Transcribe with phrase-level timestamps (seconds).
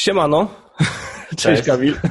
[0.00, 0.48] Siemano.
[1.30, 1.94] Cześć, Cześć Kamil.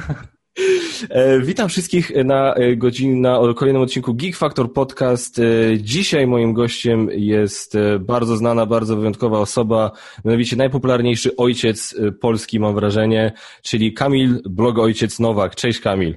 [1.10, 5.38] E, witam wszystkich na, e, godzin, na kolejnym odcinku Geek Factor Podcast.
[5.38, 5.42] E,
[5.78, 9.92] dzisiaj moim gościem jest bardzo znana, bardzo wyjątkowa osoba,
[10.24, 13.32] mianowicie najpopularniejszy ojciec Polski, mam wrażenie,
[13.62, 15.56] czyli Kamil, blog Ojciec Nowak.
[15.56, 16.16] Cześć Kamil.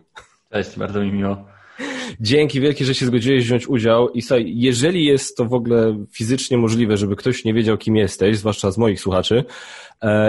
[0.52, 1.46] Cześć, bardzo mi miło.
[2.20, 4.10] Dzięki wielkie, że się zgodziłeś wziąć udział.
[4.10, 8.38] I słuchaj, jeżeli jest to w ogóle fizycznie możliwe, żeby ktoś nie wiedział, kim jesteś,
[8.38, 9.44] zwłaszcza z moich słuchaczy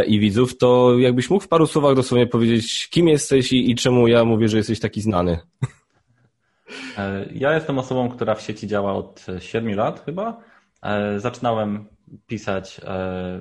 [0.06, 4.08] i widzów, to jakbyś mógł w paru słowach dosłownie powiedzieć, kim jesteś i, i czemu
[4.08, 5.38] ja mówię, że jesteś taki znany.
[6.98, 10.40] E, ja jestem osobą, która w sieci działa od 7 lat chyba.
[10.82, 11.84] E, zaczynałem
[12.26, 13.40] pisać e,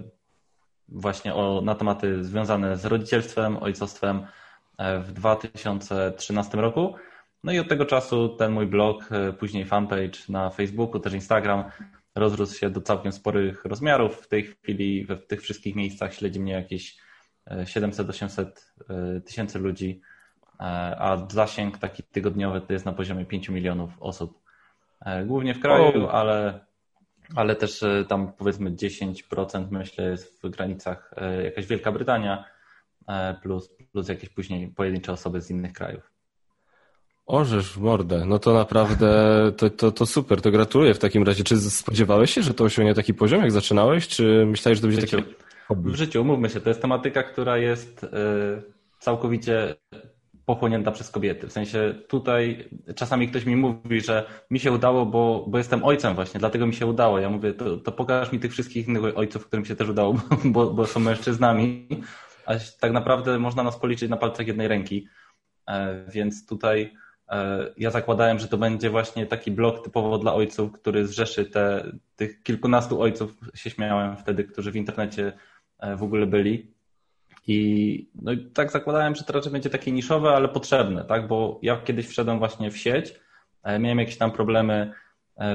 [0.90, 4.26] właśnie o, na tematy związane z rodzicielstwem, ojcostwem
[4.80, 6.96] w 2013 roku.
[7.44, 11.64] No i od tego czasu ten mój blog, e, później fanpage na Facebooku, też Instagram
[12.16, 14.16] rozrósł się do całkiem sporych rozmiarów.
[14.16, 16.98] W tej chwili w tych wszystkich miejscach śledzi mnie jakieś
[17.50, 20.02] 700-800 e, e, tysięcy ludzi,
[20.98, 24.44] a zasięg taki tygodniowy to jest na poziomie 5 milionów osób.
[25.26, 26.66] Głównie w kraju, ale,
[27.36, 32.46] ale też tam powiedzmy 10% myślę jest w granicach jakaś Wielka Brytania
[33.42, 36.13] plus, plus jakieś później pojedyncze osoby z innych krajów.
[37.26, 38.26] Orzesz w mordę.
[38.26, 39.08] No to naprawdę,
[39.58, 41.44] to, to, to super, to gratuluję w takim razie.
[41.44, 45.08] Czy spodziewałeś się, że to osiągnie taki poziom, jak zaczynałeś, czy myślałeś, że to będzie
[45.08, 45.24] takie
[45.68, 45.92] hobby?
[45.92, 48.08] W życiu, umówmy się, to jest tematyka, która jest y,
[49.00, 49.76] całkowicie
[50.46, 51.48] pochłonięta przez kobiety.
[51.48, 56.16] W sensie tutaj czasami ktoś mi mówi, że mi się udało, bo, bo jestem ojcem
[56.16, 57.20] właśnie, dlatego mi się udało.
[57.20, 60.74] Ja mówię, to, to pokaż mi tych wszystkich innych ojców, którym się też udało, bo,
[60.74, 61.88] bo są mężczyznami.
[62.46, 65.08] A tak naprawdę można nas policzyć na palcach jednej ręki.
[65.68, 66.94] E, więc tutaj
[67.78, 72.44] ja zakładałem, że to będzie właśnie taki blog typowo dla ojców, który zrzeszy te, tych
[72.44, 75.34] kilkunastu ojców, się śmiałem wtedy, którzy w internecie
[75.80, 76.74] e, w ogóle byli.
[77.48, 81.28] I, no tak zakładałem, że to raczej będzie takie niszowe, ale potrzebne, tak?
[81.28, 83.20] Bo ja kiedyś wszedłem właśnie w sieć,
[83.64, 84.94] e, miałem jakieś tam problemy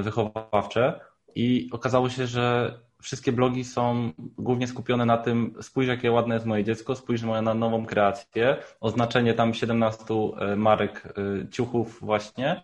[0.03, 1.01] wychowawcze
[1.35, 6.47] i okazało się, że wszystkie blogi są głównie skupione na tym, spójrz jakie ładne jest
[6.47, 10.05] moje dziecko, spójrz na nową kreację, oznaczenie tam 17
[10.39, 12.63] e, marek e, ciuchów właśnie,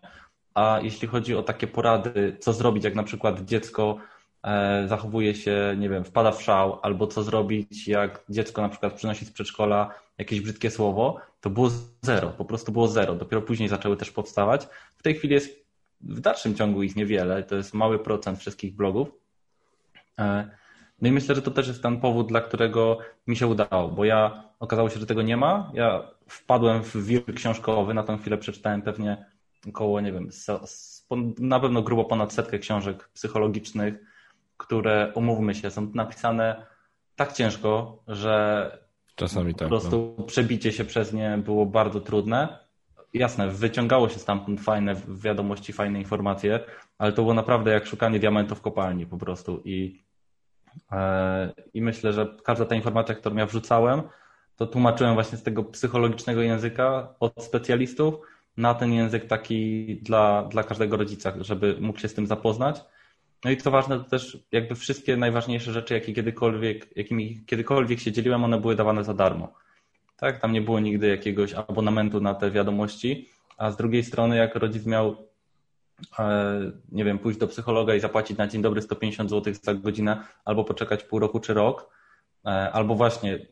[0.55, 3.97] a jeśli chodzi o takie porady, co zrobić, jak na przykład dziecko
[4.43, 8.93] e, zachowuje się, nie wiem, wpada w szał, albo co zrobić, jak dziecko na przykład
[8.95, 11.71] przynosi z przedszkola jakieś brzydkie słowo, to było
[12.03, 13.15] zero, po prostu było zero.
[13.15, 14.69] Dopiero później zaczęły też powstawać.
[14.97, 15.65] W tej chwili jest
[16.01, 19.24] w dalszym ciągu ich niewiele, to jest mały procent wszystkich blogów,
[21.03, 24.05] no i myślę, że to też jest ten powód, dla którego mi się udało, bo
[24.05, 25.71] ja okazało się, że tego nie ma.
[25.75, 29.25] Ja wpadłem w wir książkowy, na tę chwilę przeczytałem pewnie
[29.69, 30.29] około, nie wiem,
[31.39, 33.95] na pewno grubo ponad setkę książek psychologicznych,
[34.57, 36.67] które, umówmy się, są napisane
[37.17, 38.79] tak ciężko, że
[39.15, 40.25] Czasami tak, po prostu no.
[40.25, 42.59] przebicie się przez nie było bardzo trudne.
[43.15, 46.61] Jasne, wyciągało się stamtąd fajne wiadomości, fajne informacje,
[46.99, 49.63] ale to było naprawdę jak szukanie diamentów w kopalni po prostu.
[49.65, 50.04] I E,
[51.75, 54.03] I myślę, że każda ta informacja, którą ja wrzucałem,
[54.57, 58.15] to tłumaczyłem właśnie z tego psychologicznego języka od specjalistów
[58.57, 62.85] na ten język taki dla, dla każdego rodzica, żeby mógł się z tym zapoznać.
[63.45, 68.13] No i co ważne, to też jakby wszystkie najważniejsze rzeczy, jakie kiedykolwiek, jakimi kiedykolwiek się
[68.13, 69.53] dzieliłem, one były dawane za darmo.
[70.17, 74.55] Tak, tam nie było nigdy jakiegoś abonamentu na te wiadomości, a z drugiej strony, jak
[74.55, 75.34] rodzic miał E,
[76.93, 80.65] nie wiem, pójść do psychologa i zapłacić na dzień dobry 150 zł za godzinę, albo
[80.65, 81.91] poczekać pół roku czy rok,
[82.47, 83.47] e, albo właśnie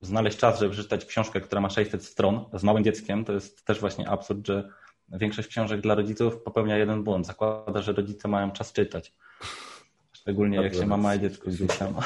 [0.00, 3.80] znaleźć czas, żeby przeczytać książkę, która ma 600 stron z małym dzieckiem, to jest też
[3.80, 4.68] właśnie absurd, że
[5.08, 7.26] większość książek dla rodziców popełnia jeden błąd.
[7.26, 9.14] Zakłada, że rodzice mają czas czytać.
[10.12, 11.94] Szczególnie jak się ma małe dziecko gdzieś tam.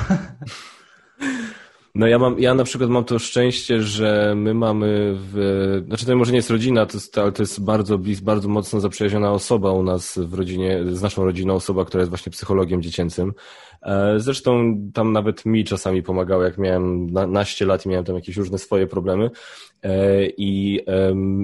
[1.94, 6.16] No ja mam, ja na przykład mam to szczęście, że my mamy w, znaczy to
[6.16, 9.72] może nie jest rodzina, to jest, ale to jest bardzo blis, bardzo mocno zaprzyjaźniona osoba
[9.72, 13.32] u nas w rodzinie, z naszą rodziną, osoba, która jest właśnie psychologiem dziecięcym.
[13.82, 18.36] E, zresztą tam nawet mi czasami pomagało, jak miałem naście lat i miałem tam jakieś
[18.36, 19.30] różne swoje problemy.
[19.82, 20.80] E, I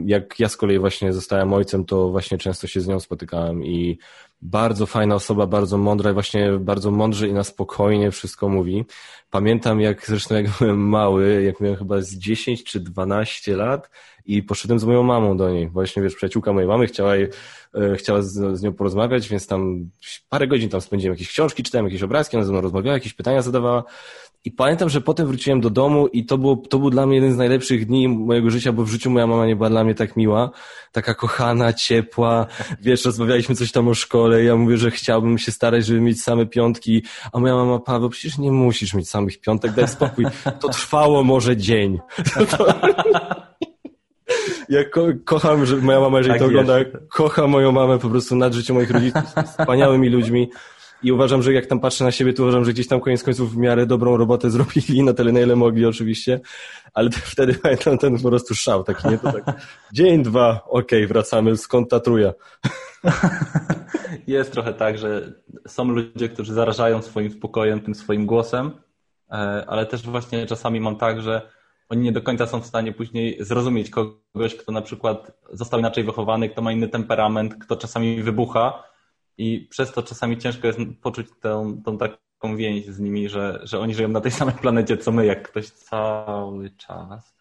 [0.07, 3.99] jak ja z kolei właśnie zostałem ojcem, to właśnie często się z nią spotykałem i
[4.43, 8.85] bardzo fajna osoba, bardzo mądra i właśnie bardzo mądrze i na spokojnie wszystko mówi.
[9.31, 13.91] Pamiętam jak zresztą jak byłem mały, jak miałem chyba z 10 czy 12 lat
[14.27, 15.69] i poszedłem z moją mamą do niej.
[15.69, 17.29] Właśnie wiesz, przyjaciółka mojej mamy chciała, jej,
[17.75, 19.91] e, chciała z, z, nią porozmawiać, więc tam
[20.29, 23.43] parę godzin tam spędziłem, jakieś książki czytałem, jakieś obrazki, ona ze mną rozmawiała, jakieś pytania
[23.43, 23.85] zadawała
[24.47, 27.33] I pamiętam, że potem wróciłem do domu i to, było, to był dla mnie jeden
[27.33, 30.17] z najlepszych dni mojego życia, bo w życiu moja mama nie była dla mnie tak
[30.17, 30.51] miła,
[30.93, 32.47] taka kochana, ciepła,
[32.81, 36.47] wiesz, rozmawialiśmy coś tam o szkole, ja mówię, że chciałbym się starać, żeby mieć same
[36.47, 37.03] piątki,
[37.33, 40.25] a moja mama, Paweł, przecież nie musisz mieć samych piątek, daj spokój,
[40.61, 41.99] to trwało może dzień.
[44.69, 46.75] Ja ko kocham, że moja mama, jeżeli tak to ogląda,
[47.09, 50.51] kocha moją mamę po prostu nad życiem moich rodziców, wspaniałymi ludźmi.
[51.03, 53.55] I uważam, że jak tam patrzę na siebie, to uważam, że gdzieś tam koniec końców
[53.55, 56.41] w miarę dobrą robotę zrobili, na tyle na ile mogli oczywiście,
[56.95, 59.19] ale wtedy pamiętam ten po prostu szał taki, nie?
[59.19, 59.61] To tak,
[59.93, 62.33] dzień, dwa, okej, okay, wracamy, skąd ta truja?
[64.27, 65.33] Jest trochę tak, że
[65.67, 68.71] są ludzie, którzy zarażają swoim spokojem, tym swoim głosem,
[69.31, 69.35] e,
[69.67, 71.51] ale też właśnie czasami mam tak, że
[71.89, 76.05] oni nie do końca są w stanie później zrozumieć kogoś, kto na przykład został inaczej
[76.05, 78.83] wychowany, kto ma inny temperament, kto czasami wybucha
[79.39, 83.81] i przez to czasami ciężko jest poczuć tą, tą taką więź z nimi, że, że
[83.81, 87.37] oni żyją na tej samej planecie co my, jak ktoś cały czas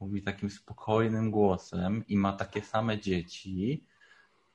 [0.00, 3.84] mówi takim spokojnym głosem i ma takie same dzieci,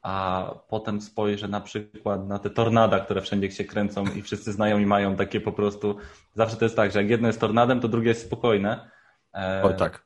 [0.01, 4.79] a potem spojrzę na przykład na te tornada, które wszędzie się kręcą i wszyscy znają
[4.79, 5.97] i mają takie po prostu,
[6.33, 8.89] zawsze to jest tak, że jak jedno jest tornadem, to drugie jest spokojne.
[9.63, 10.05] O tak.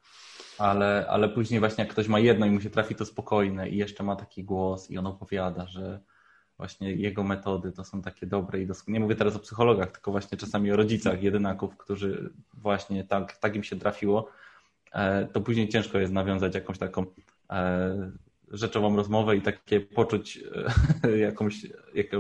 [0.58, 3.78] Ale, ale później właśnie jak ktoś ma jedno i mu się trafi to spokojne i
[3.78, 6.00] jeszcze ma taki głos i on opowiada, że
[6.60, 8.94] właśnie jego metody to są takie dobre i doskonałe.
[8.94, 13.56] Nie mówię teraz o psychologach, tylko właśnie czasami o rodzicach jedynaków, którzy właśnie tak, tak
[13.56, 14.30] im się trafiło,
[14.92, 17.06] e, to później ciężko jest nawiązać jakąś taką
[17.50, 18.12] e,
[18.52, 20.40] rzeczową rozmowę i takie poczuć
[21.04, 21.68] e, jakąś,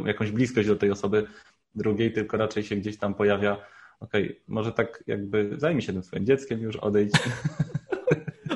[0.06, 1.28] jakąś bliskość do tej osoby
[1.76, 3.58] drugiej, tylko raczej się gdzieś tam pojawia
[4.00, 7.14] okej, okay, może tak jakby zajmij się tym swoim dzieckiem, już odejdź.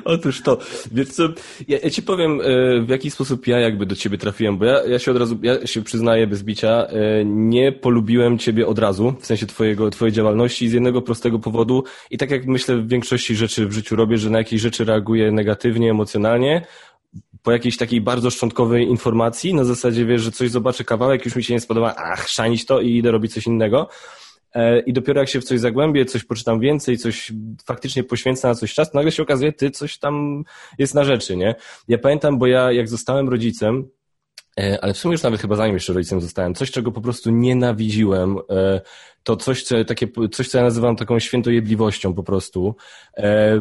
[0.04, 0.58] Otóż to,
[0.92, 1.28] wiesz co,
[1.68, 2.44] ja, ja, ci powiem e,
[2.80, 5.66] w jaki sposób ja jakby do ciebie trafiłem, bo ja, ja się od razu, ja
[5.66, 10.68] się przyznaję bez bicia, e, nie polubiłem ciebie od razu, w sensie twojego, twojej działalności
[10.68, 14.30] z jednego prostego powodu i tak jak myślę w większości rzeczy w życiu robię, że
[14.30, 16.66] na jakieś rzeczy reaguję negatywnie, emocjonalnie,
[17.42, 21.44] po jakiejś takiej bardzo szczątkowej informacji, na zasadzie wiesz, że coś zobaczę kawałek, już mi
[21.44, 23.88] się nie spodoba, ach, szanić to i idę robić coś innego.
[24.54, 27.32] E, I dopiero jak się w coś zagłębię, coś poczytam więcej, coś
[27.64, 30.44] faktycznie poświęcę na coś czas, nagle się okazuje, ty coś tam
[30.78, 31.54] jest na rzeczy, nie?
[31.88, 33.88] Ja pamiętam, bo ja jak zostałem rodzicem,
[34.60, 37.30] e, ale w sumie już nawet chyba zanim jeszcze rodzicem zostałem, coś, czego po prostu
[37.30, 38.80] nienawidziłem, e,
[39.22, 42.76] to coś, co, takie, coś, co ja nazywam taką świętojedliwością po prostu,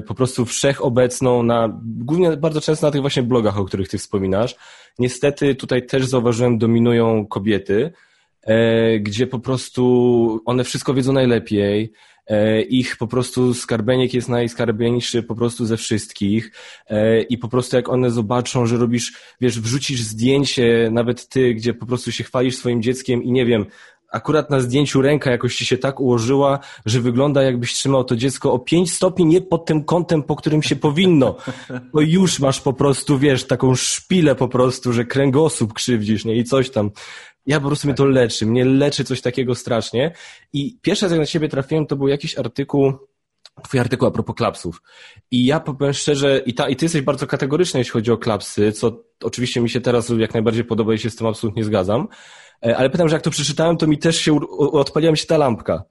[0.07, 4.55] po prostu wszechobecną na, głównie bardzo często na tych właśnie blogach, o których ty wspominasz.
[4.99, 7.93] Niestety tutaj też zauważyłem, dominują kobiety,
[8.99, 11.91] gdzie po prostu one wszystko wiedzą najlepiej,
[12.27, 16.51] e, ich po prostu skarbeniek jest najskarbieńszy po prostu ze wszystkich
[16.89, 21.73] e, i po prostu jak one zobaczą, że robisz, wiesz, wrzucisz zdjęcie, nawet ty, gdzie
[21.73, 23.65] po prostu się chwalisz swoim dzieckiem i nie wiem,
[24.13, 28.53] akurat na zdjęciu ręka jakoś ci się tak ułożyła, że wygląda jakbyś trzymał to dziecko
[28.53, 31.35] o pięć stopni nie pod tym kątem, po którym się powinno.
[31.93, 36.35] To już masz po prostu, wiesz, taką szpilę po prostu, że kręgosłup krzywdzisz, nie?
[36.35, 36.91] I coś tam.
[37.45, 37.87] Ja po prostu tak.
[37.87, 38.45] mnie to leczy.
[38.45, 40.11] Mnie leczy coś takiego strasznie.
[40.53, 42.93] I pierwsze, jak na siebie trafiłem, to był jakiś artykuł,
[43.63, 44.81] twój artykuł a propos klapsów.
[45.31, 48.71] I ja powiem szczerze, i, ta, i ty jesteś bardzo kategoryczny, jeśli chodzi o klapsy,
[48.71, 52.07] co oczywiście mi się teraz jak najbardziej podoba i się z tym absolutnie zgadzam.
[52.65, 55.37] E, ale pytam, że jak to przeczytałem, to mi też się odpaliła mi się ta
[55.37, 55.83] lampka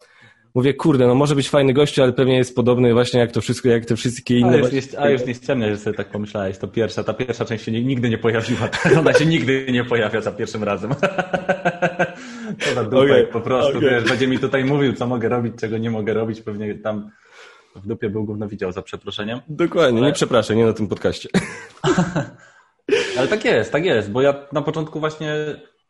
[0.55, 3.69] mówię, kurde, no może być fajny gościu, ale pewnie jest podobny właśnie jak to wszystko,
[3.69, 4.53] jak te wszystkie inne.
[4.53, 7.45] A już, nie, a już nie ściemnia, że sobie tak pomyślałeś, to pierwsza, ta pierwsza
[7.45, 8.69] część się nigdy nie pojawiła,
[9.01, 10.95] ona się nigdy nie pojawia za pierwszym razem.
[12.65, 13.91] to na dupę, okay, po prostu, okay.
[13.91, 17.11] wiesz, będzie mi tutaj mówił, co mogę robić, czego nie mogę robić, pewnie tam
[17.77, 19.41] w dupie był gówno widział, za przeproszeniem.
[19.49, 20.09] Dokładnie, ale...
[20.09, 21.29] nie przepraszam, nie na tym podcaście.
[23.19, 25.35] ale tak jest, tak jest, bo ja na początku właśnie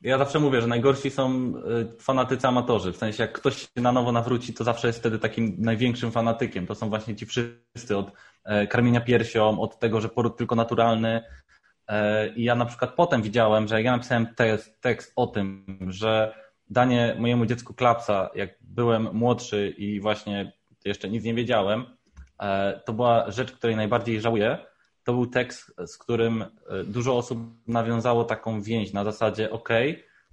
[0.02, 1.52] ja zawsze mówię, że najgorsi są
[1.96, 2.92] y, fanatycy amatorzy.
[2.92, 6.66] W sensie, jak ktoś się na nowo nawróci, to zawsze jest wtedy takim największym fanatykiem.
[6.66, 8.12] To są właśnie ci wszyscy od
[8.44, 11.22] e, karmienia piersią, od tego, że poród tylko naturalny.
[11.88, 15.66] E, I ja na przykład potem widziałem, że jak ja napisałem tekst, tekst o tym,
[15.88, 16.34] że
[16.70, 20.52] danie mojemu dziecku klapsa, jak byłem młodszy i właśnie
[20.84, 21.84] jeszcze nic nie wiedziałem,
[22.40, 24.58] e, to była rzecz, której najbardziej żałuję
[25.04, 26.48] to był tekst, z którym e,
[26.84, 29.68] dużo osób nawiązało taką więź na zasadzie OK,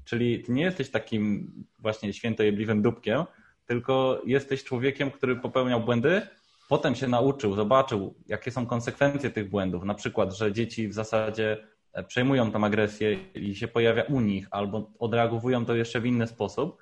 [0.05, 3.23] czyli ty nie jesteś takim właśnie świętojebliwym dupkiem,
[3.65, 6.21] tylko jesteś człowiekiem, który popełniał błędy,
[6.69, 9.83] potem się nauczył, zobaczył, jakie są konsekwencje tych błędów.
[9.83, 11.57] Na przykład, że dzieci w zasadzie
[11.93, 16.27] e, przejmują tą agresję i się pojawia u nich, albo odreagowują to jeszcze w inny
[16.27, 16.77] sposób.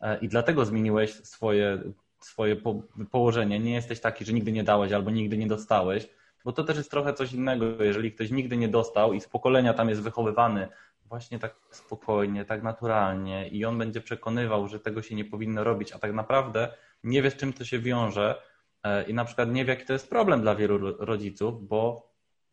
[0.00, 1.82] E, I dlatego zmieniłeś swoje,
[2.20, 2.56] swoje
[3.10, 3.58] położenie.
[3.58, 6.08] Nie jesteś taki, że nigdy nie dałeś albo nigdy nie dostałeś,
[6.46, 7.84] bo to też jest trochę coś innego.
[7.84, 10.68] Jeżeli ktoś nigdy nie dostał i z pokolenia tam jest wychowywany,
[11.04, 15.92] właśnie tak spokojnie, tak naturalnie i on będzie przekonywał, że tego się nie powinno robić,
[15.92, 16.68] a tak naprawdę
[17.04, 18.42] nie wie, z czym to się wiąże
[18.82, 22.10] e, i na przykład nie wie, jaki to jest problem dla wielu rodziców, bo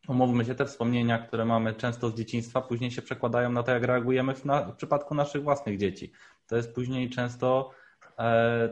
[0.08, 3.84] umówmy się, te wspomnienia, które mamy często z dzieciństwa, później się przekładają na to, jak
[3.84, 6.12] reagujemy w, na, w przypadku naszych własnych dzieci.
[6.48, 7.72] To jest później często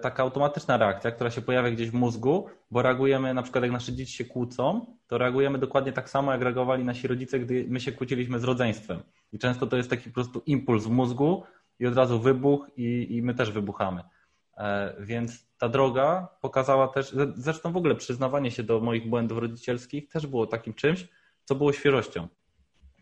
[0.02, 3.94] taka automatyczna reakcja, która się pojawia gdzieś w mózgu, bo reagujemy, na przykład jak nasze
[3.94, 7.92] dzieci się kłócą, to reagujemy dokładnie tak samo, jak reagowali nasi rodzice, gdy my się
[7.92, 9.04] kłóciliśmy z rodzeństwem.
[9.34, 11.44] I często to jest taki po prostu impuls w mózgu
[11.80, 14.04] i od razu wybuch i, i my też wybuchamy.
[14.58, 20.10] E, więc ta droga pokazała też, zresztą w ogóle przyznawanie się do moich błędów rodzicielskich
[20.10, 21.08] też było takim czymś,
[21.46, 22.28] co było świeżością.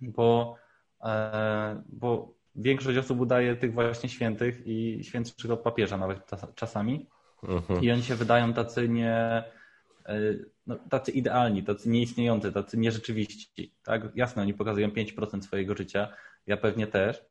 [0.01, 0.55] Bo,
[1.03, 6.19] e, bo większość osób udaje tych właśnie świętych i świętszych od papieża nawet
[6.55, 7.09] czasami.
[7.43, 7.83] Mhm.
[7.83, 9.43] I oni się wydają tacy nie,
[10.05, 10.19] e,
[10.67, 13.75] no, tacy idealni, tacy nieistniejący, tacy nierzeczywiści.
[13.83, 14.01] Tak?
[14.15, 16.13] Jasne, oni pokazują 5% swojego życia,
[16.47, 17.25] ja pewnie też.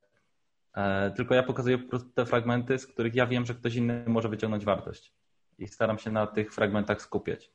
[0.77, 4.05] E, tylko ja pokazuję po prostu te fragmenty, z których ja wiem, że ktoś inny
[4.07, 5.13] może wyciągnąć wartość.
[5.59, 7.51] I staram się na tych fragmentach skupiać.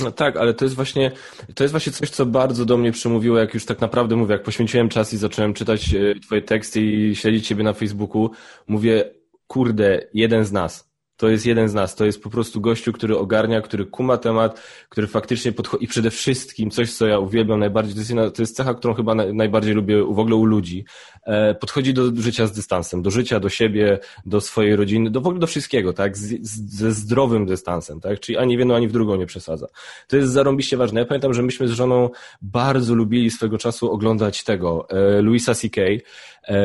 [0.00, 1.10] No tak, ale to jest właśnie,
[1.54, 4.42] to jest właśnie coś, co bardzo do mnie przemówiło, jak już tak naprawdę mówię, jak
[4.42, 8.30] poświęciłem czas i zacząłem czytać e, twoje teksty i śledzić ciebie na Facebooku,
[8.66, 9.10] mówię,
[9.46, 10.87] kurde, jeden z nas
[11.18, 11.94] to jest jeden z nas.
[11.94, 15.84] To jest po prostu gościu, który ogarnia, który kuma temat, który faktycznie podchodzi.
[15.84, 19.14] I przede wszystkim coś, co ja uwielbiam najbardziej, to jest, to jest cecha, którą chyba
[19.14, 20.84] najbardziej lubię w ogóle u ludzi.
[21.26, 25.26] E, podchodzi do życia z dystansem, do życia, do siebie, do swojej rodziny, do w
[25.26, 26.16] ogóle do wszystkiego, tak?
[26.16, 28.20] Z, z, ze zdrowym dystansem, tak?
[28.20, 29.66] Czyli ani w jedną, ani w drugą nie przesadza.
[30.08, 31.00] To jest zarąbiście ważne.
[31.00, 32.10] Ja pamiętam, że myśmy z żoną
[32.42, 35.82] bardzo lubili swego czasu oglądać tego, e, Louisa C.K.,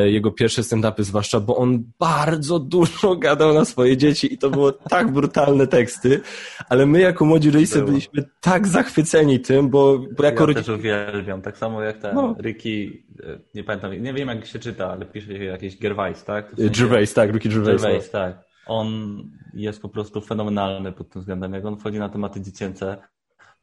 [0.06, 4.72] jego pierwsze stand-upy zwłaszcza, bo on bardzo dużo gadał na swoje dzieci i to było
[4.72, 6.22] tak brutalne teksty,
[6.70, 11.42] ale my jako młodzi rodzice byliśmy tak zachwyceni tym, bo, bo jako ja też uwielbiam,
[11.42, 12.36] tak samo jak ten no.
[12.42, 16.54] Ricky, e, nie pamiętam, nie wiem jak się czyta, ale pisze się jakieś Gervais, tak?
[16.54, 16.82] W sensie...
[16.82, 17.82] Gervais, tak, Ricky Gervais.
[17.82, 18.20] Gervais, no.
[18.20, 18.44] tak.
[18.68, 19.18] On
[19.54, 22.98] jest po prostu fenomenalny pod tym względem, jak on wchodzi na tematy dziecięce,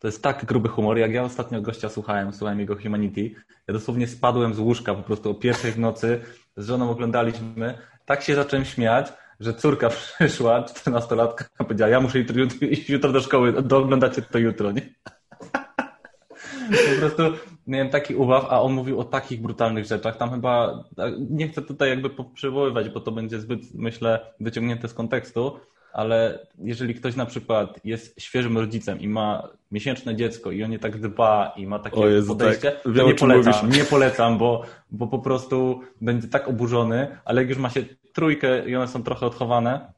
[0.00, 0.98] to jest tak gruby humor.
[0.98, 3.30] Jak ja ostatnio gościa słuchałem, słuchałem jego Humanity,
[3.68, 6.20] ja dosłownie spadłem z łóżka po prostu o pierwszej w nocy,
[6.56, 9.88] z żoną oglądaliśmy, tak się zacząłem śmiać, że córka
[10.18, 12.36] przyszła, czternastolatka, powiedziała, ja muszę jutro,
[12.88, 14.94] jutro do szkoły, dooglądacie to jutro, nie?
[16.70, 17.22] po prostu
[17.66, 20.16] miałem taki ubaw, a on mówił o takich brutalnych rzeczach.
[20.16, 20.84] Tam chyba,
[21.30, 25.60] nie chcę tutaj jakby przywoływać, bo to będzie zbyt, myślę, wyciągnięte z kontekstu,
[25.92, 30.78] ale jeżeli ktoś na przykład jest świeżym rodzicem i ma miesięczne dziecko i on nie
[30.78, 32.82] tak dba i ma takie Jezu, podejście, tak.
[32.82, 37.58] to nie polecam, nie polecam, bo, bo po prostu będzie tak oburzony, ale jak już
[37.58, 39.92] ma się trójkę i one są trochę odchowane,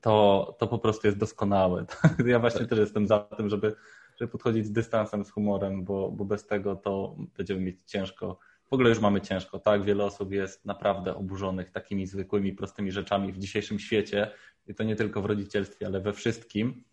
[0.00, 1.84] to, to po prostu jest doskonałe.
[2.26, 2.68] Ja właśnie tak.
[2.68, 3.74] też jestem za tym, żeby,
[4.16, 8.38] żeby podchodzić z dystansem, z humorem, bo, bo bez tego to będziemy mieć ciężko.
[8.72, 9.84] W ogóle już mamy ciężko, tak?
[9.84, 14.30] Wiele osób jest naprawdę oburzonych takimi zwykłymi, prostymi rzeczami w dzisiejszym świecie,
[14.66, 16.84] i to nie tylko w rodzicielstwie, ale we wszystkim,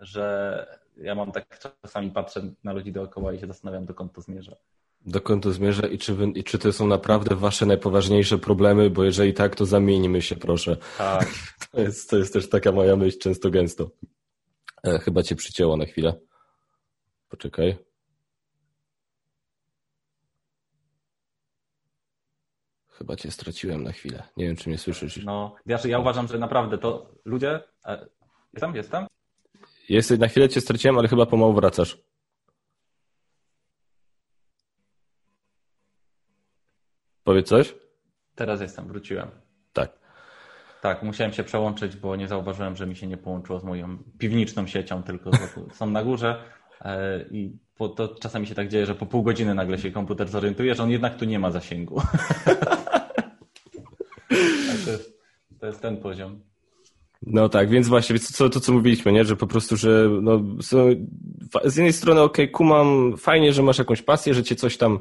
[0.00, 4.56] że ja mam tak czasami patrzę na ludzi dookoła i się zastanawiam, dokąd to zmierza.
[5.06, 9.04] Dokąd to zmierza i czy, wy, i czy to są naprawdę wasze najpoważniejsze problemy, bo
[9.04, 10.76] jeżeli tak, to zamieńmy się, proszę.
[10.98, 11.28] Tak.
[11.72, 13.90] To jest, to jest też taka moja myśl często gęsto.
[14.86, 16.14] E, chyba cię przycięło na chwilę.
[17.28, 17.93] Poczekaj.
[22.98, 24.22] Chyba cię straciłem na chwilę.
[24.36, 25.24] Nie wiem, czy mnie słyszysz.
[25.24, 27.60] No, ja, ja uważam, że naprawdę to ludzie.
[27.86, 28.06] E,
[28.52, 29.06] jestem, jestem?
[29.88, 31.98] Jesteś, na chwilę cię straciłem, ale chyba pomału wracasz.
[37.24, 37.74] Powiedz coś?
[38.34, 39.30] Teraz jestem, wróciłem.
[39.72, 39.98] Tak.
[40.82, 44.66] Tak, musiałem się przełączyć, bo nie zauważyłem, że mi się nie połączyło z moją piwniczną
[44.66, 45.30] siecią, tylko
[45.72, 46.44] są na górze.
[46.80, 50.74] E, I to czasami się tak dzieje, że po pół godziny nagle się komputer zorientuje,
[50.74, 52.00] że on jednak tu nie ma zasięgu.
[54.84, 55.18] to, jest,
[55.60, 56.40] to jest ten poziom.
[57.26, 59.24] No tak, więc właśnie, co, to co mówiliśmy, nie?
[59.24, 60.40] że po prostu, że no,
[61.64, 64.98] z jednej strony ok, kumam, fajnie, że masz jakąś pasję, że cię coś tam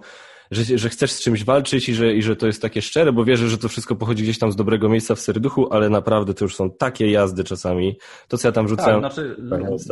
[0.56, 3.26] że, że chcesz z czymś walczyć i że, i że to jest takie szczere, bo
[3.26, 6.46] wierzę, że to wszystko pochodzi gdzieś tam z dobrego miejsca w serduchu, ale naprawdę to
[6.46, 7.98] już są takie jazdy czasami.
[8.28, 9.02] To, co ja tam rzucałem.
[9.02, 9.36] Tak, znaczy,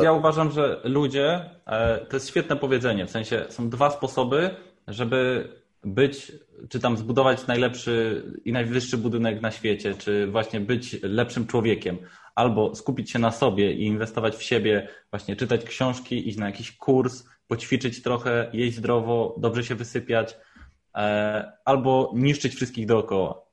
[0.01, 4.49] ja uważam, że ludzie, e, to jest świetne powiedzenie, w sensie są dwa sposoby,
[4.87, 5.49] żeby
[5.83, 6.31] być,
[6.69, 11.97] czy tam zbudować najlepszy i najwyższy budynek na świecie, czy właśnie być lepszym człowiekiem,
[12.35, 16.77] albo skupić się na sobie i inwestować w siebie, właśnie czytać książki, iść na jakiś
[16.77, 20.37] kurs, poćwiczyć trochę, jeść zdrowo, dobrze się wysypiać,
[21.65, 23.51] albo niszczyć wszystkich dookoła.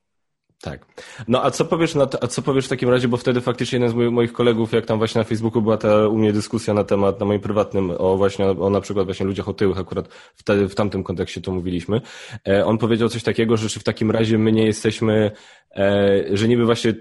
[0.61, 0.85] Tak.
[1.27, 3.89] No a co powiesz na a co powiesz w takim razie, bo wtedy faktycznie jeden
[3.89, 7.19] z moich kolegów, jak tam właśnie na Facebooku była ta u mnie dyskusja na temat,
[7.19, 11.03] na moim prywatnym, o właśnie, o na przykład właśnie ludziach otyłych, akurat wtedy w tamtym
[11.03, 12.01] kontekście to mówiliśmy,
[12.47, 15.31] e, on powiedział coś takiego, że czy w takim razie my nie jesteśmy,
[15.75, 16.93] e, że niby właśnie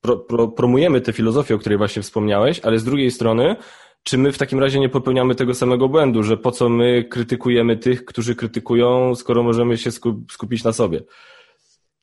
[0.00, 3.56] pro, pro, promujemy tę filozofię, o której właśnie wspomniałeś, ale z drugiej strony,
[4.02, 7.76] czy my w takim razie nie popełniamy tego samego błędu, że po co my krytykujemy
[7.76, 9.90] tych, którzy krytykują, skoro możemy się
[10.30, 11.00] skupić na sobie?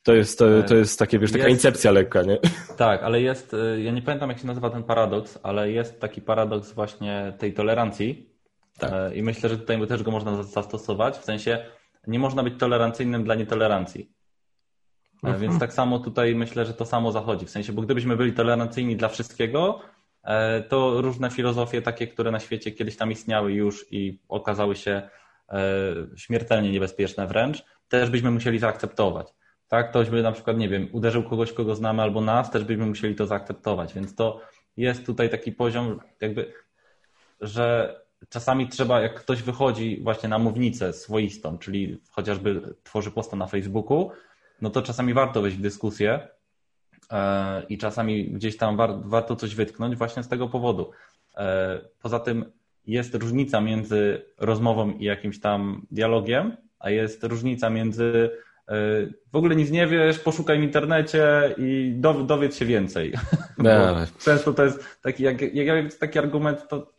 [0.04, 2.38] To jest, to, to jest takie, wiesz, taka jest, incepcja lekka, nie?
[2.78, 6.22] Tak, ale jest, y, ja nie pamiętam jak się nazywa ten paradoks, ale jest taki
[6.22, 8.30] paradoks właśnie tej tolerancji
[8.80, 8.92] tak.
[8.94, 11.66] E, i myślę, że tutaj też go można zastosować, w sensie
[12.08, 14.12] nie można być tolerancyjnym dla nietolerancji.
[15.24, 15.42] E, mhm.
[15.42, 18.96] Więc tak samo tutaj myślę, że to samo zachodzi, w sensie, bo gdybyśmy byli tolerancyjni
[18.96, 19.80] dla wszystkiego,
[20.70, 25.10] to różne filozofie takie, które na świecie kiedyś tam istniały już i okazały się
[26.16, 29.28] śmiertelnie niebezpieczne wręcz, też byśmy musieli zaakceptować.
[29.68, 32.86] Tak, ktoś by na przykład, nie wiem, uderzył kogoś, kogo znamy albo nas, też byśmy
[32.86, 34.42] musieli to zaakceptować, więc to
[34.78, 36.54] jest tutaj taki poziom jakby,
[37.42, 37.96] że
[38.30, 44.12] czasami trzeba, jak ktoś wychodzi właśnie na mównicę swoistą, czyli chociażby tworzy posta na Facebooku,
[44.62, 46.30] no to czasami warto wejść w dyskusję e,
[47.70, 50.92] i czasami gdzieś tam warto coś wytknąć właśnie z tego powodu.
[51.38, 52.46] E, poza tym
[52.88, 58.30] jest różnica między rozmową i jakimś tam dialogiem, a jest różnica między
[59.32, 63.14] w ogóle nic nie wiesz, poszukaj w internecie i dowiedz się więcej.
[64.26, 66.92] Często to jest taki, jak, jak taki argument, to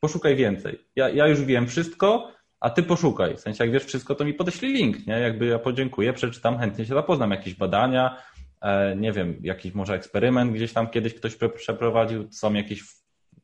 [0.00, 0.78] poszukaj więcej.
[0.96, 3.36] Ja, ja już wiem wszystko, a ty poszukaj.
[3.36, 5.20] W sensie, jak wiesz wszystko, to mi podeślij link, nie?
[5.20, 7.30] Jakby ja podziękuję, przeczytam, chętnie się zapoznam.
[7.30, 8.35] Jakieś badania, e,
[8.96, 12.84] nie wiem, jakiś może eksperyment gdzieś tam kiedyś ktoś przeprowadził, są jakieś,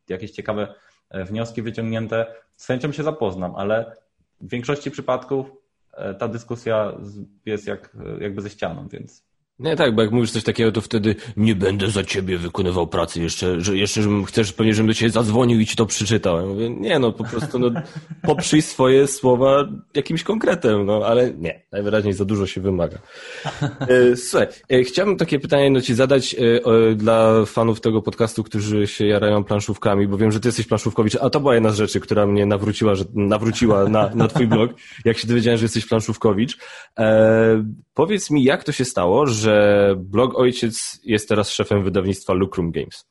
[0.09, 0.75] jakieś ciekawe
[1.11, 2.35] e, wnioski wyciągnięte.
[2.57, 3.97] Z chęcią się zapoznam, ale
[4.41, 5.63] w większości przypadków
[5.93, 6.93] E, ta dyskusja
[7.47, 9.25] jest jak, jakby ze ścianą, więc
[9.63, 13.23] nie, tak, bo jak mówisz coś takiego, to wtedy nie będę za ciebie wykonywał pracy
[13.23, 16.37] jeszcze, że jeszcze żebym, chcesz pewnie, żebym do ciebie zadzwonił i ci to przeczytał.
[16.37, 17.71] Ja mówię, nie no, po prostu no,
[18.23, 22.99] poprzyj swoje słowa jakimś konkretem, no, ale nie, najwyraźniej za dużo się wymaga.
[23.81, 28.87] E, słuchaj, e, chciałbym takie pytanie no, ci zadać e, dla fanów tego podcastu, którzy
[28.87, 32.01] się jarają planszówkami, bo wiem, że ty jesteś planszówkowicz, a to była jedna z rzeczy,
[32.01, 34.71] która mnie nawróciła, że, nawróciła na, na twój blog,
[35.05, 36.59] jak się dowiedziałem, że jesteś planszówkowicz.
[36.99, 37.65] E,
[37.95, 42.71] powiedz mi, jak to się stało, że że blog ojciec jest teraz szefem wydawnictwa Lucrum
[42.71, 43.05] Games.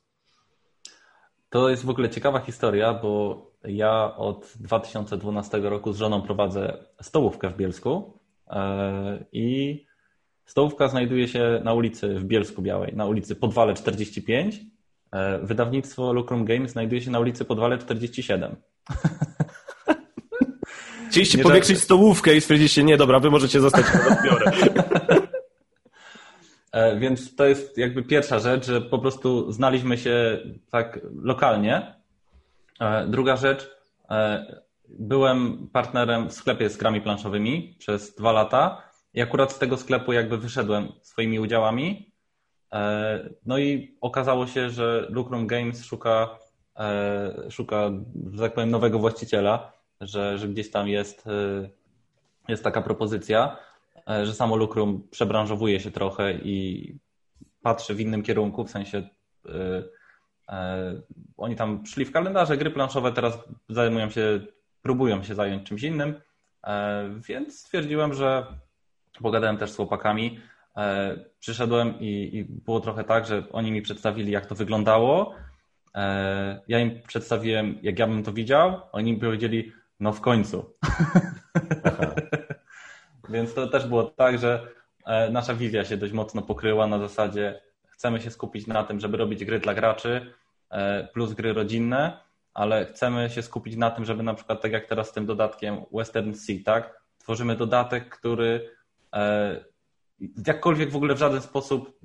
[1.50, 7.50] To jest w ogóle ciekawa historia, bo ja od 2012 roku z żoną prowadzę stołówkę
[7.50, 9.86] w Bielsku e, i
[10.46, 14.60] stołówka znajduje się na ulicy w Bielsku Białej, na ulicy Podwale 45.
[15.12, 18.56] E, wydawnictwo Lucrum Games znajduje się na ulicy Podwale 47.
[21.10, 24.52] Chcieliście powiększyć stołówkę i stwierdziliście, nie dobra, wy możecie zostać na odbiorę.
[26.72, 31.96] E, więc to jest jakby pierwsza rzecz, że po prostu znaliśmy się tak lokalnie.
[32.80, 33.72] E, druga rzecz,
[34.10, 34.46] e,
[34.90, 40.14] byłem partnerem w sklepie z grami planszowymi przez dwa lata i akurat z tego sklepu
[40.14, 42.12] jakby wyszedłem swoimi udziałami.
[43.46, 46.40] No i okazało się, że Lucrum Games szuka,
[47.50, 47.92] szuka,
[48.34, 51.26] że tak powiem, nowego właściciela, że, że gdzieś tam jest,
[52.48, 53.58] jest taka propozycja.
[54.10, 56.96] E, że samo Lucrum przebranżowuje się trochę i
[57.62, 59.10] patrzy w innym kierunku, w sensie
[59.46, 59.54] yy,
[60.50, 60.56] yy,
[61.38, 63.38] oni tam szli w kalendarze gry planszowe, teraz
[63.70, 64.40] zajmują się,
[64.82, 66.22] próbują się zająć czymś innym,
[67.28, 68.46] więc stwierdziłem, że
[69.22, 70.40] pogadałem też z chłopakami,
[71.40, 75.36] przyszedłem i, i, było trochę tak, że oni mi przedstawili, jak to wyglądało.
[76.68, 78.82] Ja im przedstawiłem, jak ja bym to widział.
[78.92, 80.74] Oni mi powiedzieli, no w końcu.
[83.32, 84.68] Więc to też było tak, że
[85.06, 89.18] e, nasza wizja się dość mocno pokryła na zasadzie chcemy się skupić na tym, żeby
[89.18, 90.34] robić gry dla graczy
[90.70, 92.18] e, plus gry rodzinne,
[92.54, 95.78] ale chcemy się skupić na tym, żeby na przykład tak jak teraz z tym dodatkiem
[95.94, 97.02] Western Sea, tak?
[97.18, 98.70] Tworzymy dodatek, który
[99.14, 99.66] e,
[100.48, 102.00] jakkolwiek w ogóle w żaden sposób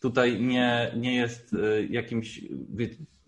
[0.00, 1.56] tutaj nie, nie jest
[1.90, 2.40] jakimś,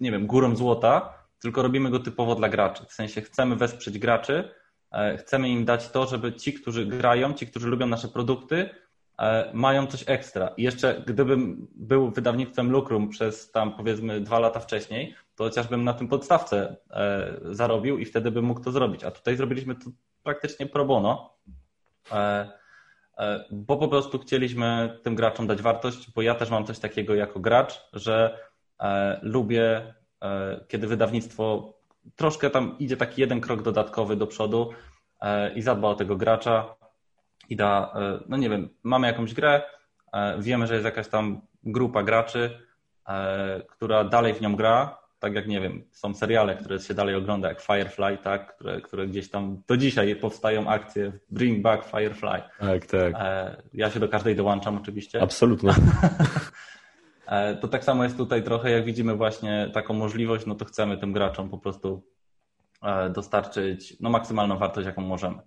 [0.01, 2.85] nie wiem, górą złota, tylko robimy go typowo dla graczy.
[2.89, 4.51] W sensie chcemy wesprzeć graczy,
[5.19, 8.71] chcemy im dać to, żeby ci, którzy grają, ci, którzy lubią nasze produkty,
[9.19, 10.49] e, mają coś ekstra.
[10.57, 15.93] I jeszcze gdybym był wydawnictwem Lucrum przez tam powiedzmy dwa lata wcześniej, to chociażbym na
[15.93, 19.05] tym podstawce e, zarobił i wtedy bym mógł to zrobić.
[19.05, 19.91] A tutaj zrobiliśmy to
[20.23, 21.35] praktycznie pro bono,
[23.51, 27.41] bo po prostu chcieliśmy tym graczom dać wartość, bo ja też mam coś takiego jako
[27.41, 28.39] gracz, że
[29.23, 29.95] lubię,
[30.69, 31.75] kiedy wydawnictwo
[32.17, 34.71] troszkę tam idzie taki jeden krok dodatkowy do przodu
[35.21, 36.75] e, i zadba o tego gracza.
[37.49, 37.95] i da,
[38.29, 39.63] no nie wiem, mamy jakąś grę,
[40.39, 42.61] wiemy, że jest jakaś tam grupa graczy,
[43.69, 47.49] która dalej w nią gra, tak jak nie wiem, są seriale, które się dalej ogląda,
[47.49, 52.43] jak Firefly, tak, które, które gdzieś tam do dzisiaj powstają akcje Bring Back Firefly.
[52.61, 53.15] Tak, tak.
[53.75, 55.23] Ja się do każdej dołączam oczywiście.
[55.23, 55.75] Absolutnie.
[57.27, 60.99] E, to tak samo jest tutaj trochę, jak widzimy właśnie taką możliwość, no to chcemy
[60.99, 62.03] tym graczom po prostu
[62.83, 65.39] e, dostarczyć no, maksymalną wartość, jaką możemy.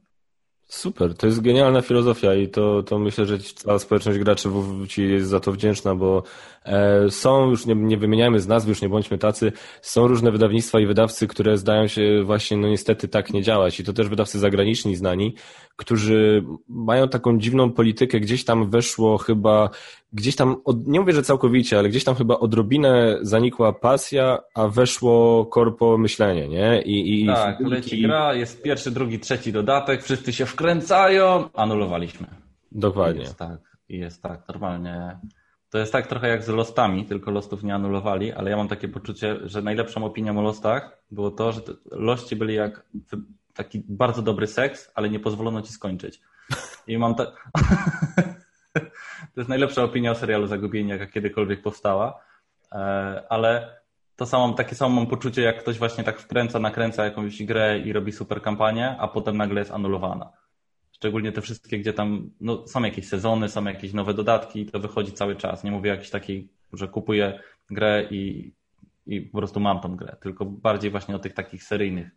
[0.67, 4.49] Super, to jest genialna filozofia i to, to myślę, że cała społeczność graczy
[4.87, 6.23] Ci jest za to wdzięczna, bo
[6.65, 10.79] e, są, już nie, nie wymieniajmy z nazwy, już nie bądźmy tacy, są różne wydawnictwa
[10.79, 14.39] i wydawcy, które zdają się właśnie, no niestety tak nie działać i to też wydawcy
[14.39, 15.35] zagraniczni znani,
[15.77, 19.69] którzy mają taką dziwną politykę, gdzieś tam weszło chyba,
[20.13, 24.67] gdzieś tam, od, nie mówię, że całkowicie, ale gdzieś tam chyba odrobinę zanikła pasja, a
[24.67, 26.81] weszło korpo myślenie, nie?
[26.81, 32.27] I, i tak, leci gra, jest pierwszy, drugi, trzeci dodatek, wszyscy się wkręcają, anulowaliśmy.
[32.71, 33.21] Dokładnie.
[33.21, 33.59] I jest tak,
[33.89, 35.19] i jest tak, normalnie.
[35.69, 38.87] To jest tak trochę jak z Lostami, tylko Lostów nie anulowali, ale ja mam takie
[38.87, 41.61] poczucie, że najlepszą opinią o Lostach było to, że
[41.91, 42.85] Lości byli jak
[43.57, 46.21] taki bardzo dobry seks, ale nie pozwolono ci skończyć.
[46.87, 47.49] I mam tak.
[49.33, 52.19] to jest najlepsza opinia o serialu Zagubienie, jaka kiedykolwiek powstała.
[52.71, 52.77] E,
[53.29, 53.77] ale
[54.15, 57.93] to samo, takie samo mam poczucie, jak ktoś właśnie tak wkręca, nakręca jakąś grę i
[57.93, 60.31] robi super kampanię, a potem nagle jest anulowana.
[60.91, 65.11] Szczególnie te wszystkie, gdzie tam no, są jakieś sezony, są jakieś nowe dodatki, to wychodzi
[65.11, 65.63] cały czas.
[65.63, 67.39] Nie mówię jakiś takiej, że kupuję
[67.69, 68.53] grę i,
[69.05, 72.11] i po prostu mam tą grę, tylko bardziej właśnie o tych takich seryjnych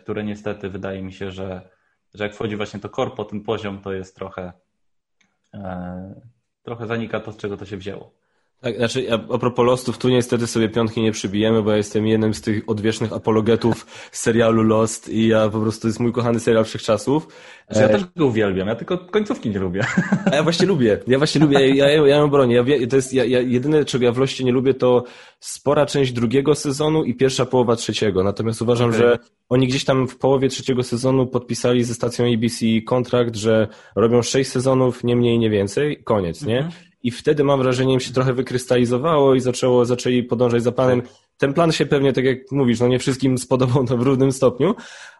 [0.00, 1.70] które niestety wydaje mi się, że,
[2.14, 4.52] że jak wchodzi właśnie to korpo, ten poziom, to jest trochę,
[5.54, 6.20] e,
[6.62, 8.17] trochę zanika to, z czego to się wzięło.
[8.60, 12.34] Tak, znaczy a propos Lostów, tu niestety sobie piątki nie przybijemy, bo ja jestem jednym
[12.34, 17.28] z tych odwiecznych apologetów serialu Lost i ja po prostu jest mój kochany serial wszechczasów.
[17.70, 19.84] Znaczy, ja też go uwielbiam, ja tylko końcówki nie lubię.
[20.32, 22.54] A ja właśnie lubię, ja właśnie lubię, ja, ja, ja ją bronię.
[22.54, 25.04] Ja, to jest, ja, ja, jedyne, czego ja w Loście nie lubię, to
[25.40, 28.24] spora część drugiego sezonu i pierwsza połowa trzeciego.
[28.24, 29.00] Natomiast uważam, okay.
[29.00, 29.18] że
[29.48, 34.50] oni gdzieś tam w połowie trzeciego sezonu podpisali ze stacją ABC kontrakt, że robią sześć
[34.50, 36.58] sezonów, nie mniej, nie więcej, koniec, nie?
[36.58, 36.87] Mm -hmm.
[37.02, 41.02] I wtedy mam wrażenie, im się trochę wykrystalizowało i zaczęło, zaczęli podążać za planem.
[41.38, 44.74] Ten plan się pewnie, tak jak mówisz, no nie wszystkim spodobał w równym stopniu,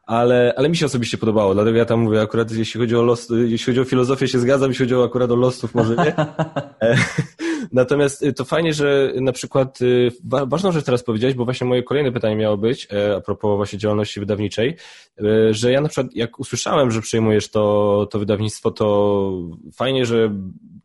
[0.07, 3.29] ale, ale mi się osobiście podobało, dlatego ja tam mówię, akurat jeśli chodzi o los,
[3.31, 6.15] jeśli chodzi o filozofię się zgadzam, jeśli chodzi o akurat o losów może nie.
[7.73, 11.83] Natomiast y, to fajnie, że na przykład y, ważną rzecz teraz powiedziałeś, bo właśnie moje
[11.83, 14.77] kolejne pytanie miało być, e, a propos właśnie działalności wydawniczej,
[15.19, 19.33] e, że ja na przykład jak usłyszałem, że przejmujesz to, to wydawnictwo, to
[19.73, 20.35] fajnie, że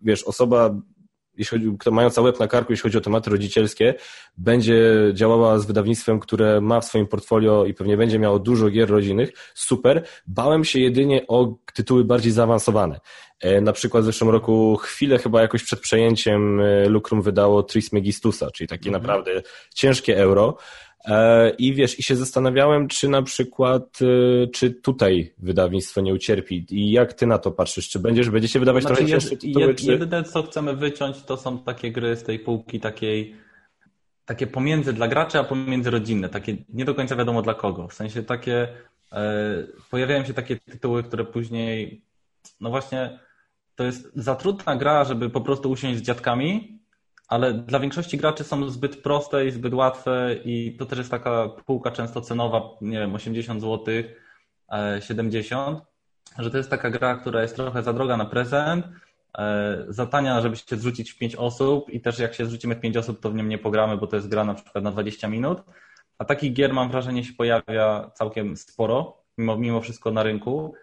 [0.01, 0.75] wiesz, osoba
[1.37, 3.93] jeśli chodzi, kto mająca łeb na karku, jeśli chodzi o tematy rodzicielskie,
[4.37, 4.81] będzie
[5.13, 9.31] działała z wydawnictwem, które ma w swoim portfolio i pewnie będzie miało dużo gier rodzinnych,
[9.53, 10.05] super.
[10.27, 12.99] Bałem się jedynie o tytuły bardziej zaawansowane.
[13.43, 18.51] E, na przykład w zeszłym roku chwilę chyba jakoś przed przejęciem e, Lucrum wydało Trismegistusa,
[18.51, 19.01] czyli takie mhm.
[19.01, 19.41] naprawdę
[19.73, 20.57] ciężkie euro.
[21.05, 23.99] E, I wiesz, i się zastanawiałem, czy na przykład,
[24.53, 27.89] czy tutaj wydawnictwo nie ucierpi i jak ty na to patrzysz?
[27.89, 29.67] Czy będziesz, będziecie wydawać znaczy, trochę cięższe tytuły?
[29.67, 29.91] Jed, czy...
[29.91, 33.35] Jedyne, co chcemy wyciąć, to są takie gry z tej półki takiej,
[34.25, 37.87] takie pomiędzy dla graczy, a pomiędzy rodzinne, takie nie do końca wiadomo dla kogo.
[37.87, 38.67] W sensie takie,
[39.11, 42.01] e, pojawiają się takie tytuły, które później,
[42.61, 43.19] no właśnie,
[43.75, 46.73] to jest za trudna gra, żeby po prostu usiąść z dziadkami
[47.33, 51.49] ale dla większości graczy są zbyt proste i zbyt łatwe i to też jest taka
[51.65, 53.85] półka często cenowa, nie wiem, 80 zł,
[54.99, 55.79] 70,
[56.39, 58.85] że to jest taka gra, która jest trochę za droga na prezent,
[59.37, 62.79] e, za tania, żeby się zrzucić w 5 osób i też jak się zrzucimy w
[62.79, 65.27] 5 osób, to w nią nie pogramy, bo to jest gra na przykład na 20
[65.27, 65.61] minut,
[66.17, 70.73] a takich gier mam wrażenie się pojawia całkiem sporo, mimo, mimo wszystko na rynku.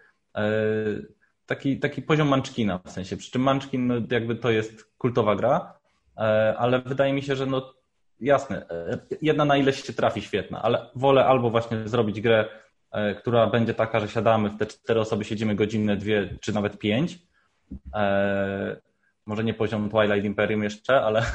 [1.51, 5.81] Taki, taki poziom Munchkina w sensie, przy czym Munchkin no, jakby to jest kultowa gra,
[6.17, 7.73] E, ale wydaje mi się, że no
[8.19, 12.45] jasne, e, jedna na ileś się trafi świetna, ale wolę albo właśnie zrobić grę,
[12.91, 16.79] e, która będzie taka, że siadamy w te cztery osoby, siedzimy godzinę, dwie czy nawet
[16.79, 17.19] pięć.
[19.25, 21.25] Może nie poziom Twilight Imperium jeszcze, ale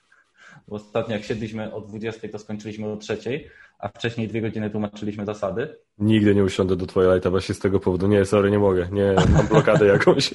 [0.68, 5.76] ostatnio jak siedliśmy o 20, to skończyliśmy o trzeciej, a wcześniej dwie godziny tłumaczyliśmy zasady.
[5.98, 8.06] Nigdy nie usiądę do Twilighta właśnie z tego powodu.
[8.06, 8.88] Nie, sorry, nie mogę.
[8.92, 10.34] Nie, mam blokadę jakąś.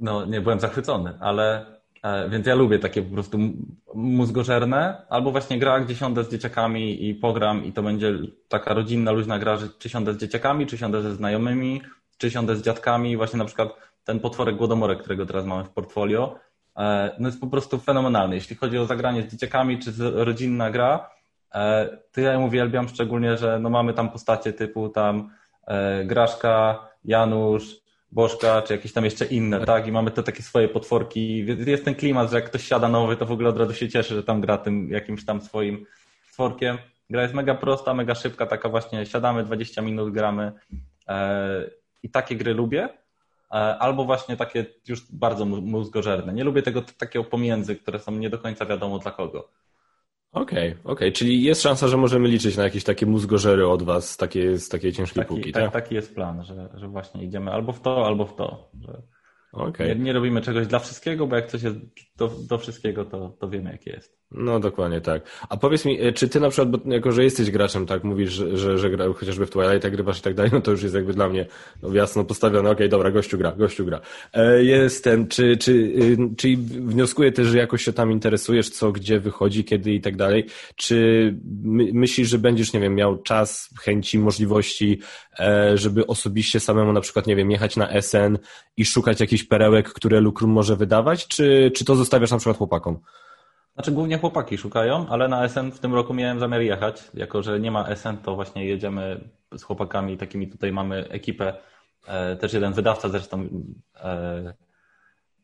[0.00, 1.66] No, nie, byłem zachwycony, ale
[2.06, 3.38] E, więc ja lubię takie po prostu
[3.94, 8.14] mózgożerne, albo właśnie gra, gdzie siądę z dzieciakami i pogram i to będzie
[8.48, 11.82] taka rodzinna, luźna gra, że czy siądę z dzieciakami, czy siądę ze znajomymi,
[12.18, 13.16] czy siądę z dziadkami.
[13.16, 13.68] Właśnie na przykład
[14.04, 16.38] ten potworek Głodomorek, którego teraz mamy w portfolio,
[16.76, 18.34] e, no jest po prostu fenomenalny.
[18.34, 21.10] Jeśli chodzi o zagranie z dzieciakami, czy rodzinna gra,
[21.54, 25.30] e, to ja uwielbiam, szczególnie, że no mamy tam postacie typu tam
[26.04, 27.80] Graszka, Janusz,
[28.12, 29.86] Bożka, czy jakieś tam jeszcze inne, tak?
[29.86, 31.46] I mamy te takie swoje potworki.
[31.66, 34.14] Jest ten klimat, że jak ktoś siada nowy, to w ogóle od razu się cieszy,
[34.14, 35.86] że tam gra tym jakimś tam swoim
[36.30, 36.78] stworkiem.
[37.10, 40.52] Gra jest mega prosta, mega szybka, taka właśnie siadamy, 20 minut gramy
[41.08, 41.70] e,
[42.02, 42.88] i takie gry lubię.
[43.50, 46.32] E, albo właśnie takie już bardzo mózgożerne.
[46.32, 49.48] Nie lubię tego takiego pomiędzy, które są nie do końca wiadomo dla kogo.
[50.36, 51.12] Okej, okay, okej, okay.
[51.12, 54.92] czyli jest szansa, że możemy liczyć na jakieś takie mózgożery od was takie, z takiej
[54.92, 55.72] ciężkiej taki, półki, tak, tak?
[55.72, 58.70] Taki jest plan, że, że właśnie idziemy albo w to, albo w to.
[58.80, 59.02] Że
[59.52, 59.88] okay.
[59.88, 61.76] nie, nie robimy czegoś dla wszystkiego, bo jak coś jest
[62.16, 64.18] do, do wszystkiego, to, to wiemy, jakie jest.
[64.30, 65.22] No dokładnie tak.
[65.48, 68.32] A powiedz mi, e, czy ty na przykład, bo jako że jesteś graczem, tak, mówisz,
[68.32, 71.12] że, że, gra, chociażby w Twilight grywasz i tak dalej, no to już jest jakby
[71.12, 71.46] dla mnie
[71.82, 74.00] no, jasno postawione, okej, okay, dobra, gościu gra, gościu gra.
[74.32, 79.20] E, jestem, czy, czy, y, czy wnioskuję też, że jakoś się tam interesujesz, co, gdzie
[79.20, 84.18] wychodzi, kiedy i tak dalej, czy my, myślisz, że będziesz, nie wiem, miał czas, chęci,
[84.18, 85.00] możliwości,
[85.38, 88.38] e, żeby osobiście samemu na przykład, nie wiem, jechać na SN
[88.76, 92.98] i szukać jakichś perełek, które Lukrum może wydawać, czy, czy to zostawiasz na przykład chłopakom?
[93.76, 97.10] Znaczy głównie chłopaki szukają, ale na SN w tym roku miałem zamiar jechać.
[97.14, 99.20] Jako, że nie ma SN, to właśnie jedziemy
[99.56, 101.54] z chłopakami, takimi tutaj mamy ekipę,
[102.06, 103.48] e, też jeden wydawca zresztą
[103.94, 104.54] e,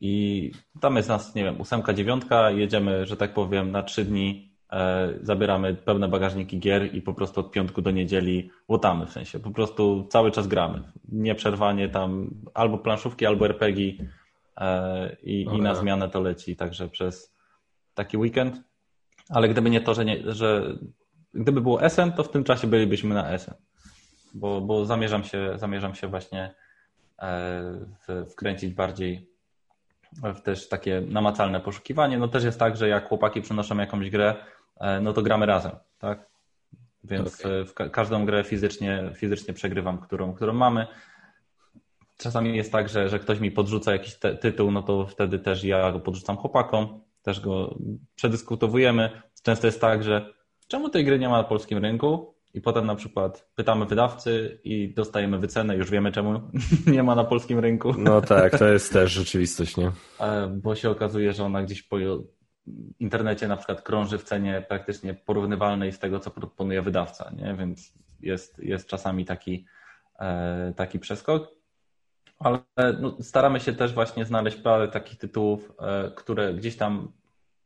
[0.01, 4.53] i tam jest nas, nie wiem, ósemka, dziewiątka, jedziemy, że tak powiem, na trzy dni,
[4.73, 9.39] e, zabieramy pełne bagażniki gier i po prostu od piątku do niedzieli łotamy, w sensie.
[9.39, 10.83] Po prostu cały czas gramy.
[11.09, 13.95] Nieprzerwanie tam albo planszówki, albo RPG
[15.23, 17.32] i, i na zmianę to leci, także przez
[17.95, 18.61] taki weekend,
[19.29, 20.77] ale gdyby nie to, że, nie, że
[21.35, 23.55] gdyby było SN, to w tym czasie bylibyśmy na SN,
[24.35, 26.55] bo, bo zamierzam, się, zamierzam się właśnie
[27.19, 29.33] e, wkręcić bardziej
[30.13, 32.19] w też takie namacalne poszukiwanie.
[32.19, 34.35] No też jest tak, że jak chłopaki przynoszą jakąś grę,
[34.81, 36.33] e, no to gramy razem, tak?
[37.05, 37.65] Więc okay.
[37.65, 40.87] w każdą grę fizycznie, fizycznie przegrywam, którą, którą mamy.
[42.19, 45.93] Czasami jest tak, że, że ktoś mi podrzuca jakiś tytuł, no to wtedy też ja
[45.93, 47.79] go podrzucam chłopakom też go
[48.15, 49.23] przedyskutowujemy.
[49.43, 50.35] Często jest tak, że
[50.69, 52.35] czemu tej gry nie ma na polskim rynku?
[52.55, 56.41] I potem na przykład pytamy wydawcy i dostajemy wycenę, już wiemy czemu
[56.87, 57.95] nie ma na polskim rynku.
[57.99, 59.93] No tak, to jest też rzeczywistość, nie?
[60.21, 61.97] E, bo się okazuje, że ona gdzieś po
[62.99, 67.55] internecie na przykład krąży w cenie praktycznie porównywalnej z tego, co proponuje wydawca, nie?
[67.59, 69.67] Więc jest, jest czasami taki,
[70.19, 71.62] e, taki przeskok
[72.45, 72.59] ale
[73.01, 77.13] no, staramy się też właśnie znaleźć parę takich tytułów, e, które gdzieś tam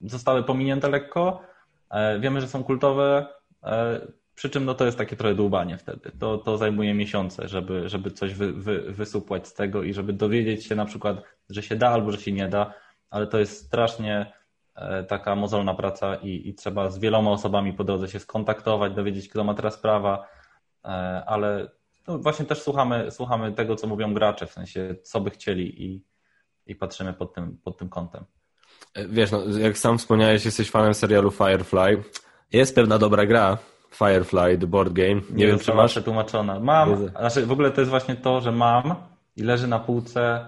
[0.00, 1.42] zostały pominięte lekko.
[1.90, 3.26] E, wiemy, że są kultowe,
[3.62, 4.00] e,
[4.34, 6.10] przy czym no, to jest takie trochę dłubanie wtedy.
[6.18, 10.66] To, to zajmuje miesiące, żeby, żeby coś wy, wy, wysupłać z tego i żeby dowiedzieć
[10.66, 12.74] się na przykład, że się da albo że się nie da,
[13.10, 14.32] ale to jest strasznie
[15.08, 19.44] taka mozolna praca i, i trzeba z wieloma osobami po drodze się skontaktować, dowiedzieć, kto
[19.44, 20.28] ma teraz prawa,
[21.26, 21.68] ale
[22.09, 26.05] no właśnie też słuchamy, słuchamy tego, co mówią gracze, w sensie co by chcieli i,
[26.66, 28.25] i patrzymy pod tym, pod tym kątem.
[28.95, 32.03] E, wiesz, no, jak sam wspomniałeś, jesteś fanem serialu Firefly.
[32.53, 33.59] Jest pewna dobra gra,
[33.90, 35.14] Firefly, The Board Game.
[35.14, 35.90] Nie, Nie wiem, czy masz.
[35.90, 36.61] przetłumaczona.
[36.61, 38.95] Mam, znaczy w ogóle to jest właśnie to, że mam
[39.37, 40.47] i leży na półce,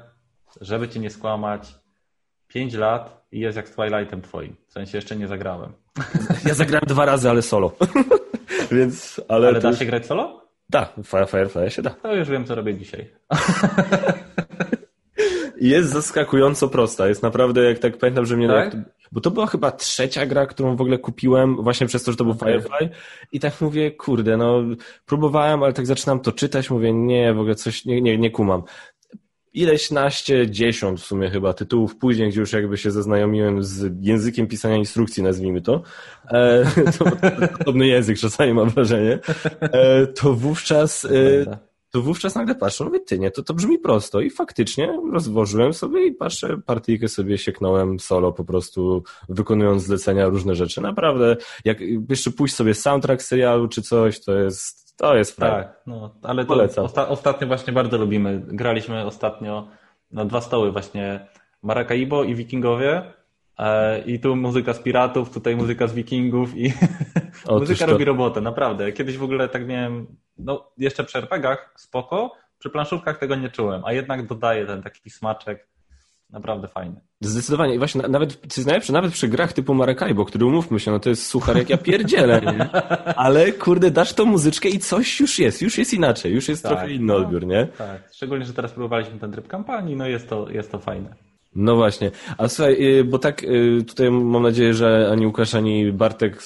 [0.60, 1.74] żeby ci nie skłamać,
[2.48, 4.56] 5 lat i jest jak z Twilightem twoim.
[4.68, 5.72] W sensie jeszcze nie zagrałem.
[6.46, 7.72] Ja zagrałem dwa razy, ale solo.
[8.72, 10.37] Więc, ale ale da się grać solo?
[10.70, 11.90] Da, Firefly się da.
[11.90, 13.10] To już wiem, co robię dzisiaj.
[15.60, 17.08] jest zaskakująco prosta.
[17.08, 18.48] Jest naprawdę, jak tak pamiętam, że mnie...
[18.48, 18.76] Tak?
[19.12, 22.24] bo to była chyba trzecia gra, którą w ogóle kupiłem właśnie przez to, że to
[22.24, 22.52] był okay.
[22.52, 22.88] Firefly
[23.32, 24.62] i tak mówię, kurde, no
[25.06, 28.62] próbowałem, ale tak zaczynam to czytać, mówię, nie, w ogóle coś, nie, nie, nie kumam
[29.58, 34.46] ileś naście, dziesiąt w sumie chyba tytułów później, gdzie już jakby się zaznajomiłem z językiem
[34.46, 35.82] pisania instrukcji, nazwijmy to,
[36.30, 36.64] e,
[36.98, 37.04] to
[37.58, 39.18] podobny język czasami mam wrażenie,
[39.60, 41.58] e, to wówczas e,
[41.90, 44.20] to wówczas nagle patrzę, mówię, ty nie, to, to brzmi prosto.
[44.20, 50.54] I faktycznie rozłożyłem sobie i patrzę, partyjkę sobie sieknąłem solo po prostu wykonując zlecenia, różne
[50.54, 50.80] rzeczy.
[50.80, 55.56] Naprawdę, jak jeszcze pójść sobie soundtrack serialu czy coś, to jest to jest fajne.
[55.56, 58.42] Tak, no, ale to osta ostatnio właśnie bardzo lubimy.
[58.46, 59.68] Graliśmy ostatnio
[60.10, 61.26] na dwa stoły właśnie
[61.62, 63.02] Maracaibo i Wikingowie
[63.58, 66.72] e, i tu muzyka z piratów, tutaj muzyka z wikingów i
[67.50, 68.92] muzyka robi robotę, naprawdę.
[68.92, 70.06] Kiedyś w ogóle tak miałem,
[70.38, 75.10] no jeszcze przy RPGach spoko, przy planszówkach tego nie czułem, a jednak dodaje ten taki
[75.10, 75.68] smaczek
[76.30, 77.00] naprawdę fajny.
[77.20, 77.74] Zdecydowanie.
[77.74, 81.00] I właśnie nawet, co jest najlepsze, nawet przy grach typu Maracaibo, który umówmy się, no
[81.00, 82.70] to jest suchar jak ja pierdzielę, nie?
[83.16, 86.72] ale kurde, dasz tą muzyczkę i coś już jest, już jest inaczej, już jest tak,
[86.72, 87.66] trochę inny no, odbiór, nie?
[87.66, 91.14] Tak, szczególnie, że teraz próbowaliśmy ten tryb kampanii, no jest to, jest to fajne.
[91.54, 92.10] No właśnie.
[92.38, 96.38] A słuchaj, y, bo tak y, tutaj mam nadzieję, że ani Łukasz, ani Bartek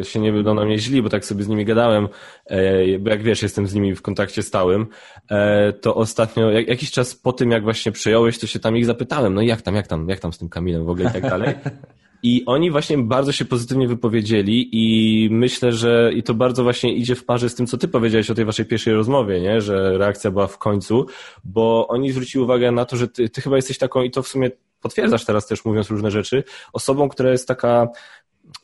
[0.00, 2.08] y, się nie będą na mnie źli, bo tak sobie z nimi gadałem,
[2.46, 4.86] e, bo jak wiesz, jestem z nimi w kontakcie stałym,
[5.30, 8.86] e, to ostatnio, jak, jakiś czas po tym, jak właśnie przejąłeś, to się tam ich
[8.86, 11.22] zapytałem, no jak tam, jak tam, jak tam z tym Kamilem w ogóle i tak
[11.22, 11.54] dalej.
[12.22, 17.14] I oni właśnie bardzo się pozytywnie wypowiedzieli i myślę, że i to bardzo właśnie idzie
[17.14, 19.60] w parze z tym, co ty powiedziałeś o tej waszej pierwszej rozmowie, nie?
[19.60, 21.06] że reakcja była w końcu,
[21.44, 24.28] bo oni zwrócili uwagę na to, że ty, ty chyba jesteś taką, i to w
[24.28, 24.50] sumie
[24.80, 27.88] potwierdzasz teraz też mówiąc różne rzeczy, osobą, która jest taka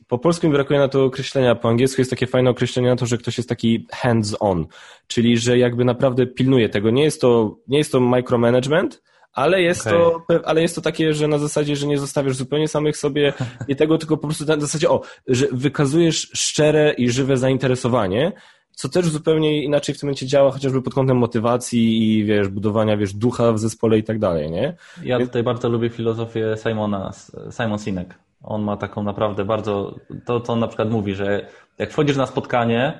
[0.08, 3.06] po polsku mi brakuje na to określenia, po angielsku jest takie fajne określenie na to,
[3.06, 4.66] że ktoś jest taki hands-on,
[5.06, 6.90] czyli że jakby naprawdę pilnuje tego.
[6.90, 9.02] Nie jest to, nie jest to micromanagement,
[9.32, 9.98] ale jest, okay.
[9.98, 13.32] to, ale jest to takie, że na zasadzie, że nie zostawiasz zupełnie samych sobie
[13.68, 18.32] i tego, tylko po prostu na zasadzie, o, że wykazujesz szczere i żywe zainteresowanie,
[18.70, 22.96] co też zupełnie inaczej w tym momencie działa, chociażby pod kątem motywacji i wiesz, budowania
[22.96, 24.76] wiesz, ducha w zespole i tak dalej, nie?
[25.04, 27.10] Ja tutaj bardzo lubię filozofię Simona,
[27.50, 28.14] Simon Sinek.
[28.42, 31.46] On ma taką naprawdę bardzo, to co on na przykład mówi, że
[31.78, 32.98] jak wchodzisz na spotkanie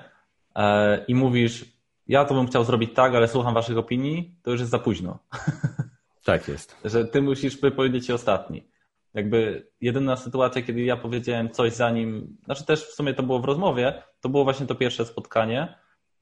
[0.57, 1.65] e, i mówisz,
[2.09, 5.19] ja to bym chciał zrobić tak, ale słucham waszych opinii, to już jest za późno.
[6.25, 6.77] Tak jest.
[6.85, 8.69] Że ty musisz powiedzieć się ostatni.
[9.15, 13.45] Jakby jedyna sytuacja, kiedy ja powiedziałem coś zanim, znaczy też w sumie to było w
[13.45, 15.75] rozmowie, to było właśnie to pierwsze spotkanie,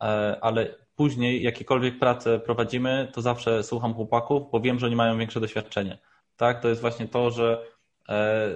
[0.02, 5.18] e, ale później jakiekolwiek pracę prowadzimy, to zawsze słucham chłopaków, bo wiem, że oni mają
[5.18, 5.98] większe doświadczenie.
[6.36, 7.66] Tak, to jest właśnie to, że
[8.08, 8.50] e,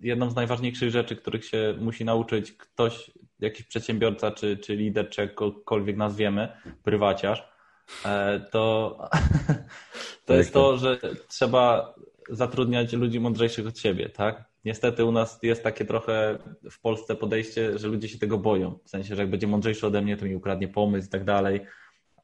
[0.00, 5.20] jedną z najważniejszych rzeczy, których się musi nauczyć ktoś, jakiś przedsiębiorca, czy, czy lider, czy
[5.20, 6.48] jakkolwiek nazwiemy,
[6.82, 7.48] prywaciarz,
[8.04, 8.98] e, to,
[10.24, 11.94] to jest to, że trzeba
[12.28, 14.44] zatrudniać ludzi mądrzejszych od siebie, tak?
[14.64, 16.38] Niestety u nas jest takie trochę
[16.70, 18.78] w Polsce podejście, że ludzie się tego boją.
[18.84, 21.60] W sensie, że jak będzie mądrzejszy ode mnie, to mi ukradnie pomysł i tak dalej.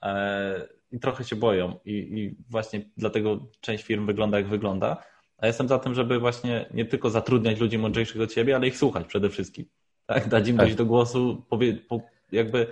[0.03, 1.79] E, I trochę się boją.
[1.85, 5.03] I, I właśnie dlatego część firm wygląda jak wygląda.
[5.39, 8.79] A jestem za tym, żeby właśnie nie tylko zatrudniać ludzi mądrzejszych od siebie, ale ich
[8.79, 9.67] słuchać przede wszystkim.
[10.07, 10.29] Tak?
[10.29, 10.79] Dać im dojść tak.
[10.79, 12.01] do głosu, powie, po,
[12.33, 12.67] jakby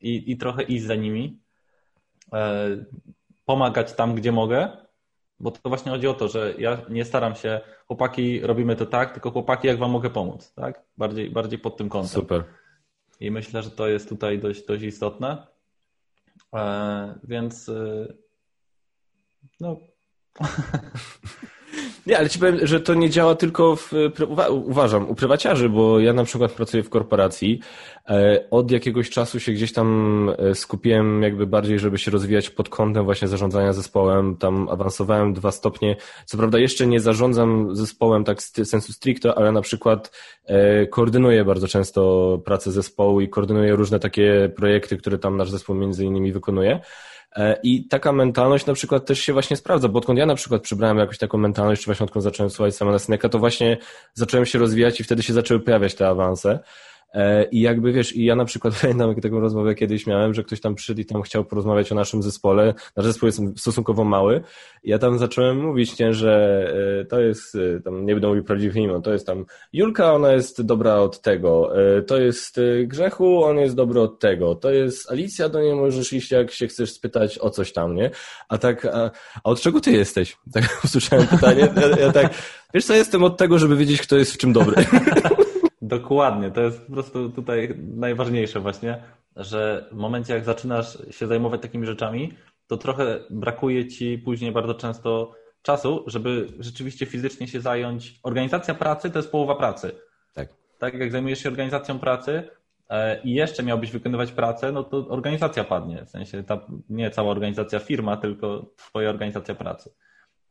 [0.00, 1.38] i, i trochę iść za nimi.
[3.48, 4.68] Pomagać tam, gdzie mogę,
[5.40, 9.12] bo to właśnie chodzi o to, że ja nie staram się, chłopaki, robimy to tak,
[9.12, 10.82] tylko chłopaki, jak wam mogę pomóc, tak?
[10.96, 12.08] Bardziej, bardziej pod tym kątem.
[12.08, 12.44] Super.
[13.20, 15.46] I myślę, że to jest tutaj dość, dość istotne.
[16.54, 18.06] E, więc e,
[19.60, 19.76] no.
[22.08, 23.92] Nie, ale ci powiem, że to nie działa tylko w,
[24.50, 27.60] uważam, u prywaciarzy, bo ja na przykład pracuję w korporacji.
[28.08, 32.68] E, od jakiegoś czasu się gdzieś tam e, skupiłem jakby bardziej, żeby się rozwijać pod
[32.68, 34.36] kątem właśnie zarządzania zespołem.
[34.36, 35.96] Tam awansowałem dwa stopnie.
[36.24, 40.10] Co prawda jeszcze nie zarządzam zespołem tak sensu stricto, ale na przykład
[40.44, 45.76] e, koordynuję bardzo często pracę zespołu i koordynuję różne takie projekty, które tam nasz zespół
[45.76, 46.80] między innymi wykonuje.
[47.36, 50.62] E, I taka mentalność na przykład też się właśnie sprawdza, bo odkąd ja na przykład
[50.62, 52.98] przybrałem jakąś taką mentalność, czy właśnie odkąd zacząłem słuchać Samana
[53.30, 53.76] to właśnie
[54.14, 56.58] zacząłem się rozwijać i wtedy się zaczęły pojawiać te awanse.
[57.14, 60.60] E, I jakby wiesz, i ja na przykład pamiętam taką rozmowę kiedyś miałem, że ktoś
[60.60, 62.74] tam przyszedł i tam chciał porozmawiać o naszym zespole.
[62.96, 64.40] Nasz zespół jest stosunkowo mały.
[64.84, 66.64] Ja tam zacząłem mówić, nie, że
[67.00, 70.32] e, to jest, e, tam nie będę mówił prawdziwych imion, to jest tam Julka, ona
[70.32, 71.72] jest dobra od tego,
[72.06, 76.30] to jest Grzechu, on jest dobry od tego, to jest Alicja, do niej możesz iść,
[76.30, 78.10] jak się chcesz spytać o coś tam, nie?
[78.48, 79.10] A tak, a,
[79.44, 80.36] a od czego ty jesteś?
[80.52, 81.68] Tak usłyszałem pytanie.
[81.76, 82.34] Ja, ja tak,
[82.74, 84.84] wiesz co, jestem od tego, żeby wiedzieć, kto jest w czym dobry.
[85.88, 89.02] Dokładnie, to jest po prostu tutaj najważniejsze właśnie,
[89.36, 92.32] że w momencie jak zaczynasz się zajmować takimi rzeczami,
[92.66, 98.20] to trochę brakuje ci później bardzo często czasu, żeby rzeczywiście fizycznie się zająć.
[98.22, 99.92] Organizacja pracy to jest połowa pracy.
[100.34, 100.48] Tak.
[100.78, 102.48] Tak jak zajmujesz się organizacją pracy
[102.90, 106.04] e, i jeszcze miałbyś wykonywać pracę, no to organizacja padnie.
[106.04, 109.90] W sensie ta, nie cała organizacja firma, tylko twoja organizacja pracy.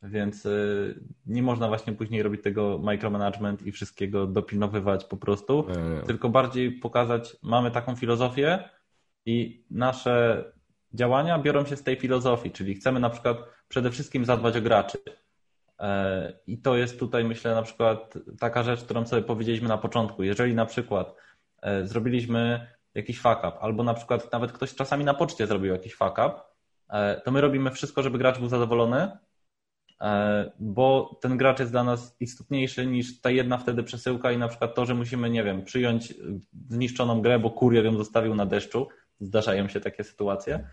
[0.03, 5.95] Więc y, nie można właśnie później robić tego micromanagement i wszystkiego dopilnowywać po prostu, nie,
[5.95, 6.01] nie.
[6.01, 8.69] tylko bardziej pokazać, mamy taką filozofię
[9.25, 10.45] i nasze
[10.93, 14.97] działania biorą się z tej filozofii, czyli chcemy na przykład przede wszystkim zadbać o graczy.
[15.79, 20.23] E, I to jest tutaj, myślę, na przykład taka rzecz, którą sobie powiedzieliśmy na początku.
[20.23, 21.15] Jeżeli na przykład
[21.61, 25.95] e, zrobiliśmy jakiś fuck up, albo na przykład nawet ktoś czasami na poczcie zrobił jakiś
[25.95, 26.33] fuck up,
[26.89, 29.11] e, to my robimy wszystko, żeby gracz był zadowolony,
[30.59, 34.75] bo ten gracz jest dla nas istotniejszy niż ta jedna wtedy przesyłka i na przykład
[34.75, 36.13] to, że musimy, nie wiem, przyjąć
[36.69, 38.87] zniszczoną grę, bo kurier ją zostawił na deszczu.
[39.19, 40.69] Zdarzają się takie sytuacje.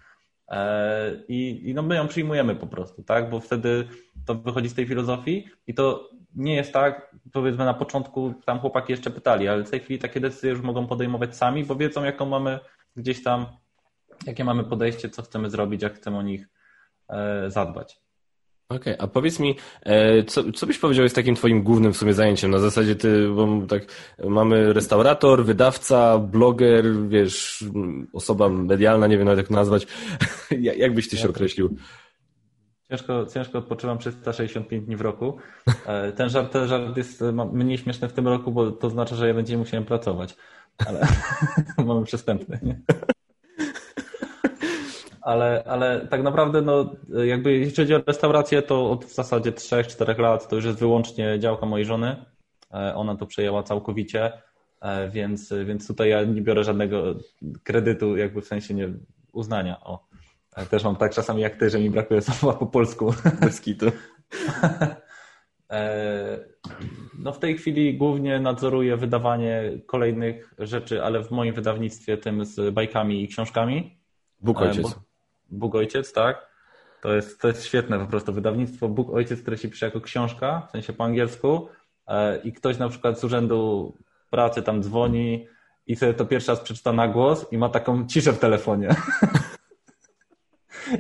[0.49, 3.31] E, I, I no my ją przyjmujemy po prostu, tak?
[3.31, 3.89] Bo wtedy
[4.27, 8.93] to wychodzi z tej filozofii i to nie jest tak, powiedzmy na początku tam chłopaki
[8.93, 12.27] jeszcze pytali, ale w tej chwili takie decyzje już mogą podejmować sami, bo wiedzą jaką
[12.27, 12.59] mamy
[12.97, 13.47] gdzieś tam,
[14.27, 16.49] jakie mamy podejście, co chcemy zrobić, jak chcemy o nich
[17.09, 18.04] e, zadbać.
[18.75, 21.97] Okej, okay, a powiedz mi, e, co, co byś powiedział jest takim twoim głównym w
[21.97, 22.51] sumie zajęciem?
[22.51, 23.83] Na zasadzie ty, bo tak
[24.25, 27.65] mamy restaurator, wydawca, bloger, wiesz,
[28.13, 29.87] osoba medialna, nie wiem nawet jak nazwać.
[30.51, 31.77] jak byś ty się określił?
[32.91, 35.39] Ciężko, ciężko odpoczywam 365 dni w roku.
[35.87, 39.29] E, ten żart, ten żart jest mniej śmieszny w tym roku, bo to znaczy, że
[39.29, 40.37] ja będziemy musiałem pracować.
[40.87, 41.07] Ale
[41.87, 42.59] mamy przestępny.
[42.63, 42.81] Nie?
[45.25, 46.95] Ale, ale tak naprawdę, no,
[47.25, 51.39] jakby jeśli chodzi o restaurację, to od w zasadzie 3-4 lat to już jest wyłącznie
[51.39, 52.17] działka mojej żony.
[52.75, 54.33] E, ona to przejęła całkowicie,
[54.81, 57.15] e, więc, więc tutaj ja nie biorę żadnego
[57.63, 58.89] kredytu, jakby w sensie nie
[59.33, 59.81] uznania.
[59.81, 60.07] O.
[60.57, 63.15] E, też mam tak czasami jak ty, że mi brakuje słowa po polsku.
[63.41, 63.87] Bez kitu.
[67.19, 72.75] No w tej chwili głównie nadzoruję wydawanie kolejnych rzeczy, ale w moim wydawnictwie tym z
[72.75, 73.99] bajkami i książkami.
[74.41, 75.05] Bóg ojciec.
[75.55, 76.55] Bóg Ojciec, tak?
[77.03, 80.67] To jest, to jest świetne po prostu wydawnictwo Bóg Ojciec, które się pisze jako książka,
[80.69, 81.69] w sensie po angielsku
[82.07, 83.93] e, i ktoś na przykład z urzędu
[84.31, 85.47] pracy tam dzwoni
[85.87, 88.89] i sobie to pierwszy raz przeczyta na głos i ma taką ciszę w telefonie.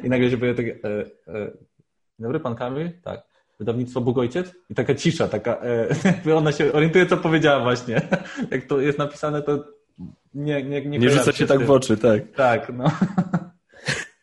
[0.04, 1.50] I nagle się pojawia takie, e, e,
[2.18, 2.90] dobry pan Kamil?
[3.02, 3.22] Tak.
[3.58, 4.52] Wydawnictwo Bóg Ojciec?
[4.70, 5.60] I taka cisza, taka,
[6.26, 8.00] e, ona się orientuje, co powiedziała właśnie.
[8.50, 9.64] Jak to jest napisane, to
[10.34, 12.22] nie Nie, nie, nie rzuca się tak w oczy, tak.
[12.36, 12.84] Tak, no.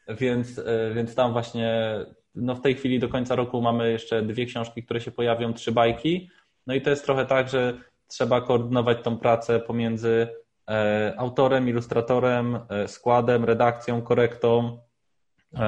[0.08, 1.94] Więc, e, więc tam właśnie
[2.36, 5.72] no w tej chwili do końca roku mamy jeszcze dwie książki, które się pojawią, trzy
[5.72, 6.30] bajki.
[6.68, 7.78] No i to jest trochę tak, że
[8.08, 10.28] trzeba koordynować tą pracę pomiędzy
[10.70, 14.80] e, autorem, ilustratorem, e, składem, redakcją, korektą,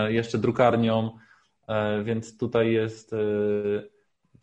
[0.08, 1.18] jeszcze drukarnią,
[2.04, 3.16] więc tutaj jest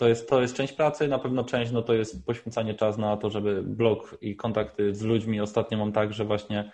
[0.01, 3.17] to jest, to jest część pracy, na pewno część no to jest poświęcanie czas na
[3.17, 5.41] to, żeby blog i kontakty z ludźmi.
[5.41, 6.73] Ostatnio mam tak, że właśnie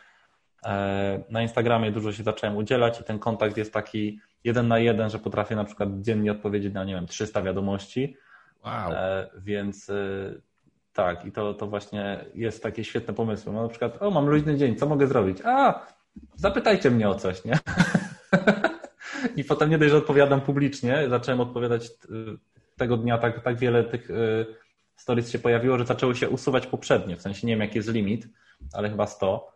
[1.30, 5.18] na Instagramie dużo się zacząłem udzielać i ten kontakt jest taki jeden na jeden, że
[5.18, 8.16] potrafię na przykład dziennie odpowiedzieć na, nie wiem, 300 wiadomości.
[8.64, 8.92] Wow.
[8.92, 9.94] E, więc e,
[10.92, 13.52] tak, i to, to właśnie jest takie świetne pomysły.
[13.52, 15.38] No, na przykład, o, mam luźny dzień, co mogę zrobić?
[15.44, 15.86] A,
[16.36, 17.58] zapytajcie mnie o coś, nie?
[19.36, 21.90] I potem nie dość, że odpowiadam publicznie, zacząłem odpowiadać
[22.76, 24.08] tego dnia tak, tak wiele tych
[24.96, 28.28] stories się pojawiło, że zaczęły się usuwać poprzednie, w sensie nie wiem jaki jest limit,
[28.72, 29.55] ale chyba 100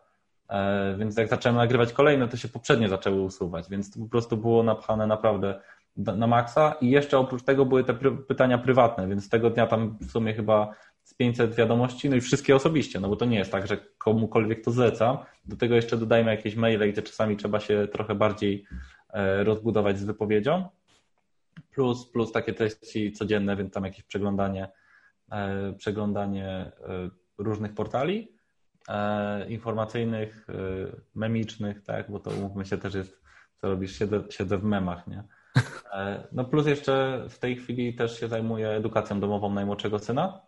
[0.97, 4.63] więc jak zacząłem nagrywać kolejne, to się poprzednie zaczęły usuwać, więc to po prostu było
[4.63, 5.59] napchane naprawdę
[5.97, 7.93] na maksa i jeszcze oprócz tego były te
[8.27, 10.73] pytania prywatne, więc tego dnia tam w sumie chyba
[11.03, 14.63] z 500 wiadomości, no i wszystkie osobiście, no bo to nie jest tak, że komukolwiek
[14.63, 15.17] to zlecam.
[15.45, 18.65] Do tego jeszcze dodajmy jakieś maile, gdzie czasami trzeba się trochę bardziej
[19.13, 20.65] e, rozbudować z wypowiedzią.
[21.71, 24.67] Plus, plus takie treści codzienne, więc tam jakieś przeglądanie,
[25.31, 26.71] e, przeglądanie
[27.37, 28.40] różnych portali.
[28.91, 30.53] E, informacyjnych, e,
[31.15, 33.21] memicznych, tak, bo to umówmy się też jest,
[33.57, 35.23] co robisz, siedzę, siedzę w memach, nie?
[35.93, 40.41] E, no plus jeszcze w tej chwili też się zajmuję edukacją domową najmłodszego syna.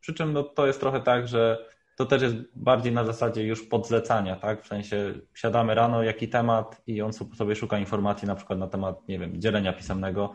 [0.00, 1.66] Przy czym no, to jest trochę tak, że
[1.96, 4.62] to też jest bardziej na zasadzie już podzlecania, tak?
[4.62, 9.08] W sensie siadamy rano, jaki temat i on sobie szuka informacji na przykład na temat,
[9.08, 10.32] nie wiem, dzielenia pisemnego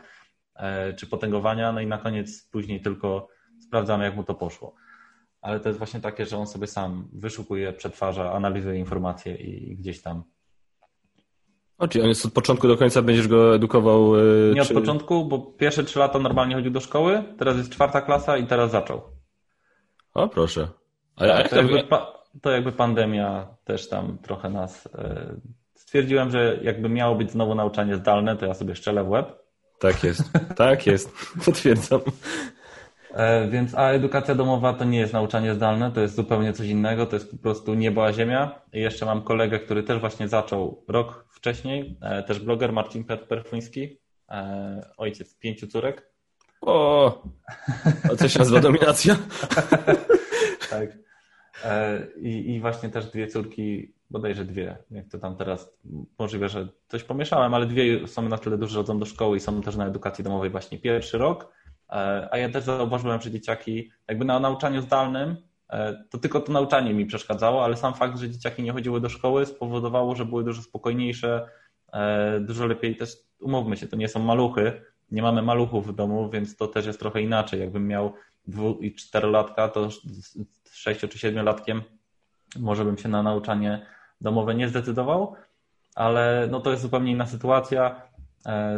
[0.97, 3.27] czy potęgowania, no i na koniec później tylko
[3.59, 4.75] sprawdzamy, jak mu to poszło
[5.47, 10.01] ale to jest właśnie takie, że on sobie sam wyszukuje, przetwarza, analizuje informacje i gdzieś
[10.01, 10.23] tam.
[11.77, 14.15] O, czyli on jest od początku do końca, będziesz go edukował?
[14.15, 14.73] Yy, Nie czy...
[14.73, 18.47] od początku, bo pierwsze trzy lata normalnie chodził do szkoły, teraz jest czwarta klasa i
[18.47, 19.01] teraz zaczął.
[20.13, 20.67] O, proszę.
[21.15, 21.83] A tak, to, jakby,
[22.41, 24.89] to jakby pandemia też tam trochę nas...
[24.97, 25.41] Yy,
[25.75, 29.47] stwierdziłem, że jakby miało być znowu nauczanie zdalne, to ja sobie szczelę w łeb.
[29.79, 30.23] Tak jest,
[30.55, 31.11] tak jest,
[31.45, 32.01] potwierdzam.
[33.17, 37.05] E, więc, a edukacja domowa to nie jest nauczanie zdalne, to jest zupełnie coś innego,
[37.05, 38.61] to jest po prostu niebo a ziemia.
[38.73, 43.99] I jeszcze mam kolegę, który też właśnie zaczął rok wcześniej, e, też bloger Marcin Perfluński,
[44.29, 46.09] e, ojciec pięciu córek.
[46.61, 47.23] O,
[48.11, 49.15] a co się nazywa dominacja?
[50.69, 50.89] tak.
[52.21, 55.77] I, I właśnie też dwie córki, bodajże dwie, jak to tam teraz,
[56.19, 59.39] możliwe, że coś pomieszałem, ale dwie są na tyle duże, że chodzą do szkoły i
[59.39, 61.56] są też na edukacji domowej właśnie pierwszy rok
[62.31, 65.35] a ja też zauważyłem, że dzieciaki jakby na nauczaniu zdalnym
[65.69, 69.09] e, to tylko to nauczanie mi przeszkadzało, ale sam fakt, że dzieciaki nie chodziły do
[69.09, 71.49] szkoły spowodowało, że były dużo spokojniejsze,
[71.93, 74.81] e, dużo lepiej też, umówmy się, to nie są maluchy,
[75.11, 77.59] nie mamy maluchów w domu, więc to też jest trochę inaczej.
[77.59, 78.13] Jakbym miał
[78.47, 79.89] dwu i czterolatka, to
[80.71, 81.81] sześciu czy siedmiolatkiem
[82.59, 83.85] może bym się na nauczanie
[84.21, 85.35] domowe nie zdecydował,
[85.95, 88.01] ale no to jest zupełnie inna sytuacja.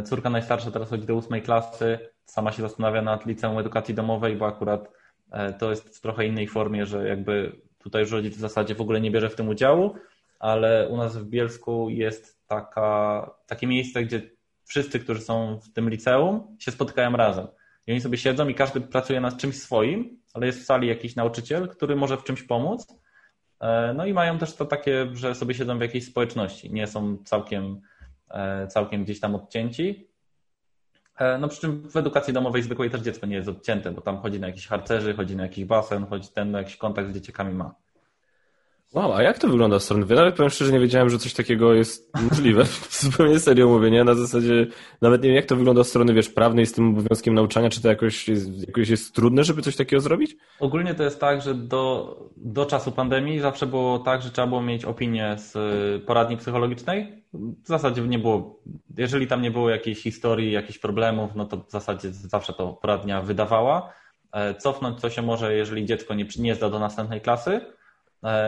[0.04, 1.98] Córka najstarsza teraz chodzi do ósmej klasy,
[2.30, 4.90] sama się zastanawia nad liceum edukacji domowej, bo akurat
[5.30, 8.80] e, to jest w trochę innej formie, że jakby tutaj już rodzic w zasadzie w
[8.80, 9.94] ogóle nie bierze w tym udziału,
[10.38, 14.22] ale u nas w Bielsku jest taka, takie miejsce, gdzie
[14.64, 17.46] wszyscy, którzy są w tym liceum, się spotykają razem.
[17.86, 21.16] I oni sobie siedzą i każdy pracuje nad czymś swoim, ale jest w sali jakiś
[21.16, 22.86] nauczyciel, który może w czymś pomóc.
[23.60, 27.16] E, no i mają też to takie, że sobie siedzą w jakiejś społeczności, nie są
[27.24, 27.80] całkiem,
[28.30, 30.09] e, całkiem gdzieś tam odcięci.
[31.20, 34.18] E, no przy czym w edukacji domowej zwykłej też dziecko nie jest odcięte, bo tam
[34.18, 37.74] chodzi na jakiś harcerzy, chodzi na jakiś basen, chodzi ten, jakiś kontakt z dzieciakami ma.
[38.94, 40.06] Wow, a jak to wygląda z strony?
[40.14, 42.64] Nawet powiem szczerze, nie wiedziałem, że coś takiego jest możliwe.
[43.00, 44.04] Zupełnie serio mówię, nie?
[44.04, 44.66] Na zasadzie
[45.02, 47.82] nawet nie wiem, jak to wygląda z strony, wiesz, prawnej z tym obowiązkiem nauczania, czy
[47.82, 50.36] to jakoś jest, jakoś jest trudne, żeby coś takiego zrobić?
[50.60, 54.62] Ogólnie to jest tak, że do, do czasu pandemii zawsze było tak, że trzeba było
[54.62, 55.54] mieć opinię z
[56.04, 57.24] poradni psychologicznej.
[57.64, 58.60] W zasadzie nie było,
[58.98, 63.22] jeżeli tam nie było jakiejś historii, jakichś problemów, no to w zasadzie zawsze to poradnia
[63.22, 63.92] wydawała.
[64.32, 67.60] E, cofnąć co się może, jeżeli dziecko nie, nie zda do następnej klasy,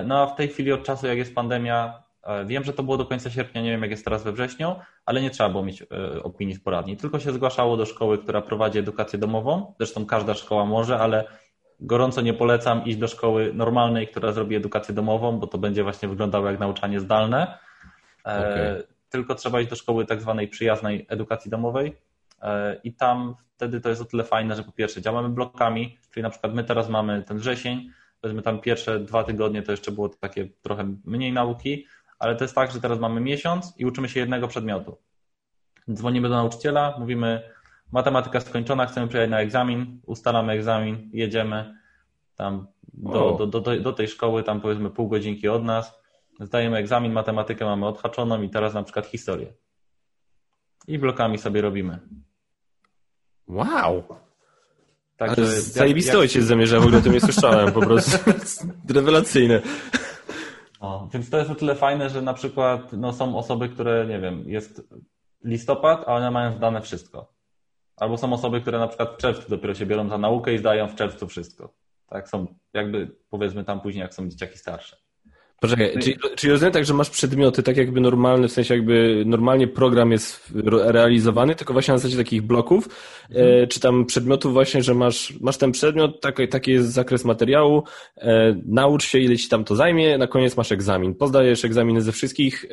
[0.05, 2.97] no a w tej chwili od czasu, jak jest pandemia, e, wiem, że to było
[2.97, 5.83] do końca sierpnia, nie wiem jak jest teraz we wrześniu, ale nie trzeba było mieć
[5.83, 9.75] e, opinii w poradni, tylko się zgłaszało do szkoły, która prowadzi edukację domową.
[9.79, 11.25] Zresztą każda szkoła może, ale
[11.81, 16.09] gorąco nie polecam iść do szkoły normalnej, która zrobi edukację domową, bo to będzie właśnie
[16.09, 17.59] wyglądało jak nauczanie zdalne.
[18.25, 18.83] Okay.
[19.09, 21.97] Tylko trzeba iść do szkoły tak zwanej przyjaznej edukacji domowej
[22.85, 26.31] i tam wtedy to jest o tyle fajne, że po pierwsze działamy blokami, czyli na
[26.31, 27.91] przykład my teraz mamy ten wrzesień,
[28.23, 31.87] powiedzmy tam pierwsze dwa tygodnie to jeszcze było takie trochę mniej nauki,
[32.19, 34.97] ale to jest tak, że teraz mamy miesiąc i uczymy się jednego przedmiotu.
[35.93, 37.43] Dzwonimy do nauczyciela, mówimy
[37.93, 41.79] matematyka skończona, chcemy przyjechać na egzamin, ustalamy egzamin, jedziemy
[42.37, 46.03] tam do, do, do, do tej szkoły, tam powiedzmy pół godzinki od nas,
[46.41, 49.55] zdajemy egzamin, matematykę mamy odhaczoną i teraz na przykład historię.
[50.89, 51.99] I blokami sobie robimy.
[53.49, 54.05] Wow!
[55.27, 56.21] Także Zajebisty jak...
[56.21, 58.19] ojciec zamierza, w ogóle o tym nie słyszałem, po prostu.
[58.95, 59.63] Rewelacyjne.
[60.83, 64.21] No, więc to jest o tyle fajne, że na przykład no, są osoby, które, nie
[64.21, 64.83] wiem, jest
[65.45, 67.33] listopad, a one mają zdane wszystko.
[67.97, 70.89] Albo są osoby, które na przykład w czerwcu dopiero się biorą za naukę i zdają
[70.89, 71.75] w czerwcu wszystko.
[72.07, 74.97] Tak, są jakby powiedzmy tam później, jak są dzieciaki starsze.
[75.63, 79.69] Poczekaj, czyli, czyli rozumiem tak, że masz przedmioty tak jakby normalne, w sensie jakby normalnie
[79.69, 82.89] program jest realizowany, tylko właśnie na zasadzie takich bloków,
[83.31, 83.63] mhm.
[83.63, 87.83] e, czy tam przedmiotów właśnie, że masz, masz ten przedmiot, taki, taki jest zakres materiału,
[88.17, 91.15] e, naucz się ile ci tam to zajmie, na koniec masz egzamin.
[91.15, 92.65] Pozdajesz egzaminy ze wszystkich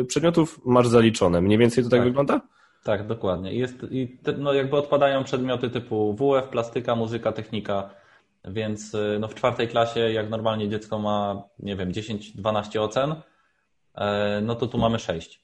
[0.00, 1.40] e, przedmiotów, masz zaliczone.
[1.40, 2.40] Mniej więcej to tak, tak wygląda?
[2.84, 3.54] Tak, dokładnie.
[3.54, 7.90] Jest, i te, no jakby odpadają przedmioty typu WF, plastyka, muzyka, technika,
[8.52, 13.14] więc y, no w czwartej klasie, jak normalnie dziecko ma, nie wiem, 10-12 ocen,
[13.94, 15.42] e, no to tu mamy 6.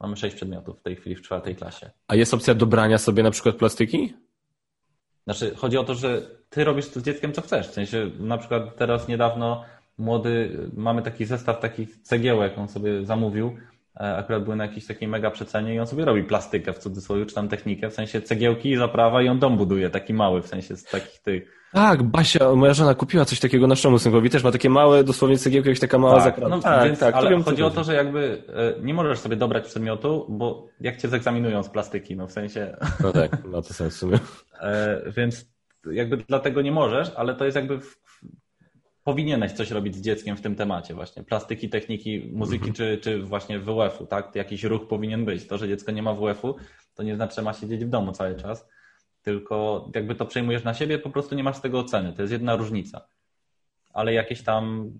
[0.00, 1.90] Mamy 6 przedmiotów w tej chwili w czwartej klasie.
[2.08, 4.14] A jest opcja dobrania sobie na przykład plastyki?
[5.24, 7.68] Znaczy, chodzi o to, że ty robisz z dzieckiem co chcesz.
[7.68, 9.64] W sensie, na przykład teraz niedawno
[9.98, 13.56] młody, mamy taki zestaw takich cegiełek, on sobie zamówił,
[13.96, 17.34] akurat były na jakiejś takiej mega przecenie i on sobie robi plastykę w cudzysłowie, czy
[17.34, 20.84] tam technikę, w sensie cegiełki, zaprawa i on dom buduje, taki mały, w sensie z
[20.84, 25.04] takich tych tak, Basia, moja żona kupiła coś takiego naszemu synkowi, też ma takie małe,
[25.04, 27.84] dosłownie cegiełki, jak taka mała tak, No, tak, więc, tak, ale wiem, chodzi o to,
[27.84, 28.42] że jakby
[28.78, 32.76] e, nie możesz sobie dobrać przedmiotu, bo jak cię zegzaminują z plastyki, no w sensie...
[33.02, 34.18] No tak, ma to sens w sumie.
[34.60, 35.46] E, więc
[35.92, 37.96] jakby dlatego nie możesz, ale to jest jakby w,
[39.06, 41.24] powinieneś coś robić z dzieckiem w tym temacie właśnie.
[41.24, 42.74] Plastyki, techniki, muzyki mhm.
[42.74, 44.34] czy, czy właśnie WF-u, tak?
[44.34, 45.46] Jakiś ruch powinien być.
[45.46, 46.56] To, że dziecko nie ma WF-u,
[46.94, 48.66] to nie znaczy, że ma siedzieć w domu cały czas
[49.26, 52.12] tylko jakby to przejmujesz na siebie, po prostu nie masz z tego oceny.
[52.12, 53.08] To jest jedna różnica.
[53.92, 54.92] Ale jakieś tam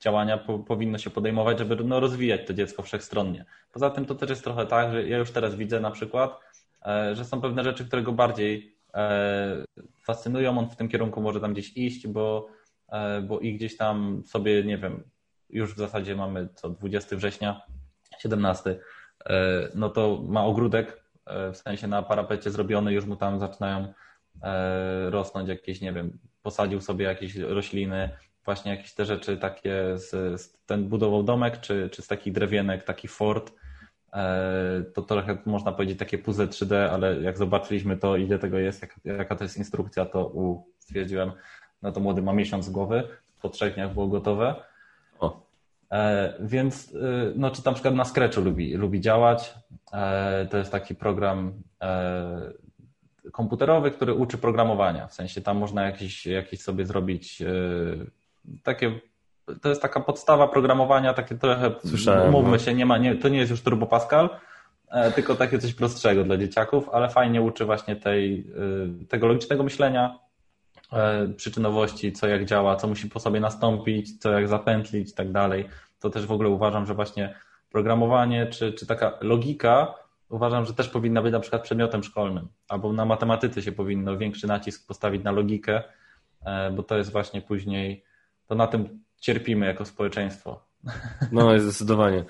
[0.00, 3.44] działania po, powinno się podejmować, żeby no, rozwijać to dziecko wszechstronnie.
[3.72, 6.40] Poza tym to też jest trochę tak, że ja już teraz widzę na przykład,
[6.86, 9.64] e, że są pewne rzeczy, które go bardziej e,
[10.02, 12.48] fascynują, on w tym kierunku może tam gdzieś iść, bo,
[13.22, 15.02] bo i gdzieś tam sobie, nie wiem,
[15.50, 17.62] już w zasadzie mamy co 20 września,
[18.18, 18.78] 17,
[19.74, 23.92] no to ma ogródek E, w sensie na parapecie zrobiony, już mu tam zaczynają
[24.42, 28.10] e, rosnąć jakieś, nie wiem, posadził sobie jakieś rośliny,
[28.44, 32.84] właśnie jakieś te rzeczy takie, z, z ten budował domek, czy, czy z takich drewienek,
[32.84, 33.52] taki fort,
[34.12, 38.86] e, to trochę można powiedzieć takie puzzle 3D, ale jak zobaczyliśmy to, ile tego jest,
[39.04, 41.32] jaka to jest instrukcja, to u, stwierdziłem,
[41.82, 43.08] no to młody ma miesiąc z głowy,
[43.42, 44.54] po trzech dniach było gotowe.
[45.92, 46.98] E, więc, e,
[47.36, 49.54] no, czy na przykład na Scratchu lubi, lubi działać.
[49.92, 51.52] E, to jest taki program
[53.32, 55.06] komputerowy, który uczy programowania.
[55.06, 57.42] W sensie tam można jakieś, jakieś sobie zrobić
[58.62, 59.00] takie.
[59.62, 62.58] To jest taka podstawa programowania, takie trochę, Słyszałem, mówmy no.
[62.58, 64.30] się, nie ma, nie, to nie jest już Turbo Pascal,
[65.14, 68.46] tylko takie coś prostszego dla dzieciaków, ale fajnie uczy właśnie tej,
[69.08, 70.31] tego logicznego myślenia, E,
[71.36, 75.68] przyczynowości, co jak działa, co musi po sobie nastąpić, co jak zapętlić i tak dalej.
[76.00, 77.34] To też w ogóle uważam, że właśnie
[77.70, 79.94] programowanie czy, czy taka logika
[80.28, 84.46] uważam, że też powinna być na przykład przedmiotem szkolnym, albo na matematyce się powinno większy
[84.46, 85.82] nacisk postawić na logikę,
[86.46, 88.04] e, bo to jest właśnie później,
[88.46, 90.64] to na tym cierpimy jako społeczeństwo.
[91.32, 92.24] No, zdecydowanie.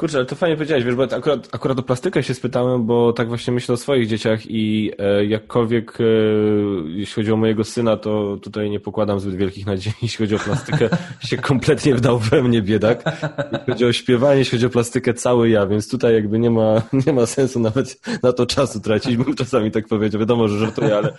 [0.00, 3.28] Kurczę, ale to fajnie powiedziałeś, wiesz, bo akurat, akurat o plastykę się spytałem, bo tak
[3.28, 6.04] właśnie myślę o swoich dzieciach i e, jakkolwiek e,
[6.86, 10.38] jeśli chodzi o mojego syna, to tutaj nie pokładam zbyt wielkich nadziei, jeśli chodzi o
[10.38, 10.88] plastykę,
[11.24, 13.02] się kompletnie wdał we mnie biedak.
[13.52, 16.82] Jeśli chodzi o śpiewanie, jeśli chodzi o plastykę, cały ja, więc tutaj jakby nie ma,
[17.06, 20.96] nie ma sensu nawet na to czasu tracić, bym czasami tak powiedział, wiadomo, że żartuję,
[20.96, 21.12] ale,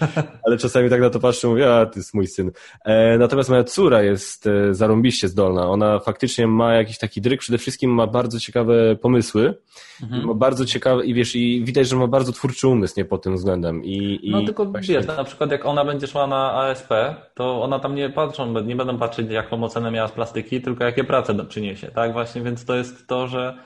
[0.45, 2.51] ale czasami tak na to patrzę mówię, a ty jest mój syn.
[2.85, 7.57] E, natomiast moja córa jest e, zarąbiście zdolna, ona faktycznie ma jakiś taki dryk, przede
[7.57, 9.57] wszystkim ma bardzo ciekawe ciekawe pomysły.
[10.03, 10.25] Mhm.
[10.25, 13.35] Ma bardzo ciekawe i wiesz, i widać, że ma bardzo twórczy umysł, nie pod tym
[13.35, 13.83] względem.
[13.83, 14.95] I, i no tylko właśnie...
[14.95, 16.89] wiesz, na przykład jak ona będzie szła na ASP,
[17.35, 21.03] to ona tam nie patrzą, nie będą patrzeć jaką ocenę miała z plastyki, tylko jakie
[21.03, 22.13] prace przyniesie, tak?
[22.13, 23.57] Właśnie, więc to jest to, że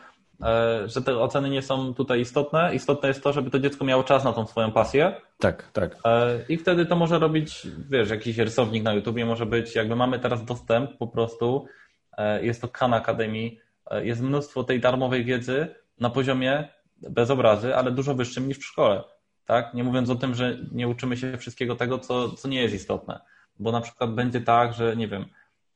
[0.42, 2.76] e, że te oceny nie są tutaj istotne.
[2.76, 5.16] Istotne jest to, żeby to dziecko miało czas na tą swoją pasję.
[5.40, 5.96] Tak, tak.
[6.06, 10.20] E, I wtedy to może robić, wiesz, jakiś rysownik na YouTubie może być, jakby mamy
[10.20, 11.66] teraz dostęp po prostu,
[12.18, 16.68] e, jest to Khan Academy, jest mnóstwo tej darmowej wiedzy na poziomie
[17.10, 19.04] bez obrazy, ale dużo wyższym niż w szkole.
[19.46, 19.74] Tak?
[19.74, 23.20] Nie mówiąc o tym, że nie uczymy się wszystkiego tego, co, co nie jest istotne.
[23.60, 25.26] Bo na przykład będzie tak, że nie wiem,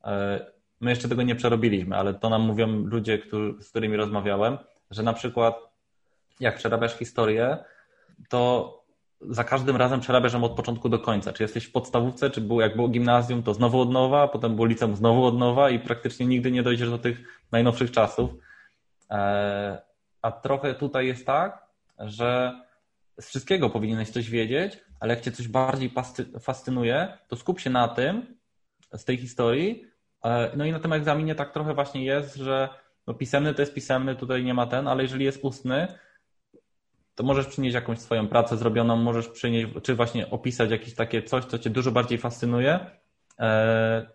[0.04, 0.46] e,
[0.82, 4.58] my jeszcze tego nie przerobiliśmy, ale to nam mówią ludzie, którzy, z którymi rozmawiałem,
[4.92, 5.56] że na przykład
[6.40, 7.58] jak przerabiasz historię,
[8.30, 8.79] to
[9.22, 11.34] za każdym razem przerabiasz ją od początku do końca.
[11.34, 14.68] Czy jesteś w podstawówce, czy było, jak było gimnazjum, to znowu od nowa, potem było
[14.68, 18.32] liceum znowu od nowa i praktycznie nigdy nie dojdziesz do tych najnowszych czasów.
[19.12, 19.82] E,
[20.22, 21.66] a trochę tutaj jest tak,
[22.00, 22.62] że
[23.22, 25.92] z wszystkiego powinieneś coś wiedzieć, ale jak cię coś bardziej
[26.42, 28.38] fascynuje, to skup się na tym,
[28.94, 29.86] z tej historii.
[30.24, 32.70] E, no i na tym egzaminie tak trochę właśnie jest, że
[33.08, 35.88] no pisemny to jest pisemny, tutaj nie ma ten, ale jeżeli jest ustny,
[37.20, 41.46] to możesz przynieść jakąś swoją pracę zrobioną, możesz przynieść, czy właśnie opisać jakieś takie coś,
[41.46, 42.80] co cię dużo bardziej fascynuje.
[43.40, 44.10] E,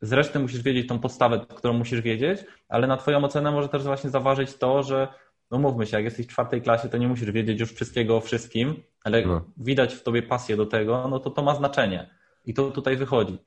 [0.00, 4.10] zresztą musisz wiedzieć tą podstawę, którą musisz wiedzieć, ale na twoją ocenę może też właśnie
[4.10, 5.08] zaważyć to, że
[5.50, 8.20] no mówmy się, jak jesteś w czwartej klasie, to nie musisz wiedzieć już wszystkiego o
[8.20, 9.44] wszystkim, ale no.
[9.56, 12.10] widać w tobie pasję do tego, no to to ma znaczenie.
[12.44, 13.38] I to tutaj wychodzi.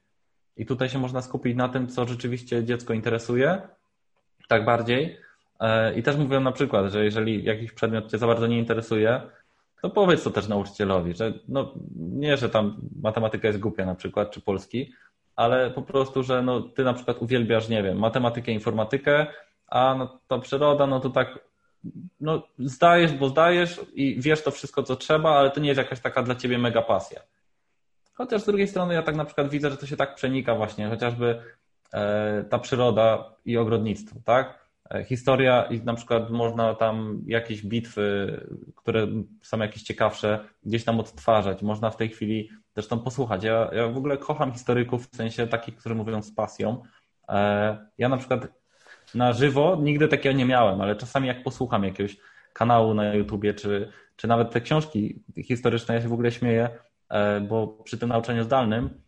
[0.58, 3.62] I tutaj się można skupić na tym, co rzeczywiście dziecko interesuje,
[4.48, 5.18] tak bardziej,
[5.96, 9.22] I też mówią na przykład, że jeżeli jakiś przedmiot Cię za bardzo nie interesuje,
[9.82, 14.32] to powiedz to też nauczycielowi, że no, nie, że tam matematyka jest głupia na przykład,
[14.32, 14.94] czy polski,
[15.36, 19.28] ale po prostu, że no, Ty na przykład uwielbiasz, nie wiem, matematykę, informatykę,
[19.68, 21.40] a no, to przyroda, no to tak
[22.20, 26.00] no, zdajesz, bo zdajesz i wiesz to wszystko, co trzeba, ale to nie jest jakaś
[26.00, 27.22] taka dla Ciebie mega pasja.
[28.14, 30.88] Chociaż z drugiej strony ja tak na przykład widzę, że to się tak przenika właśnie,
[30.88, 31.42] chociażby
[31.94, 34.59] e, ta przyroda i ogrodnictwo, tak?
[34.90, 38.38] E, historia i na przykład można tam jakieś bitwy,
[38.76, 39.08] które
[39.42, 41.62] są jakieś ciekawsze, gdzieś tam odtwarzać.
[41.62, 43.44] Można w tej chwili zresztą posłuchać.
[43.44, 46.84] Ja, ja w ogóle kocham historyków, w sensie takich, którzy mówią z pasją.
[47.30, 48.48] E, ja na przykład
[49.16, 52.18] na żywo nigdy takiego nie miałem, ale czasami jak posłucham jakiegoś
[52.54, 56.70] kanału na YouTubie, czy, czy nawet te książki historyczne, ja się w ogóle śmieję,
[57.10, 59.02] e, bo przy tym nauczaniu zdalnym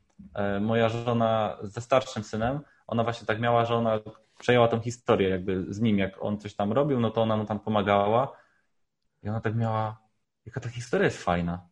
[0.62, 4.00] moja żona ze starszym synem, ona właśnie tak miała, że ona
[4.42, 7.46] przejęła tą historię jakby z nim, jak on coś tam robił, no to ona mu
[7.46, 8.38] tam pomagała
[9.24, 9.98] i ona tak miała,
[10.46, 11.68] jaka ta historia jest fajna.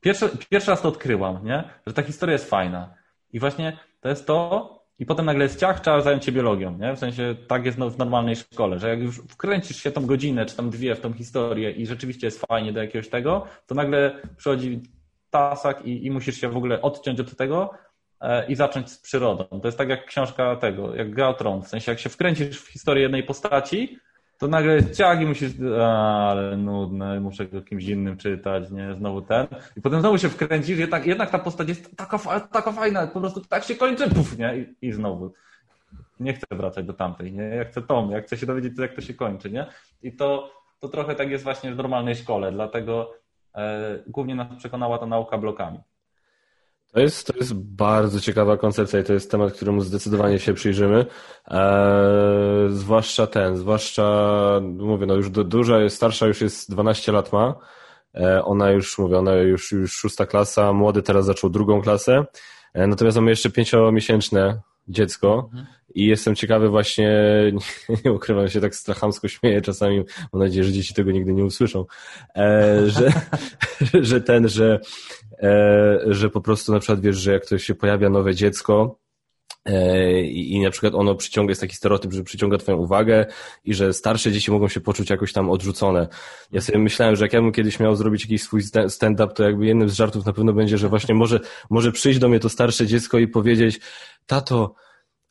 [0.00, 1.64] Pierwszy, pierwszy raz to odkryłam, nie?
[1.86, 2.94] że ta historia jest fajna.
[3.32, 6.96] I właśnie to jest to, i potem nagle jest ciach, trzeba zająć się biologią, nie?
[6.96, 10.56] W sensie tak jest w normalnej szkole, że jak już wkręcisz się tą godzinę, czy
[10.56, 14.82] tam dwie w tą historię i rzeczywiście jest fajnie do jakiegoś tego, to nagle przychodzi
[15.30, 17.70] tasak i, i musisz się w ogóle odciąć od tego,
[18.48, 19.44] i zacząć z przyrodą.
[19.44, 21.62] To jest tak jak książka tego, jak Gra o Tron.
[21.62, 23.98] W sensie jak się wkręcisz w historię jednej postaci,
[24.38, 29.22] to nagle ciach i musisz, a, ale nudne, muszę go kimś innym czytać, nie, znowu
[29.22, 29.46] ten.
[29.76, 32.18] I potem znowu się wkręcisz, jednak, jednak ta postać jest taka,
[32.52, 35.32] taka fajna, po prostu tak się kończy, puf, nie, I, i znowu.
[36.20, 39.00] Nie chcę wracać do tamtej, nie, ja chcę tą, ja chcę się dowiedzieć, jak to
[39.00, 39.66] się kończy, nie.
[40.02, 40.50] I to,
[40.80, 43.12] to trochę tak jest właśnie w normalnej szkole, dlatego
[43.54, 45.78] e, głównie nas przekonała ta nauka blokami.
[46.96, 51.06] To jest, to jest bardzo ciekawa koncepcja i to jest temat, któremu zdecydowanie się przyjrzymy.
[51.46, 57.32] Eee, zwłaszcza ten, zwłaszcza, mówię, no już do, duża jest, starsza już jest 12 lat
[57.32, 57.54] ma.
[58.14, 62.24] Eee, ona już, mówię, ona już, już szósta klasa, młody teraz zaczął drugą klasę.
[62.74, 65.66] Eee, natomiast mamy jeszcze pięciomiesięczne dziecko mhm.
[65.96, 67.12] I jestem ciekawy właśnie,
[68.04, 71.84] nie, ukrywam się, tak strachamsko śmieję czasami, mam nadzieję, że dzieci tego nigdy nie usłyszą,
[72.36, 73.12] e, że,
[74.10, 74.80] że ten, że,
[75.42, 78.98] e, że po prostu na przykład wiesz, że jak to się pojawia nowe dziecko,
[79.66, 83.26] E, I, I na przykład ono przyciąga, jest taki stereotyp, że przyciąga twoją uwagę
[83.64, 86.08] i że starsze dzieci mogą się poczuć jakoś tam odrzucone.
[86.52, 89.66] Ja sobie myślałem, że jak ja bym kiedyś miał zrobić jakiś swój stand-up, to jakby
[89.66, 91.40] jednym z żartów na pewno będzie, że właśnie może,
[91.70, 93.80] może przyjść do mnie to starsze dziecko i powiedzieć,
[94.26, 94.74] tato,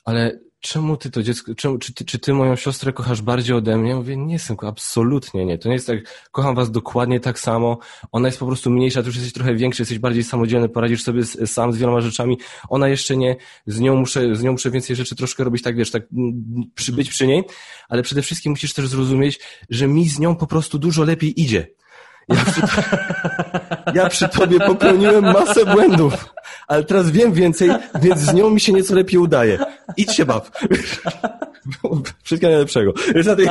[0.04, 3.76] ale czemu ty to dziecko, czemu, czy, ty, czy ty moją siostrę kochasz bardziej ode
[3.76, 3.94] mnie?
[3.94, 5.58] Mówię, nie synku, absolutnie nie.
[5.58, 5.98] To nie jest tak,
[6.32, 7.78] kocham was dokładnie tak samo.
[8.12, 11.22] Ona jest po prostu mniejsza, ty już jesteś trochę większy, jesteś bardziej samodzielny, poradzisz sobie
[11.22, 12.38] z, sam z wieloma rzeczami.
[12.68, 13.36] Ona jeszcze nie,
[13.66, 16.02] z nią muszę, z nią muszę więcej rzeczy troszkę robić, tak wiesz, tak
[16.74, 17.44] przy, być przy niej,
[17.88, 19.40] ale przede wszystkim musisz też zrozumieć,
[19.70, 21.66] że mi z nią po prostu dużo lepiej idzie.
[22.28, 22.60] Ja przy,
[23.94, 26.34] ja przy tobie popełniłem masę błędów,
[26.66, 27.70] ale teraz wiem więcej,
[28.02, 29.58] więc z nią mi się nieco lepiej udaje.
[29.96, 30.50] Idź się baw.
[32.22, 32.92] Wszystkiego najlepszego.
[33.36, 33.48] tej...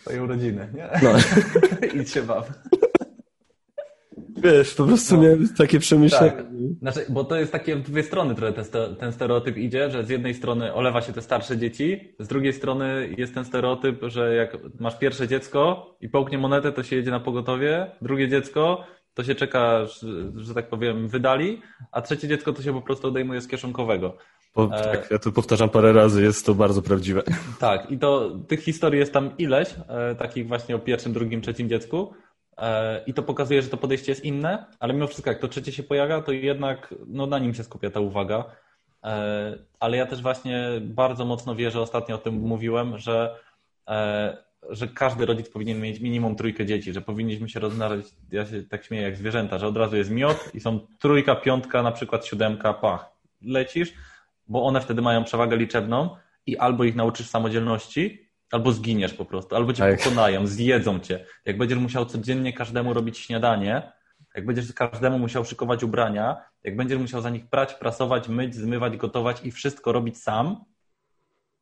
[0.00, 0.88] Twoje urodziny, nie?
[1.02, 1.10] No.
[2.00, 2.50] Idź się baw.
[4.42, 5.22] Wiesz, po prostu no.
[5.22, 6.30] miałem takie przemyślenie.
[6.30, 6.46] Tak.
[6.80, 10.08] Znaczy, bo to jest takie w dwie strony trochę ten, ten stereotyp idzie, że z
[10.08, 14.56] jednej strony olewa się te starsze dzieci, z drugiej strony jest ten stereotyp, że jak
[14.80, 18.84] masz pierwsze dziecko i połknie monetę, to się jedzie na pogotowie, drugie dziecko
[19.14, 21.62] to się czeka, że, że tak powiem, wydali,
[21.92, 24.16] a trzecie dziecko to się po prostu odejmuje z kieszonkowego.
[24.52, 27.22] Po, e, tak, ja to powtarzam parę razy, jest to bardzo prawdziwe.
[27.58, 31.68] Tak, i to tych historii jest tam ileś, e, takich właśnie o pierwszym, drugim, trzecim
[31.68, 32.12] dziecku.
[32.60, 35.72] E, I to pokazuje, że to podejście jest inne, ale mimo wszystko, jak to trzecie
[35.72, 38.44] się pojawia, to jednak no, na nim się skupia ta uwaga.
[39.04, 43.36] E, ale ja też właśnie bardzo mocno wierzę, ostatnio o tym mówiłem, że,
[43.88, 44.36] e,
[44.70, 48.84] że każdy rodzic powinien mieć minimum trójkę dzieci, że powinniśmy się rozmnażać, ja się tak
[48.84, 52.74] śmieję jak zwierzęta, że od razu jest miot i są trójka, piątka, na przykład siódemka,
[52.74, 53.10] pach,
[53.42, 53.92] lecisz,
[54.48, 59.56] bo one wtedy mają przewagę liczebną i albo ich nauczysz samodzielności, Albo zginiesz po prostu,
[59.56, 59.98] albo cię tak.
[59.98, 61.26] pokonają, zjedzą cię.
[61.44, 63.92] Jak będziesz musiał codziennie każdemu robić śniadanie,
[64.34, 68.96] jak będziesz każdemu musiał szykować ubrania, jak będziesz musiał za nich prać, prasować, myć, zmywać,
[68.96, 70.64] gotować i wszystko robić sam,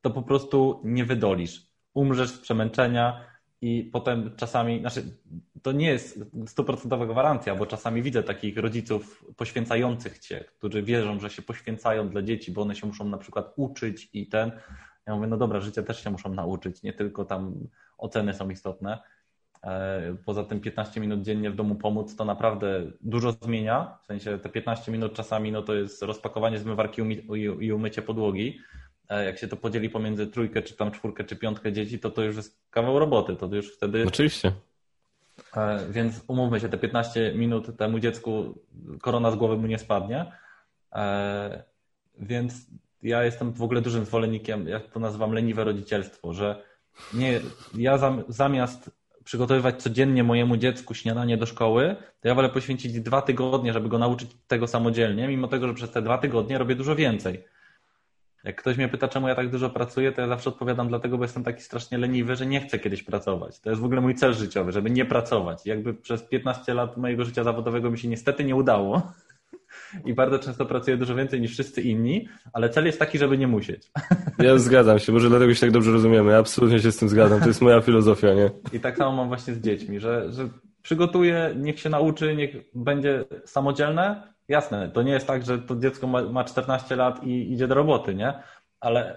[0.01, 1.67] to po prostu nie wydolisz.
[1.95, 3.25] Umrzesz z przemęczenia
[3.61, 5.19] i potem czasami, znaczy
[5.63, 11.31] to nie jest stuprocentowa gwarancja, bo czasami widzę takich rodziców poświęcających cię, którzy wierzą, że
[11.31, 14.53] się poświęcają dla dzieci, bo one się muszą na przykład uczyć i ten,
[15.09, 17.55] ja mówię, no dobra, życie też się muszą nauczyć, nie tylko tam
[17.99, 18.99] oceny są istotne.
[19.65, 23.99] E, poza tym 15 minut dziennie w domu pomóc to naprawdę dużo zmienia.
[24.03, 27.03] W sensie te 15 minut czasami no to jest rozpakowanie zmywarki
[27.61, 28.61] i umycie podłogi.
[29.09, 32.23] E, jak się to podzieli pomiędzy trójkę, czy tam czwórkę, czy piątkę dzieci, to to
[32.23, 33.37] już jest kawał roboty.
[33.37, 34.05] To już wtedy.
[34.07, 34.53] Oczywiście.
[35.57, 38.59] E, więc umówmy się, te 15 minut temu dziecku
[39.01, 40.33] korona z głowy mu nie spadnie.
[42.19, 42.67] Więc
[43.03, 46.63] ja jestem w ogóle dużym zwolennikiem, jak to nazywam, leniwe rodzicielstwo, że
[47.15, 47.41] nie,
[47.75, 48.91] ja zamiast
[49.25, 53.99] przygotowywać codziennie mojemu dziecku śniadanie do szkoły, to ja wolę poświęcić dwa tygodnie, żeby go
[53.99, 57.45] nauczyć tego samodzielnie, mimo tego, że przez te dwa tygodnie robię dużo więcej.
[58.45, 61.25] Jak ktoś mnie pyta, czemu ja tak dużo pracuję, to ja zawsze odpowiadam dlatego, bo
[61.25, 63.61] jestem taki strasznie leniwy, że nie chcę kiedyś pracować.
[63.61, 65.67] To jest w ogóle mój cel życiowy, żeby nie pracować.
[65.67, 69.13] Jakby przez 15 lat mojego życia zawodowego mi się niestety nie udało,
[70.05, 73.49] i bardzo często pracuję dużo więcej niż wszyscy inni, ale cel jest taki, żeby nie
[73.49, 73.91] musieć.
[74.39, 76.33] Ja zgadzam się, może dlatego się tak dobrze rozumiemy.
[76.33, 77.41] Ja absolutnie się z tym zgadzam.
[77.41, 78.51] To jest moja filozofia, nie?
[78.77, 80.49] I tak samo mam właśnie z dziećmi, że, że
[80.83, 84.33] przygotuję, niech się nauczy, niech będzie samodzielne.
[84.49, 87.75] Jasne, to nie jest tak, że to dziecko ma, ma 14 lat i idzie do
[87.75, 88.33] roboty, nie?
[88.81, 89.17] Ale,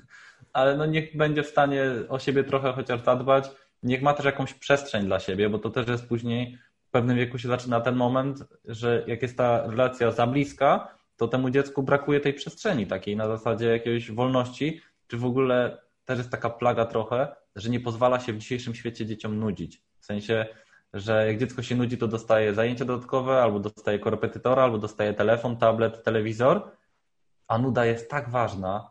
[0.52, 3.50] ale no niech będzie w stanie o siebie trochę chociaż zadbać.
[3.82, 6.58] Niech ma też jakąś przestrzeń dla siebie, bo to też jest później
[6.92, 11.50] pewnym wieku się zaczyna ten moment, że jak jest ta relacja za bliska, to temu
[11.50, 16.50] dziecku brakuje tej przestrzeni takiej na zasadzie jakiejś wolności, czy w ogóle też jest taka
[16.50, 19.82] plaga trochę, że nie pozwala się w dzisiejszym świecie dzieciom nudzić.
[19.98, 20.46] W sensie,
[20.92, 25.56] że jak dziecko się nudzi, to dostaje zajęcie dodatkowe, albo dostaje korepetytora, albo dostaje telefon,
[25.56, 26.70] tablet, telewizor,
[27.48, 28.90] a nuda jest tak ważna,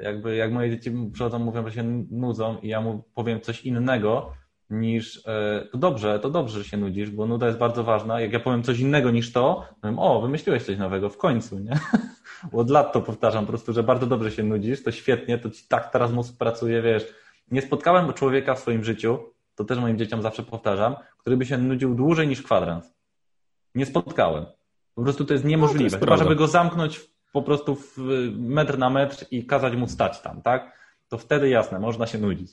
[0.00, 4.34] jakby jak moje dzieci przychodzą, mówią, że się nudzą i ja mu powiem coś innego,
[4.72, 8.20] niż e, to dobrze, to dobrze, że się nudzisz, bo nuda jest bardzo ważna.
[8.20, 11.58] Jak ja powiem coś innego niż to, to powiem, o, wymyśliłeś coś nowego w końcu,
[11.58, 11.78] nie?
[12.52, 15.64] Od lat to powtarzam po prostu, że bardzo dobrze się nudzisz, to świetnie, to ci
[15.68, 17.14] tak teraz mózg pracuje, wiesz.
[17.50, 19.18] Nie spotkałem człowieka w swoim życiu,
[19.54, 22.94] to też moim dzieciom zawsze powtarzam, który by się nudził dłużej niż kwadrans.
[23.74, 24.46] Nie spotkałem.
[24.94, 25.84] Po prostu to jest niemożliwe.
[25.84, 27.00] No, to jest Chyba, żeby go zamknąć
[27.32, 27.98] po prostu w
[28.38, 30.82] metr na metr i kazać mu stać tam, tak?
[31.08, 32.50] To wtedy jasne, można się nudzić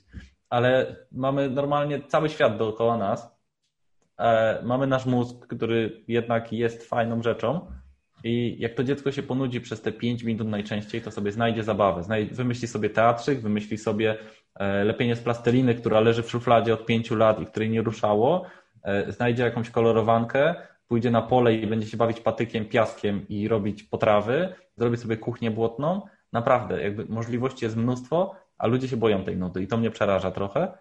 [0.49, 3.39] ale mamy normalnie cały świat dookoła nas.
[4.19, 7.71] E, mamy nasz mózg, który jednak jest fajną rzeczą.
[8.23, 12.01] I jak to dziecko się ponudzi przez te 5 minut najczęściej, to sobie znajdzie zabawę.
[12.31, 14.17] Wymyśli sobie teatrzyk, wymyśli sobie
[14.55, 18.45] e, lepienie z plasteliny, która leży w szufladzie od 5 lat i której nie ruszało,
[18.83, 20.55] e, znajdzie jakąś kolorowankę,
[20.87, 25.51] pójdzie na pole i będzie się bawić patykiem, piaskiem i robić potrawy, zrobi sobie kuchnię
[25.51, 26.01] błotną.
[26.33, 30.32] Naprawdę, jakby możliwości jest mnóstwo, a ludzie się boją tej nudy i to mnie przeraża
[30.32, 30.78] trochę,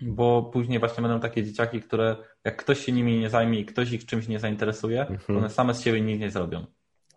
[0.00, 3.92] bo później właśnie będą takie dzieciaki, które jak ktoś się nimi nie zajmie i ktoś
[3.92, 5.38] ich czymś nie zainteresuje, mhm.
[5.38, 6.66] one same z siebie nic nie zrobią.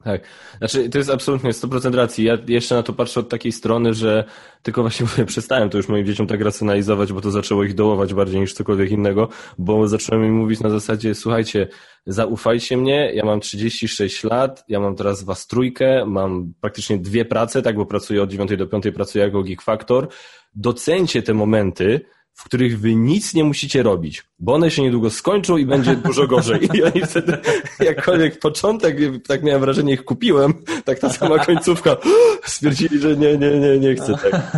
[0.03, 0.21] Tak.
[0.57, 2.25] Znaczy, to jest absolutnie 100% racji.
[2.25, 4.23] Ja jeszcze na to patrzę od takiej strony, że
[4.63, 8.13] tylko właśnie mówię, przestałem to już moim dzieciom tak racjonalizować, bo to zaczęło ich dołować
[8.13, 11.67] bardziej niż cokolwiek innego, bo zacząłem im mówić na zasadzie, słuchajcie,
[12.05, 17.61] zaufajcie mnie, ja mam 36 lat, ja mam teraz was trójkę, mam praktycznie dwie prace,
[17.61, 20.07] tak, bo pracuję od 9 do 5, pracuję jako Geek Factor.
[20.55, 22.01] Docencie te momenty,
[22.33, 26.27] w których wy nic nie musicie robić, bo one się niedługo skończą i będzie dużo
[26.27, 26.69] gorzej.
[26.73, 27.37] I oni wtedy,
[27.79, 30.53] jakkolwiek początek, tak miałem wrażenie, ich kupiłem,
[30.85, 31.97] tak ta sama końcówka,
[32.43, 34.57] stwierdzili, że nie, nie, nie, nie chcę tak.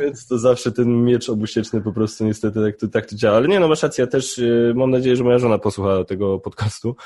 [0.00, 3.36] Więc to zawsze ten miecz obusieczny po prostu niestety tak to, tak to działa.
[3.36, 6.38] Ale nie, no masz rację, ja też y, mam nadzieję, że moja żona posłucha tego
[6.38, 6.96] podcastu,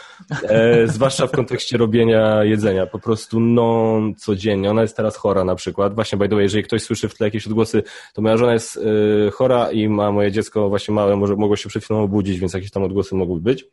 [0.43, 4.71] e, zwłaszcza w kontekście robienia jedzenia, po prostu non codziennie.
[4.71, 5.95] Ona jest teraz chora na przykład.
[5.95, 7.83] Właśnie, by the way, jeżeli ktoś słyszy w tle jakieś odgłosy,
[8.15, 11.69] to moja żona jest y, chora i ma moje dziecko właśnie małe może, mogło się
[11.69, 13.65] przed chwilą obudzić, więc jakieś tam odgłosy mogły być.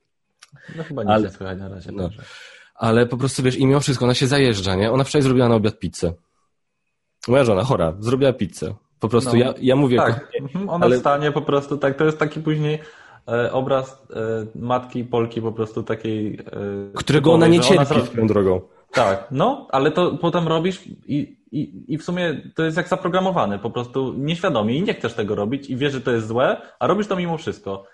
[0.75, 1.91] No chyba nie ale, słychać na razie.
[1.91, 2.09] No.
[2.75, 4.91] Ale po prostu wiesz, i mimo wszystko ona się zajeżdża, nie?
[4.91, 6.13] Ona wczoraj zrobiła na obiad pizzę.
[7.27, 8.73] Moja żona, chora, zrobiła pizzę.
[8.99, 9.97] Po prostu no, ja, ja mówię...
[9.97, 10.97] Tak, kochanie, mhm, ona ale...
[10.97, 12.79] stanie po prostu tak, to jest taki później
[13.27, 16.33] e, obraz e, matki Polki po prostu takiej...
[16.35, 18.61] E, Którego ona nie cierpi ona swoją drogą.
[18.91, 23.59] Tak, no, ale to potem robisz i, i, i w sumie to jest jak zaprogramowane,
[23.59, 26.87] po prostu nieświadomie i nie chcesz tego robić i wiesz, że to jest złe, a
[26.87, 27.85] robisz to mimo wszystko.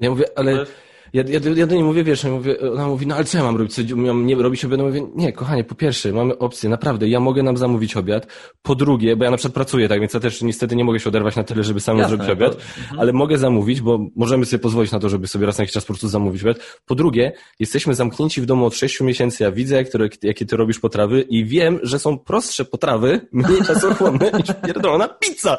[0.00, 0.66] Ja mówię, ale
[1.12, 3.44] ja, ja, ja do niej mówię, wiesz, ja mówię, ona mówi, no ale co ja
[3.44, 3.74] mam robić?
[3.74, 4.78] Co, mam nie robić obiad?
[4.78, 8.26] Ja mówię, nie, kochanie, po pierwsze, mamy opcję, naprawdę, ja mogę nam zamówić obiad.
[8.62, 11.08] Po drugie, bo ja na przykład pracuję, tak, więc ja też niestety nie mogę się
[11.08, 12.62] oderwać na tyle, żeby sam zrobić obiad, to...
[12.80, 13.00] Mhm.
[13.00, 15.84] ale mogę zamówić, bo możemy sobie pozwolić na to, żeby sobie raz na jakiś czas
[15.84, 16.58] po prostu zamówić obiad.
[16.86, 20.56] Po drugie, jesteśmy zamknięci w domu od sześciu miesięcy, ja widzę, jak to, jakie ty
[20.56, 25.56] robisz potrawy i wiem, że są prostsze potrawy, mniej czasochłonne niż pierdolona pizza.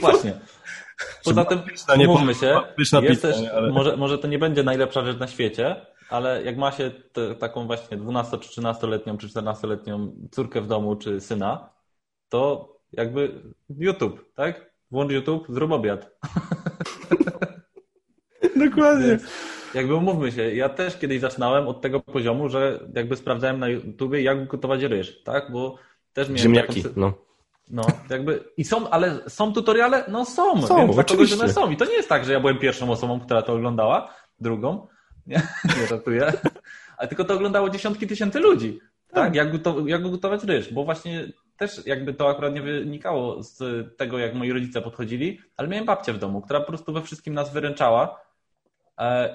[0.00, 0.32] Właśnie.
[1.24, 1.60] Poza tym,
[1.98, 2.60] nie mówmy się,
[3.02, 3.72] jest też, ale...
[3.72, 7.66] może, może to nie będzie najlepsza rzecz na świecie, ale jak ma się te, taką
[7.66, 11.70] właśnie 12 czy 13-letnią czy 14-letnią córkę w domu czy syna,
[12.28, 13.42] to jakby
[13.78, 14.74] YouTube, tak?
[14.90, 16.10] Włącz YouTube, zrób obiad.
[18.68, 19.06] Dokładnie.
[19.06, 19.22] Więc
[19.74, 24.22] jakby umówmy się, ja też kiedyś zaczynałem od tego poziomu, że jakby sprawdzałem na YouTubie,
[24.22, 25.52] jak gotować ryż, tak?
[25.52, 25.78] Bo
[26.12, 26.94] też miałem Ziemniaki, taką...
[26.96, 27.23] no.
[27.70, 30.04] No, jakby i są, ale są tutoriale?
[30.08, 31.40] No są, są więc oczywiście.
[31.40, 31.70] one są.
[31.70, 34.86] I to nie jest tak, że ja byłem pierwszą osobą, która to oglądała, drugą,
[35.26, 35.42] nie,
[35.80, 36.32] nie żartuję,
[36.96, 39.24] ale tylko to oglądało dziesiątki tysięcy ludzi, tak?
[39.24, 39.34] tak?
[39.34, 39.48] Jak,
[39.86, 43.58] jak gotować ryż, bo właśnie też jakby to akurat nie wynikało z
[43.96, 47.34] tego, jak moi rodzice podchodzili, ale miałem babcię w domu, która po prostu we wszystkim
[47.34, 48.20] nas wyręczała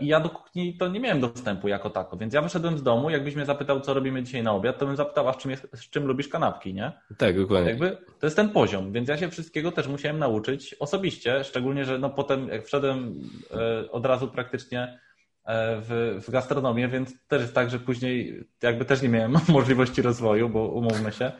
[0.01, 3.09] I ja do kuchni to nie miałem dostępu jako tako, więc ja wyszedłem z domu,
[3.09, 5.67] jakbyś mnie zapytał, co robimy dzisiaj na obiad, to bym zapytał, a z czym, jest,
[5.73, 6.91] z czym lubisz kanapki, nie?
[7.17, 7.69] Tak, dokładnie.
[7.69, 11.99] Jakby to jest ten poziom, więc ja się wszystkiego też musiałem nauczyć osobiście, szczególnie, że
[11.99, 13.13] no potem jak wszedłem
[13.51, 14.99] e, od razu praktycznie
[15.45, 20.01] e, w, w gastronomię, więc też jest tak, że później jakby też nie miałem możliwości
[20.01, 21.31] rozwoju, bo umówmy się,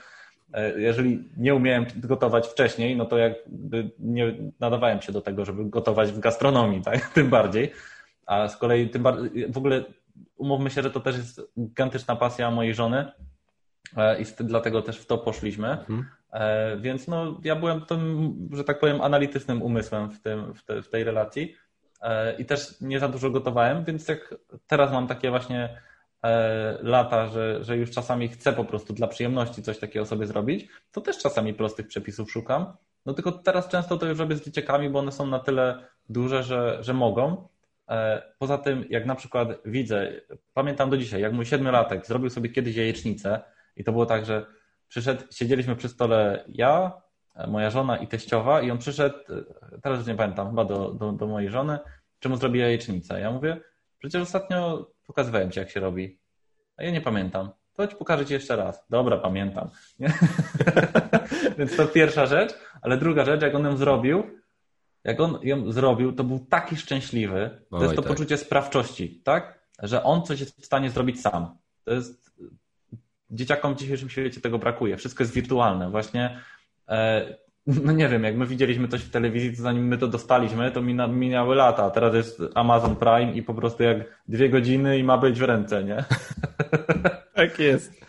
[0.76, 6.12] jeżeli nie umiałem gotować wcześniej, no to jakby nie nadawałem się do tego, żeby gotować
[6.12, 7.10] w gastronomii, tak?
[7.14, 7.72] Tym bardziej.
[8.30, 9.84] A z kolei tym bardziej, w ogóle
[10.38, 13.12] umówmy się, że to też jest gigantyczna pasja mojej żony
[13.98, 15.70] e, i dlatego też w to poszliśmy.
[15.70, 16.06] Mhm.
[16.32, 20.82] E, więc no, ja byłem tym, że tak powiem, analitycznym umysłem w, tym, w, te,
[20.82, 21.56] w tej relacji
[22.02, 24.36] e, i też nie za dużo gotowałem, więc jak
[24.68, 25.82] teraz mam takie właśnie
[26.82, 31.02] lata, że, że już czasami chcę po prostu dla przyjemności coś takiego sobie zrobić, to
[31.02, 32.74] też czasami prostych przepisów szukam.
[33.06, 36.44] No tylko teraz często to już robię z dzieciakami, bo one są na tyle duże,
[36.44, 37.48] że, że mogą.
[37.90, 40.12] E, poza tym, jak na przykład widzę,
[40.54, 43.40] pamiętam do dzisiaj, jak mój siedmiolatek zrobił sobie kiedyś jajecznicę
[43.76, 44.46] i to było tak, że
[44.88, 47.02] przyszedł, siedzieliśmy przy stole ja,
[47.48, 51.12] moja żona i teściowa i on przyszedł, e, teraz już nie pamiętam, chyba do, do,
[51.12, 51.80] do mojej żony,
[52.20, 53.20] czemu zrobi jajecznicę.
[53.20, 53.62] Ja mówię,
[54.00, 56.20] przecież ostatnio pokazywałem ci, jak się robi.
[56.78, 57.50] A ja nie pamiętam.
[57.74, 58.86] To ci pokażę ci jeszcze raz.
[58.90, 59.70] Dobra, pamiętam.
[61.58, 64.39] Więc to pierwsza rzecz, ale druga rzecz, jak on ją zrobił,
[65.04, 67.50] jak on ją zrobił, to był taki szczęśliwy.
[67.70, 68.12] To Oj, jest to tak.
[68.12, 69.60] poczucie sprawczości, tak?
[69.84, 71.58] Że on coś jest w stanie zrobić sam.
[71.84, 72.30] To jest.
[73.32, 74.98] Dzieciakom w dzisiejszym świecie tego brakuje.
[74.98, 75.90] Wszystko jest wirtualne.
[75.90, 76.40] Właśnie.
[76.88, 77.26] E,
[77.86, 80.82] no nie wiem, jak my widzieliśmy coś w telewizji, to zanim my to dostaliśmy, to
[81.08, 81.90] minęły lata.
[81.90, 83.98] Teraz jest Amazon Prime i po prostu jak
[84.28, 86.04] dwie godziny i ma być w ręce, nie?
[87.34, 88.06] Tak jest.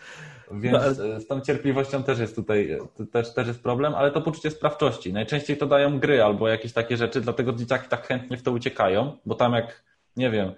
[0.53, 2.79] Więc no, z tą cierpliwością też jest tutaj
[3.11, 5.13] też, też jest problem, ale to poczucie sprawczości.
[5.13, 9.17] Najczęściej to dają gry albo jakieś takie rzeczy, dlatego dzieciaki tak chętnie w to uciekają,
[9.25, 9.83] bo tam jak,
[10.17, 10.51] nie wiem,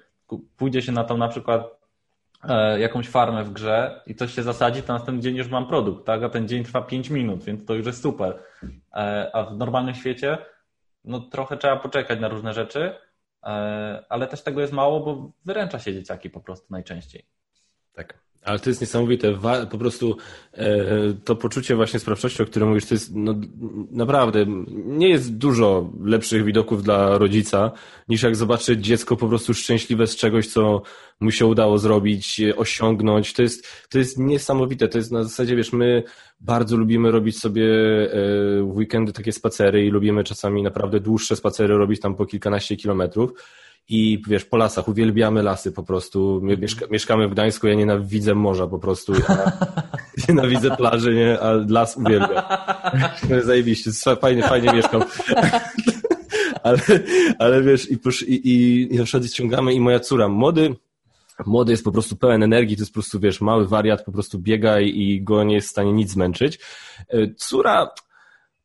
[0.58, 1.80] pójdzie się na tą na przykład
[2.50, 6.06] e, jakąś farmę w grze i coś się zasadzi, to następny dzień już mam produkt,
[6.06, 6.24] tak?
[6.24, 8.40] A ten dzień trwa 5 minut, więc to już jest super.
[8.94, 10.38] E, a w normalnym świecie
[11.04, 12.96] no trochę trzeba poczekać na różne rzeczy,
[13.44, 17.26] e, ale też tego jest mało, bo wyręcza się dzieciaki po prostu najczęściej.
[17.94, 18.24] Tak.
[18.44, 19.38] Ale to jest niesamowite.
[19.72, 20.18] Po prostu
[20.54, 20.86] e,
[21.24, 23.36] to poczucie właśnie sprawczości, o którym mówisz, to jest no,
[23.92, 24.46] naprawdę,
[24.86, 27.72] nie jest dużo lepszych widoków dla rodzica,
[28.10, 30.82] niż jak zobaczyć dziecko po prostu szczęśliwe z czegoś, co
[31.20, 33.34] mu się udało zrobić, osiągnąć.
[33.34, 34.88] To jest, to jest niesamowite.
[34.88, 36.04] To jest na zasadzie, wiesz, my
[36.40, 38.08] bardzo lubimy robić sobie e,
[38.64, 43.34] w weekendy takie spacery i lubimy czasami naprawdę dłuższe spacery robić tam po kilkanaście kilometrów
[43.90, 46.40] i wiesz, po lasach, uwielbiamy lasy po prostu.
[46.44, 49.14] My mieszka, mieszkamy w Gdańsku, ja nienawidzę morza po prostu.
[49.14, 49.52] Ja
[50.30, 51.40] nienawidzę plaży, nie?
[51.40, 52.44] a las uwielbiam.
[53.44, 55.04] Zajebiście, fajnie, fajnie mieszkam.
[56.64, 56.80] ale,
[57.40, 60.76] ale wiesz, i, i, i, i na przykład ściągamy i moja córa, młody,
[61.46, 64.40] młody jest po prostu pełen energii, to jest po prostu, wiesz, mały wariat, po prostu
[64.40, 66.60] biega i, i go nie jest w stanie nic zmęczyć.
[67.10, 67.90] E, córa,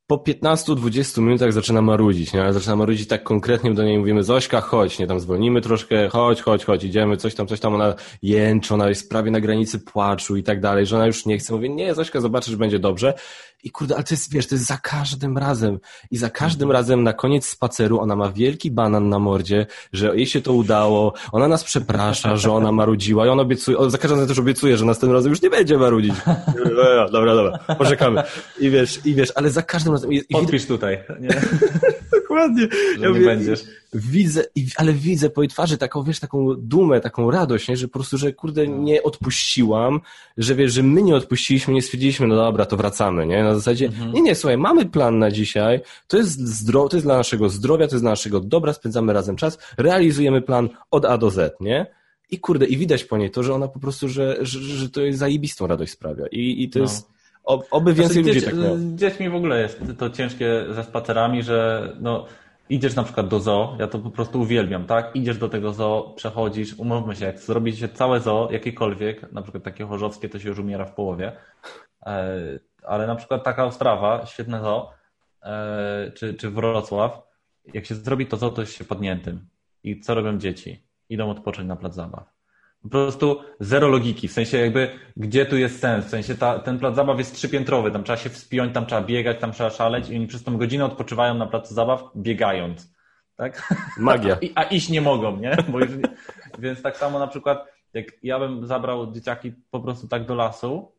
[0.09, 2.53] po 15-20 minutach zaczyna marudzić, nie?
[2.53, 6.65] Zaczyna marudzić tak konkretnie, do niej mówimy, Zośka, chodź, nie, tam zwolnimy troszkę, chodź, chodź,
[6.65, 10.43] chodź, idziemy, coś tam, coś tam, ona jęczy, ona jest prawie na granicy płaczu i
[10.43, 13.15] tak dalej, że ona już nie chce, mówię, nie, Zośka, zobaczysz, będzie dobrze.
[13.65, 15.79] I kurde, ale to jest, wiesz, to jest za każdym razem.
[16.11, 20.27] I za każdym razem na koniec spaceru ona ma wielki banan na mordzie, że jej
[20.27, 24.29] się to udało, ona nas przeprasza, że ona marudziła i on obiecuje, za każdym razem
[24.29, 26.15] też obiecuje, że następnym razem już nie będzie marudzić.
[27.13, 28.23] Dobra, dobra, poczekamy.
[28.61, 30.13] I wiesz, i wiesz, ale za każdym razem...
[30.13, 30.99] I, Podpisz tutaj.
[31.21, 31.29] Nie?
[32.29, 32.63] Dokładnie.
[32.63, 33.65] Że ja nie mówię, będziesz.
[33.95, 34.45] Widzę,
[34.77, 37.77] ale widzę po jej twarzy taką, wiesz, taką dumę, taką radość, nie?
[37.77, 40.01] że po prostu, że kurde, nie odpuściłam,
[40.37, 43.43] że wiesz, że my nie odpuściliśmy, nie stwierdziliśmy, no dobra, to wracamy, nie?
[43.43, 44.13] Na zasadzie, mhm.
[44.13, 47.89] nie, nie, słuchaj, mamy plan na dzisiaj, to jest zdro, to jest dla naszego zdrowia,
[47.89, 51.87] to jest dla naszego dobra, spędzamy razem czas, realizujemy plan od A do Z, nie?
[52.31, 55.01] I kurde, i widać po niej to, że ona po prostu, że, że, że to
[55.01, 56.27] jest zajebistą radość sprawia.
[56.27, 56.85] I, i to no.
[56.85, 57.09] jest,
[57.71, 58.77] oby więcej znaczy, ludzi tak miało.
[58.77, 62.27] Z dziećmi w ogóle jest to ciężkie ze spacerami, że no,
[62.69, 65.17] idziesz na przykład do zoo, ja to po prostu uwielbiam, tak?
[65.17, 69.87] Idziesz do tego zoo, przechodzisz, umówmy się, jak zrobicie całe zoo, jakiekolwiek, na przykład takie
[69.87, 71.33] chorzowskie, to się już umiera w połowie,
[72.07, 72.37] e,
[72.83, 74.91] ale na przykład taka Ostrawa, świetne zoo,
[75.43, 77.23] e, czy, czy Wrocław,
[77.75, 79.49] jak się zrobi to zoo, to jest się podniętym.
[79.83, 80.83] I co robią dzieci?
[81.09, 82.38] Idą odpocząć na plac zabaw.
[82.83, 86.79] Po prostu zero logiki, w sensie jakby gdzie tu jest sens, w sensie ta, ten
[86.79, 90.17] plac zabaw jest trzypiętrowy, tam trzeba się wspiąć, tam trzeba biegać, tam trzeba szaleć i
[90.17, 92.95] oni przez tą godzinę odpoczywają na placu zabaw biegając,
[93.37, 93.75] tak?
[93.99, 94.39] Magia.
[94.55, 95.57] A, a iść nie mogą, nie?
[95.69, 95.89] Bo już,
[96.59, 100.93] więc tak samo na przykład jak ja bym zabrał dzieciaki po prostu tak do lasu,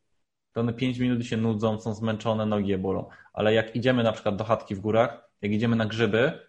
[0.54, 3.10] to one pięć minut się nudzą, są zmęczone, nogi je bolą.
[3.34, 6.40] Ale jak idziemy na przykład do chatki w górach, jak idziemy na grzyby,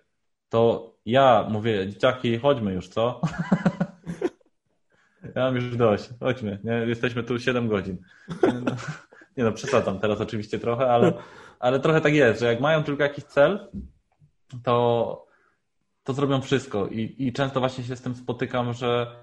[0.48, 3.20] to ja mówię, dzieciaki, chodźmy już, co?
[5.22, 6.08] Ja mam już dość.
[6.20, 6.58] Chodźmy.
[6.64, 6.72] Nie?
[6.72, 7.96] Jesteśmy tu 7 godzin.
[9.36, 11.12] Nie no, przesadzam teraz oczywiście trochę, ale,
[11.60, 13.68] ale trochę tak jest, że jak mają tylko jakiś cel,
[14.64, 15.26] to,
[16.04, 16.86] to zrobią wszystko.
[16.86, 19.16] I, I często właśnie się z tym spotykam, że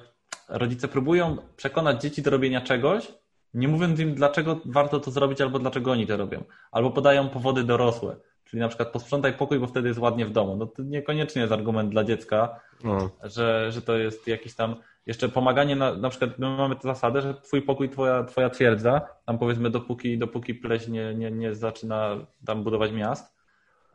[0.49, 3.11] rodzice próbują przekonać dzieci do robienia czegoś,
[3.53, 6.43] nie mówiąc im, dlaczego warto to zrobić, albo dlaczego oni to robią.
[6.71, 8.15] Albo podają powody dorosłe.
[8.49, 10.55] Czyli na przykład posprzątaj pokój, bo wtedy jest ładnie w domu.
[10.55, 13.09] No to niekoniecznie jest argument dla dziecka, no.
[13.23, 14.75] że, że to jest jakiś tam
[15.05, 19.01] jeszcze pomaganie, na, na przykład my mamy tę zasadę, że twój pokój, twoja, twoja twierdza,
[19.25, 23.35] tam powiedzmy dopóki, dopóki pleś nie, nie, nie zaczyna tam budować miast,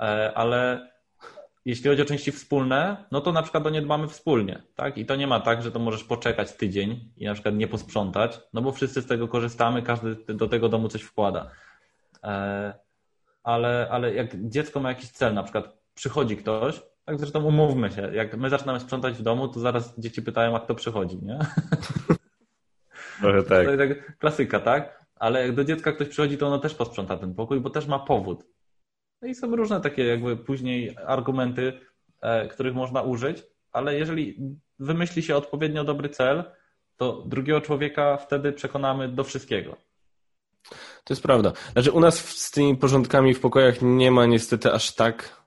[0.00, 0.88] e, ale
[1.64, 4.98] jeśli chodzi o części wspólne, no to na przykład o nie dbamy wspólnie, tak?
[4.98, 8.40] I to nie ma tak, że to możesz poczekać tydzień i na przykład nie posprzątać,
[8.53, 11.50] no bo wszyscy z tego korzystamy, każdy do tego domu coś wkłada.
[13.43, 18.14] Ale, ale jak dziecko ma jakiś cel, na przykład przychodzi ktoś, tak zresztą umówmy się,
[18.14, 21.38] jak my zaczynamy sprzątać w domu, to zaraz dzieci pytają, jak to przychodzi, nie?
[23.20, 23.66] Trochę tak.
[23.66, 24.18] To tak.
[24.18, 25.07] Klasyka, tak?
[25.16, 27.99] Ale jak do dziecka ktoś przychodzi, to ono też posprząta ten pokój, bo też ma
[27.99, 28.45] powód.
[29.22, 31.72] No i są różne takie jakby później argumenty,
[32.20, 34.38] e, których można użyć, ale jeżeli
[34.78, 36.45] wymyśli się odpowiednio dobry cel,
[36.97, 39.76] to drugiego człowieka wtedy przekonamy do wszystkiego.
[41.05, 41.53] To jest prawda.
[41.72, 45.42] Znaczy u nas z tymi porządkami w pokojach nie ma niestety aż tak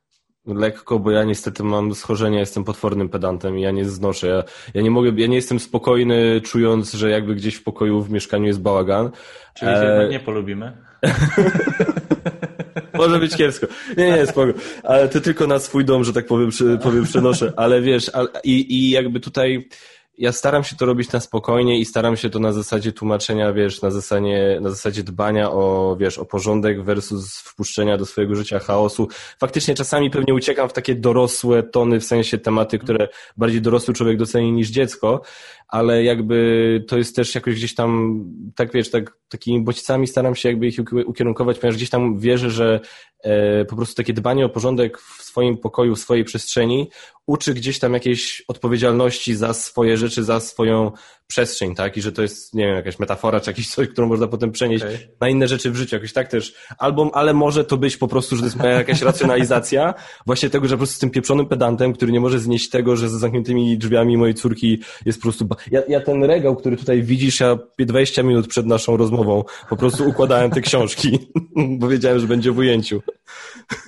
[0.48, 4.28] lekko, bo ja niestety mam schorzenie, jestem potwornym pedantem i ja nie znoszę.
[4.28, 4.44] Ja,
[4.74, 8.46] ja nie mogę, ja nie jestem spokojny, czując, że jakby gdzieś w pokoju, w mieszkaniu
[8.46, 9.12] jest bałagan.
[9.54, 9.86] Czyli się e...
[9.86, 10.78] jednak nie polubimy.
[12.94, 13.68] Może być kiepsko.
[13.98, 14.54] Nie, nie, spoko.
[14.84, 17.54] Ale to tylko na swój dom, że tak powiem, przy, powiem przenoszę.
[17.58, 18.12] Ale wiesz,
[18.44, 19.70] i, i jakby tutaj
[20.18, 23.82] ja staram się to robić na spokojnie i staram się to na zasadzie tłumaczenia, wiesz,
[23.82, 29.08] na zasadzie, na zasadzie dbania o, wiesz, o porządek versus wpuszczenia do swojego życia chaosu.
[29.40, 33.08] Faktycznie czasami pewnie uciekam w takie dorosłe tony, w sensie tematy, które
[33.38, 35.22] bardziej dorosły człowiek doceni niż dziecko,
[35.68, 38.20] ale jakby to jest też jakoś gdzieś tam,
[38.56, 42.80] tak wiesz, tak, takimi bodźcami staram się jakby ich ukierunkować, ponieważ gdzieś tam wierzę, że
[43.24, 46.90] e, po prostu takie dbanie o porządek w swoim pokoju, w swojej przestrzeni
[47.28, 50.92] uczy gdzieś tam jakiejś odpowiedzialności za swoje rzeczy, za swoją
[51.28, 51.98] przestrzeń, tak?
[51.98, 54.84] I że to jest, nie wiem, jakaś metafora, czy jakieś coś, którą można potem przenieść
[54.84, 54.98] okay.
[55.22, 56.54] na inne rzeczy w życiu, jakoś tak też.
[56.78, 59.94] Albo, ale może to być po prostu, że to jest moja jakaś racjonalizacja
[60.28, 63.10] właśnie tego, że po prostu z tym pieprzonym pedantem, który nie może znieść tego, że
[63.10, 65.48] za zamkniętymi drzwiami mojej córki jest po prostu...
[65.72, 70.10] Ja, ja ten regał, który tutaj widzisz, ja 20 minut przed naszą rozmową po prostu
[70.10, 71.20] układałem te książki,
[71.80, 73.02] bo wiedziałem, że będzie w ujęciu.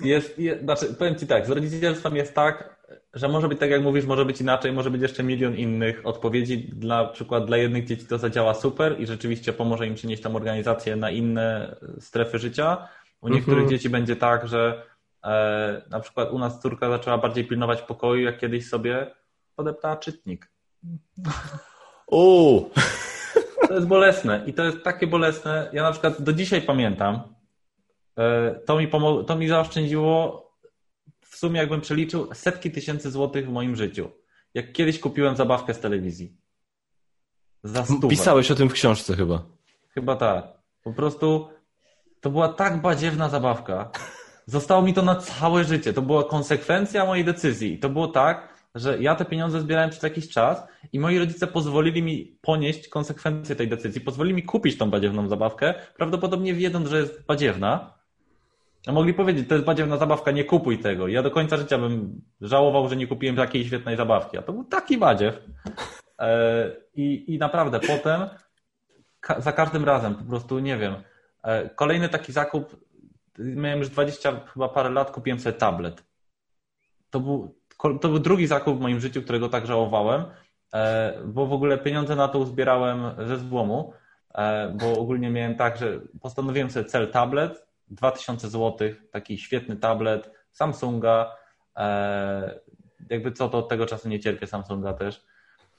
[0.04, 2.77] Jest, jest, znaczy, powiem Ci tak, z rodzicielstwem jest tak,
[3.18, 6.58] że może być tak, jak mówisz, może być inaczej, może być jeszcze milion innych odpowiedzi.
[6.58, 10.96] Dla przykład dla jednych dzieci to zadziała super i rzeczywiście pomoże im przynieść tam organizację
[10.96, 12.88] na inne strefy życia.
[13.22, 13.70] U niektórych mhm.
[13.70, 14.84] dzieci będzie tak, że
[15.24, 19.12] e, na przykład u nas córka zaczęła bardziej pilnować pokoju, jak kiedyś sobie
[19.56, 20.52] podeptała czytnik.
[22.08, 22.70] O!
[23.68, 25.70] To jest bolesne i to jest takie bolesne.
[25.74, 27.22] Ja na przykład do dzisiaj pamiętam,
[28.18, 30.47] e, to mi, pomo- to mi zaoszczędziło
[31.30, 34.10] w sumie jakbym przeliczył setki tysięcy złotych w moim życiu.
[34.54, 36.38] Jak kiedyś kupiłem zabawkę z telewizji.
[37.64, 38.08] Za stówę.
[38.08, 39.46] Pisałeś o tym w książce chyba.
[39.90, 40.48] Chyba tak.
[40.84, 41.50] Po prostu
[42.22, 43.92] to była tak badziewna zabawka.
[44.46, 45.94] Zostało mi to na całe życie.
[45.94, 47.74] To była konsekwencja mojej decyzji.
[47.74, 50.64] I to było tak, że ja te pieniądze zbierałem przez jakiś czas
[50.94, 54.02] i moi rodzice pozwolili mi ponieść konsekwencje tej decyzji.
[54.02, 57.97] Pozwolili mi kupić tą badziewną zabawkę, prawdopodobnie wiedząc, że jest badziewna,
[58.88, 61.08] no mogli powiedzieć, to jest badziewna zabawka, nie kupuj tego.
[61.08, 64.38] Ja do końca życia bym żałował, że nie kupiłem takiej świetnej zabawki.
[64.38, 65.40] A to był taki badziew.
[66.20, 68.22] E, I, i naprawdę potem
[69.38, 70.96] za każdym razem po prostu nie wiem.
[71.44, 72.78] E, kolejny taki zakup,
[73.40, 76.04] miałem już 20 chyba parę lat, kupiłem sobie tablet.
[77.10, 77.56] To był,
[78.02, 80.24] to był drugi zakup w moim życiu, którego tak żałowałem,
[80.74, 83.94] e, bo w ogóle pieniądze na to uzbierałem ze złomu,
[84.74, 91.36] bo ogólnie miałem tak, że postanowiłem sobie cel tablet, 2000 zł, taki świetny tablet Samsunga.
[91.78, 92.60] E,
[93.10, 95.26] jakby co, to od tego czasu nie cierpię Samsunga też,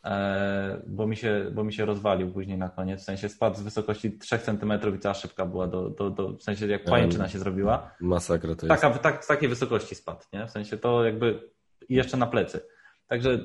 [0.04, 3.00] e, bo mi się, bo mi się rozwalił później na koniec.
[3.00, 6.42] W sensie spadł z wysokości 3 cm i cała szybka była, do, do, do, w
[6.42, 7.90] sensie jak pajęczyna się zrobiła.
[8.00, 8.82] Masakra to jest.
[8.82, 10.46] Taka, tak, z takiej wysokości spadł, nie?
[10.46, 11.50] W sensie to jakby
[11.88, 12.60] i jeszcze na plecy.
[13.06, 13.38] Także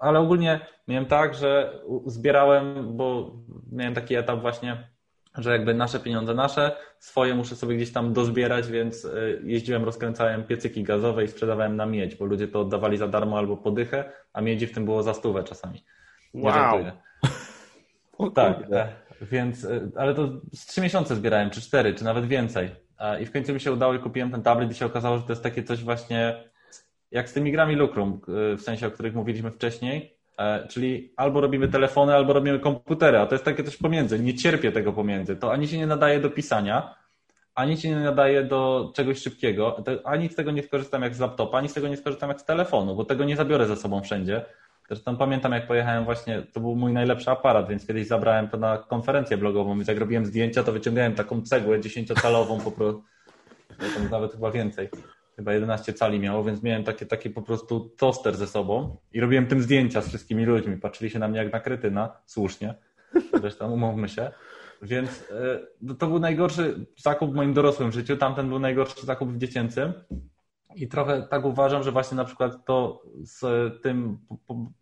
[0.00, 3.36] ale ogólnie miałem tak, że zbierałem, bo
[3.72, 4.88] miałem taki etap właśnie
[5.38, 9.10] że jakby nasze pieniądze nasze, swoje muszę sobie gdzieś tam dozbierać, więc e,
[9.42, 13.56] jeździłem, rozkręcałem piecyki gazowe i sprzedawałem na miedź, bo ludzie to oddawali za darmo albo
[13.56, 15.84] podychę, a miedzi w tym było za stówę czasami.
[16.34, 16.84] Nie wow.
[18.34, 18.88] tak, e,
[19.22, 22.70] więc, e, ale to z trzy miesiące zbierałem, czy cztery, czy nawet więcej.
[23.20, 25.32] I w końcu mi się udało i kupiłem ten tablet i się okazało, że to
[25.32, 26.44] jest takie coś właśnie
[27.10, 30.19] jak z tymi grami Lucrum, w sensie o których mówiliśmy wcześniej, E,
[30.68, 34.20] czyli albo robimy telefony, albo robimy komputery, a to jest takie coś pomiędzy.
[34.20, 35.36] Nie cierpię tego pomiędzy.
[35.36, 36.94] To ani się nie nadaje do pisania,
[37.54, 41.58] ani się nie nadaje do czegoś szybkiego, ani z tego nie skorzystam jak z laptopa,
[41.58, 44.44] ani z tego nie skorzystam jak z telefonu, bo tego nie zabiorę ze sobą wszędzie.
[44.88, 48.78] Zresztą pamiętam, jak pojechałem właśnie, to był mój najlepszy aparat, więc kiedyś zabrałem to na
[48.78, 53.02] konferencję blogową, więc jak robiłem zdjęcia, to wyciągałem taką cegłę dziesięciocalową po prostu,
[54.10, 54.88] nawet chyba więcej
[55.40, 59.46] chyba 11 cali miało, więc miałem takie, taki po prostu toster ze sobą i robiłem
[59.46, 60.76] tym zdjęcia z wszystkimi ludźmi.
[60.76, 62.74] Patrzyli się na mnie jak na kretyna, słusznie.
[63.40, 64.30] Zresztą umówmy się.
[64.82, 65.24] Więc
[65.90, 69.92] e, to był najgorszy zakup w moim dorosłym życiu, tamten był najgorszy zakup w dziecięcym.
[70.76, 73.42] I trochę tak uważam, że właśnie na przykład to z
[73.82, 74.18] tym,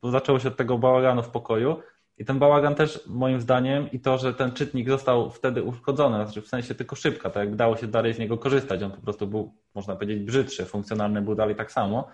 [0.03, 1.77] bo zaczęło się od tego bałaganu w pokoju,
[2.19, 6.43] i ten bałagan też moim zdaniem i to, że ten czytnik został wtedy uszkodzony, znaczy
[6.43, 9.27] w sensie tylko szybka, tak jak dało się dalej z niego korzystać, on po prostu
[9.27, 12.09] był, można powiedzieć, brzydszy, funkcjonalny był dalej tak samo,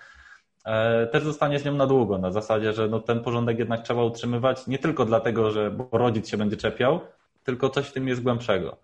[0.67, 4.05] e, też zostanie z nią na długo, na zasadzie, że no ten porządek jednak trzeba
[4.05, 7.01] utrzymywać nie tylko dlatego, że rodzic się będzie czepiał,
[7.45, 8.77] tylko coś w tym jest głębszego.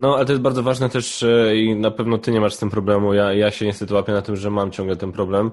[0.00, 2.58] No, ale to jest bardzo ważne też e, i na pewno ty nie masz z
[2.58, 3.14] tym problemu.
[3.14, 5.50] Ja, ja się niestety łapię na tym, że mam ciągle ten problem,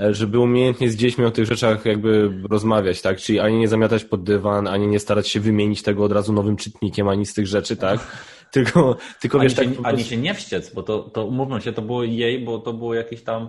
[0.00, 3.18] e, żeby umiejętnie z dziećmi o tych rzeczach jakby rozmawiać, tak?
[3.18, 6.56] Czyli ani nie zamiatać pod dywan, ani nie starać się wymienić tego od razu nowym
[6.56, 8.00] czytnikiem, ani z tych rzeczy, tak?
[8.52, 9.86] Tylko, tylko ani wiesz, się, tak.
[9.86, 12.94] Ani się nie wściec, bo to, to umówmy się, to było jej, bo to było
[12.94, 13.48] jakieś tam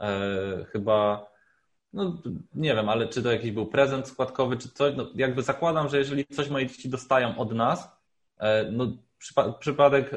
[0.00, 1.26] e, chyba.
[1.92, 2.22] No
[2.54, 5.98] nie wiem, ale czy to jakiś był prezent składkowy, czy coś, no jakby zakładam, że
[5.98, 7.88] jeżeli coś moje dzieci dostają od nas,
[8.38, 8.86] e, no
[9.60, 10.10] przypadek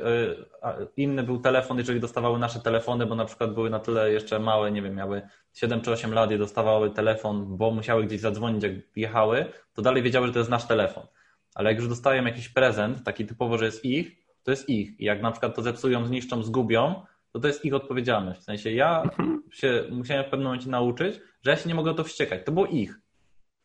[0.97, 4.71] inny był telefon, jeżeli dostawały nasze telefony, bo na przykład były na tyle jeszcze małe,
[4.71, 5.21] nie wiem, miały
[5.53, 10.03] 7 czy 8 lat i dostawały telefon, bo musiały gdzieś zadzwonić, jak jechały, to dalej
[10.03, 11.03] wiedziały, że to jest nasz telefon.
[11.55, 14.99] Ale jak już dostają jakiś prezent, taki typowo, że jest ich, to jest ich.
[14.99, 17.01] I jak na przykład to zepsują, zniszczą, zgubią,
[17.31, 18.39] to to jest ich odpowiedzialność.
[18.39, 19.43] W sensie ja mhm.
[19.51, 22.45] się musiałem w pewnym momencie nauczyć, że ja się nie mogę o to wściekać.
[22.45, 22.99] To było ich.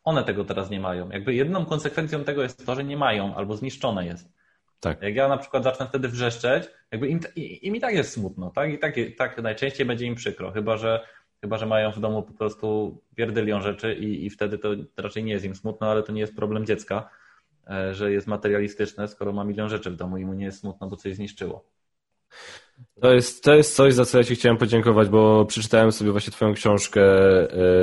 [0.05, 1.11] One tego teraz nie mają.
[1.11, 4.42] Jakby jedną konsekwencją tego jest to, że nie mają albo zniszczone jest.
[4.83, 5.03] Tak.
[5.03, 8.73] Jak ja na przykład zacznę wtedy wrzeszczeć, jakby im, im i tak jest smutno, tak?
[8.73, 11.07] I tak, tak najczęściej będzie im przykro, chyba że,
[11.41, 15.33] chyba, że mają w domu po prostu pierdylią rzeczy i, i wtedy to raczej nie
[15.33, 17.09] jest im smutno, ale to nie jest problem dziecka,
[17.71, 20.89] e, że jest materialistyczne, skoro ma milion rzeczy w domu i mu nie jest smutno,
[20.89, 21.65] bo coś zniszczyło.
[23.01, 26.33] To jest, to jest coś, za co ja Ci chciałem podziękować, bo przeczytałem sobie właśnie
[26.33, 27.03] Twoją książkę,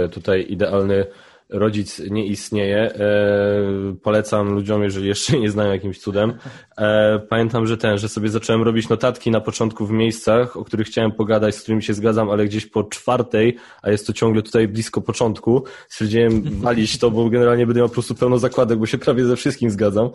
[0.03, 1.05] e, tutaj idealny
[1.49, 2.77] rodzic nie istnieje.
[2.77, 6.34] E, polecam ludziom, jeżeli jeszcze nie znają jakimś cudem.
[6.77, 10.88] E, pamiętam, że ten, że sobie zacząłem robić notatki na początku w miejscach, o których
[10.88, 14.67] chciałem pogadać, z którymi się zgadzam, ale gdzieś po czwartej, a jest to ciągle tutaj
[14.67, 18.97] blisko początku, stwierdziłem walić to, bo generalnie będę miał po prostu pełno zakładek, bo się
[18.97, 20.09] prawie ze wszystkim zgadzam.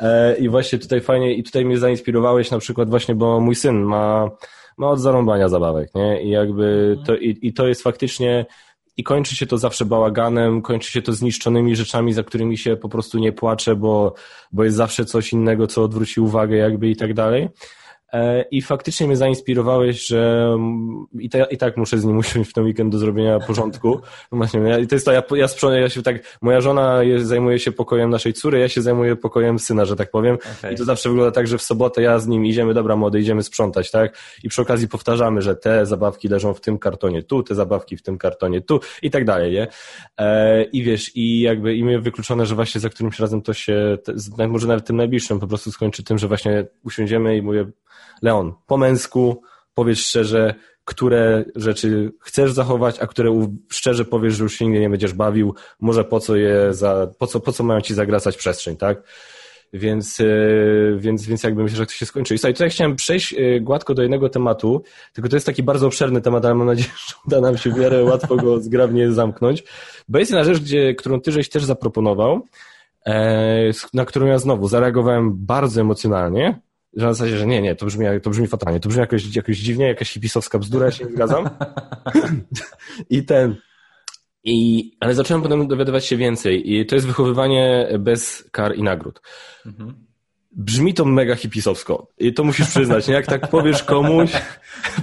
[0.00, 3.82] E, I właśnie tutaj fajnie, i tutaj mnie zainspirowałeś na przykład właśnie, bo mój syn
[3.82, 4.30] ma,
[4.76, 6.22] ma od zarąbania zabawek, nie?
[6.22, 8.46] I jakby to, i, i to jest faktycznie,
[8.96, 12.88] i kończy się to zawsze bałaganem, kończy się to zniszczonymi rzeczami, za którymi się po
[12.88, 14.14] prostu nie płacze, bo,
[14.52, 17.48] bo jest zawsze coś innego, co odwróci uwagę jakby i tak dalej.
[18.12, 20.56] E, I faktycznie mnie zainspirowałeś, że
[21.18, 24.00] i, te, i tak muszę z nim usiąść w ten weekend do zrobienia porządku.
[24.32, 27.72] Właśnie, ja, to jest to, ja, ja sprzątam, ja się tak, moja żona zajmuje się
[27.72, 30.38] pokojem naszej córy, ja się zajmuję pokojem syna, że tak powiem.
[30.58, 30.72] Okay.
[30.72, 33.42] I to zawsze wygląda tak, że w sobotę ja z nim idziemy, dobra młody, idziemy
[33.42, 34.18] sprzątać, tak?
[34.44, 38.02] I przy okazji powtarzamy, że te zabawki leżą w tym kartonie tu, te zabawki w
[38.02, 39.66] tym kartonie tu i tak dalej, nie?
[40.18, 43.98] E, I wiesz, i jakby i mnie wykluczone, że właśnie za którymś razem to się,
[44.04, 47.66] te, może nawet tym najbliższym po prostu skończy tym, że właśnie usiądziemy i mówię,
[48.22, 49.42] Leon, po męsku
[49.74, 50.54] powiedz szczerze,
[50.84, 55.54] które rzeczy chcesz zachować, a które szczerze powiesz, że już się nigdy nie będziesz bawił,
[55.80, 59.02] może po co je za, po co, po co mają ci zagracać przestrzeń, tak?
[59.72, 60.24] Więc, e,
[60.96, 62.34] więc, więc jakby myślę, że to się skończy.
[62.34, 64.82] I słuchaj, tutaj chciałem przejść e, gładko do jednego tematu,
[65.12, 67.78] tylko to jest taki bardzo obszerny temat, ale mam nadzieję, że uda nam się w
[67.78, 69.64] miarę łatwo go zgrabnie zamknąć,
[70.08, 72.46] bo jest jedna rzecz, gdzie, którą ty żeś też zaproponował,
[73.06, 76.60] e, na którą ja znowu zareagowałem bardzo emocjonalnie,
[76.96, 79.58] że na zasadzie, że nie, nie, to brzmi, to brzmi fatalnie, to brzmi jakoś, jakoś
[79.58, 81.50] dziwnie, jakaś hipisowska bzdura, ja się nie zgadzam.
[83.10, 83.56] I ten,
[84.44, 89.20] i, ale zacząłem potem dowiadywać się więcej i to jest wychowywanie bez kar i nagród.
[89.66, 90.09] Mhm.
[90.52, 93.14] Brzmi to mega hipisowsko i to musisz przyznać, nie?
[93.14, 94.32] Jak tak powiesz komuś,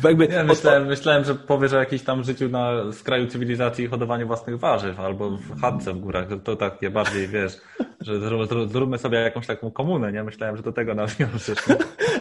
[0.03, 0.25] jakby...
[0.25, 4.59] Ja myślałem, myślałem, że powiesz o jakimś tam życiu na skraju cywilizacji i hodowaniu własnych
[4.59, 7.57] warzyw, albo w chatce w górach, to takie bardziej, wiesz,
[8.01, 8.19] że
[8.67, 10.23] zróbmy sobie jakąś taką komunę, nie?
[10.23, 11.57] Myślałem, że do tego nawiążesz.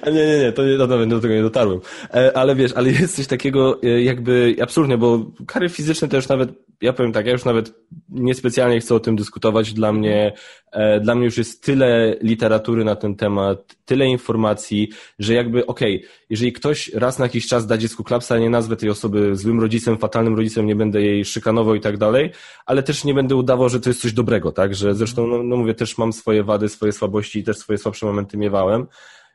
[0.06, 1.80] Nie, nie, nie, to nie, no, do tego nie dotarłem.
[2.14, 6.50] E, ale wiesz, ale jest coś takiego e, jakby absurdnie, bo kary fizyczne też nawet,
[6.80, 7.74] ja powiem tak, ja już nawet
[8.08, 9.72] niespecjalnie chcę o tym dyskutować.
[9.72, 10.32] Dla mnie,
[10.72, 14.88] e, dla mnie już jest tyle literatury na ten temat, tyle informacji,
[15.18, 18.76] że jakby okej, okay, jeżeli ktoś raz na jakiś czas da dziecku klapsa, nie nazwę
[18.76, 22.30] tej osoby złym rodzicem, fatalnym rodzicem, nie będę jej szykanował i tak dalej,
[22.66, 24.74] ale też nie będę udawał, że to jest coś dobrego, tak?
[24.74, 28.06] Że zresztą, no, no mówię, też mam swoje wady, swoje słabości i też swoje słabsze
[28.06, 28.86] momenty miewałem.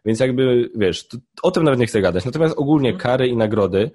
[0.05, 2.26] Więc jakby, wiesz, to, o tym nawet nie chcę gadać.
[2.26, 3.91] Natomiast ogólnie kary i nagrody.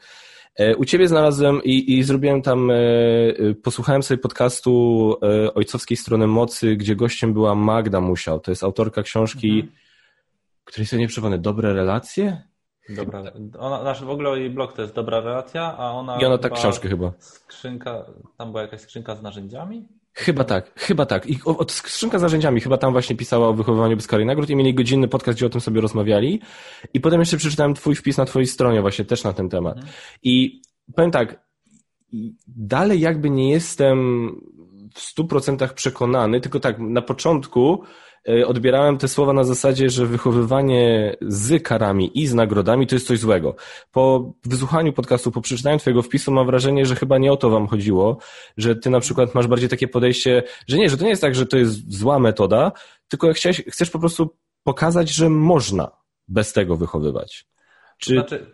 [0.57, 5.15] E, u ciebie znalazłem i, i zrobiłem tam, e, e, posłuchałem sobie podcastu
[5.55, 8.41] Ojcowskiej Strony Mocy, gdzie gościem była Magda Musiał.
[8.41, 9.73] To jest autorka książki, mhm.
[10.65, 12.43] której sobie nie przypomnę, Dobre Relacje?
[12.89, 13.23] Dobra,
[13.59, 16.20] ona, nasz w ogóle jej blog to jest dobra relacja, a ona.
[16.20, 17.12] I ona tak książkę chyba.
[17.19, 18.05] Skrzynka,
[18.37, 19.89] tam była jakaś skrzynka z narzędziami?
[20.16, 21.26] Chyba tak, chyba tak.
[21.26, 24.56] I od skrzynka z narzędziami chyba tam właśnie pisała o wychowywaniu bez kary nagród i
[24.56, 26.40] mieli godzinny podcast, gdzie o tym sobie rozmawiali.
[26.94, 29.76] I potem jeszcze przeczytałem twój wpis na twojej stronie właśnie też na ten temat.
[29.76, 29.94] Mhm.
[30.22, 30.62] I
[30.94, 31.47] powiem tak,
[32.47, 34.28] dalej jakby nie jestem
[34.94, 37.82] w stu procentach przekonany, tylko tak, na początku
[38.47, 43.19] odbierałem te słowa na zasadzie, że wychowywanie z karami i z nagrodami to jest coś
[43.19, 43.57] złego.
[43.93, 47.66] Po wysłuchaniu podcastu, po przeczytaniu twojego wpisu mam wrażenie, że chyba nie o to wam
[47.66, 48.19] chodziło,
[48.57, 51.35] że ty na przykład masz bardziej takie podejście, że nie, że to nie jest tak,
[51.35, 52.73] że to jest zła metoda,
[53.09, 55.90] tylko chciałeś, chcesz po prostu pokazać, że można
[56.28, 57.47] bez tego wychowywać.
[57.98, 58.12] Czy...
[58.12, 58.47] Znaczy,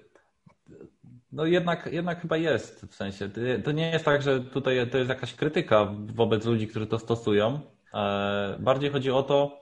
[1.32, 3.30] no jednak, jednak chyba jest, w sensie,
[3.64, 7.60] to nie jest tak, że tutaj to jest jakaś krytyka wobec ludzi, którzy to stosują.
[7.94, 9.61] E, bardziej chodzi o to,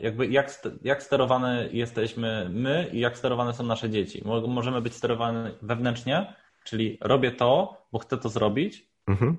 [0.00, 4.22] jakby jak, jak sterowane jesteśmy my i jak sterowane są nasze dzieci.
[4.48, 8.90] Możemy być sterowani wewnętrznie, czyli robię to, bo chcę to zrobić.
[9.06, 9.36] Mhm.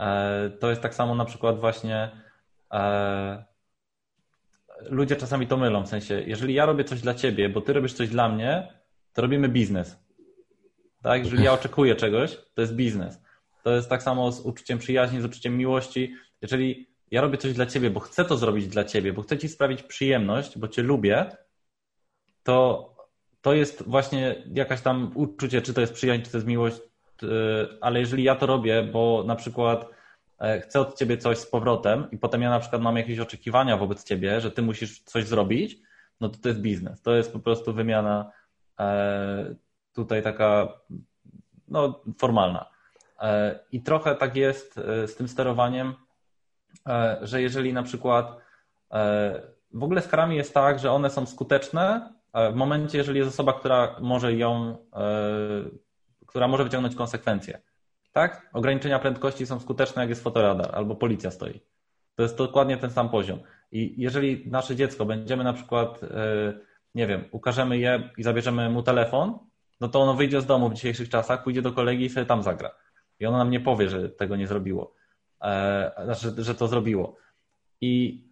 [0.00, 2.10] E, to jest tak samo na przykład właśnie
[2.72, 3.44] e,
[4.82, 7.92] ludzie czasami to mylą, w sensie, jeżeli ja robię coś dla ciebie, bo ty robisz
[7.92, 8.72] coś dla mnie,
[9.12, 10.04] to robimy biznes.
[11.02, 11.24] Tak?
[11.24, 13.22] Jeżeli ja oczekuję czegoś, to jest biznes.
[13.62, 16.14] To jest tak samo z uczuciem przyjaźni, z uczuciem miłości.
[16.42, 19.48] Jeżeli ja robię coś dla ciebie, bo chcę to zrobić dla ciebie, bo chcę ci
[19.48, 21.36] sprawić przyjemność, bo cię lubię,
[22.42, 22.90] to
[23.42, 26.76] to jest właśnie jakaś tam uczucie, czy to jest przyjaźń, czy to jest miłość,
[27.22, 27.26] y,
[27.80, 29.86] ale jeżeli ja to robię, bo na przykład
[30.38, 33.76] e, chcę od ciebie coś z powrotem i potem ja na przykład mam jakieś oczekiwania
[33.76, 35.78] wobec ciebie, że ty musisz coś zrobić,
[36.20, 37.02] no to to jest biznes.
[37.02, 38.32] To jest po prostu wymiana
[38.80, 39.54] e,
[39.92, 40.68] tutaj taka
[41.68, 42.70] no, formalna.
[43.20, 44.74] E, I trochę tak jest
[45.06, 45.94] z tym sterowaniem,
[47.22, 48.36] że jeżeli na przykład
[49.72, 52.14] w ogóle z karami jest tak, że one są skuteczne
[52.52, 54.76] w momencie, jeżeli jest osoba, która może ją,
[56.26, 57.60] która może wyciągnąć konsekwencje.
[58.12, 58.50] Tak?
[58.52, 61.60] Ograniczenia prędkości są skuteczne, jak jest fotoradar albo policja stoi.
[62.14, 63.38] To jest dokładnie ten sam poziom.
[63.72, 66.00] I jeżeli nasze dziecko będziemy na przykład,
[66.94, 69.38] nie wiem, ukażemy je i zabierzemy mu telefon,
[69.80, 72.42] no to ono wyjdzie z domu w dzisiejszych czasach, pójdzie do kolegi i sobie tam
[72.42, 72.70] zagra.
[73.20, 74.94] I ono nam nie powie, że tego nie zrobiło,
[76.04, 77.16] znaczy, że to zrobiło.
[77.80, 78.24] I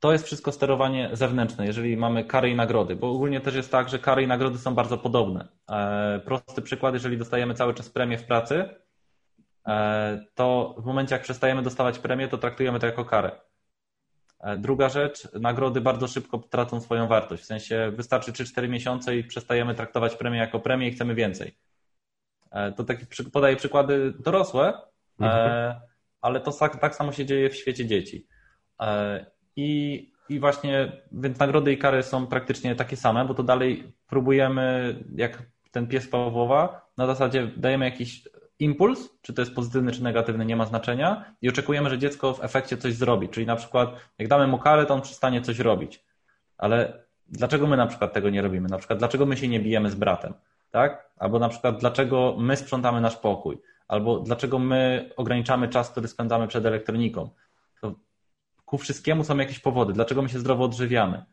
[0.00, 3.88] to jest wszystko sterowanie zewnętrzne, jeżeli mamy kary i nagrody, bo ogólnie też jest tak,
[3.88, 5.48] że kary i nagrody są bardzo podobne.
[5.70, 8.68] E, prosty przykład, jeżeli dostajemy cały czas premię w pracy,
[9.66, 13.30] e, to w momencie jak przestajemy dostawać premię, to traktujemy to jako karę.
[14.40, 17.42] E, druga rzecz, nagrody bardzo szybko tracą swoją wartość.
[17.42, 21.58] W sensie wystarczy 3-4 miesiące i przestajemy traktować premię jako premię i chcemy więcej.
[22.76, 24.72] To taki podaję przykłady dorosłe,
[25.20, 25.74] mhm.
[26.20, 28.26] Ale to tak, samo się dzieje w świecie dzieci.
[29.56, 34.96] I, I właśnie, więc nagrody i kary są praktycznie takie same, bo to dalej próbujemy,
[35.14, 38.28] jak ten pies Pawłowa, na zasadzie dajemy jakiś
[38.58, 42.44] impuls, czy to jest pozytywny, czy negatywny, nie ma znaczenia i oczekujemy, że dziecko w
[42.44, 43.28] efekcie coś zrobi.
[43.28, 46.04] Czyli na przykład, jak damy mu karę, to on przestanie coś robić.
[46.58, 48.68] Ale dlaczego my na przykład tego nie robimy?
[48.68, 50.34] Na przykład, dlaczego my się nie bijemy z bratem?
[50.70, 51.10] Tak?
[51.16, 53.58] Albo na przykład, dlaczego my sprzątamy nasz pokój?
[53.88, 57.30] Albo dlaczego my ograniczamy czas, który spędzamy przed elektroniką?
[57.80, 57.94] To
[58.64, 59.92] ku wszystkiemu są jakieś powody.
[59.92, 61.24] Dlaczego my się zdrowo odżywiamy?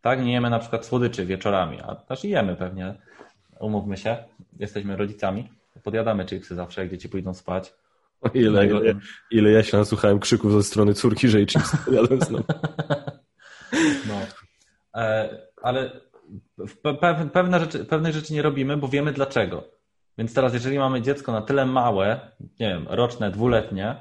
[0.00, 0.24] Tak?
[0.24, 2.94] Nie jemy na przykład słodyczy wieczorami, a też jemy pewnie.
[3.60, 4.16] Umówmy się,
[4.58, 5.48] jesteśmy rodzicami.
[5.82, 7.74] Podjadamy chipsy zawsze, jak dzieci pójdą spać.
[8.20, 8.94] O ile, ile,
[9.30, 12.44] ile ja się nasłuchałem krzyków ze strony córki, że i chipsy podjadłem znowu.
[14.08, 14.14] No.
[15.00, 16.00] E, ale
[17.32, 19.64] pewne rzeczy, pewnych rzeczy nie robimy, bo wiemy dlaczego.
[20.18, 23.96] Więc teraz, jeżeli mamy dziecko na tyle małe, nie wiem, roczne, dwuletnie,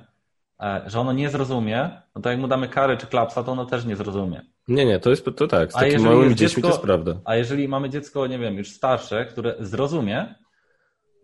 [0.61, 3.65] E, że ono nie zrozumie, no to jak mu damy karę czy klapsa, to ono
[3.65, 4.41] też nie zrozumie.
[4.67, 7.15] Nie, nie, to jest to tak, z takimi małymi dziećmi to jest prawda.
[7.25, 10.35] A jeżeli mamy dziecko, nie wiem, już starsze, które zrozumie,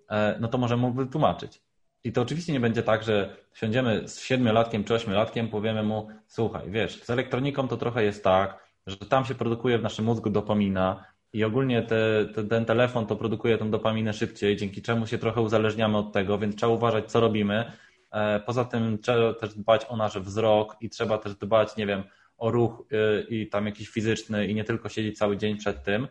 [0.09, 1.61] e, no to możemy mu wytłumaczyć.
[2.03, 6.71] I to oczywiście nie będzie tak, że siądziemy z siedmiolatkiem czy ośmiolatkiem, powiemy mu, słuchaj,
[6.71, 11.03] wiesz, z elektroniką to trochę jest tak, że tam się produkuje w naszym mózgu dopamina
[11.33, 15.41] i ogólnie te, te, ten telefon to produkuje tą dopaminę szybciej, dzięki czemu się trochę
[15.41, 17.71] uzależniamy od tego, więc trzeba uważać, co robimy,
[18.11, 22.03] E, poza tym trzeba też dbać o nasz wzrok i trzeba też dbać, nie wiem,
[22.37, 26.07] o ruch e, i tam jakiś fizyczny i nie tylko siedzieć cały dzień przed tym.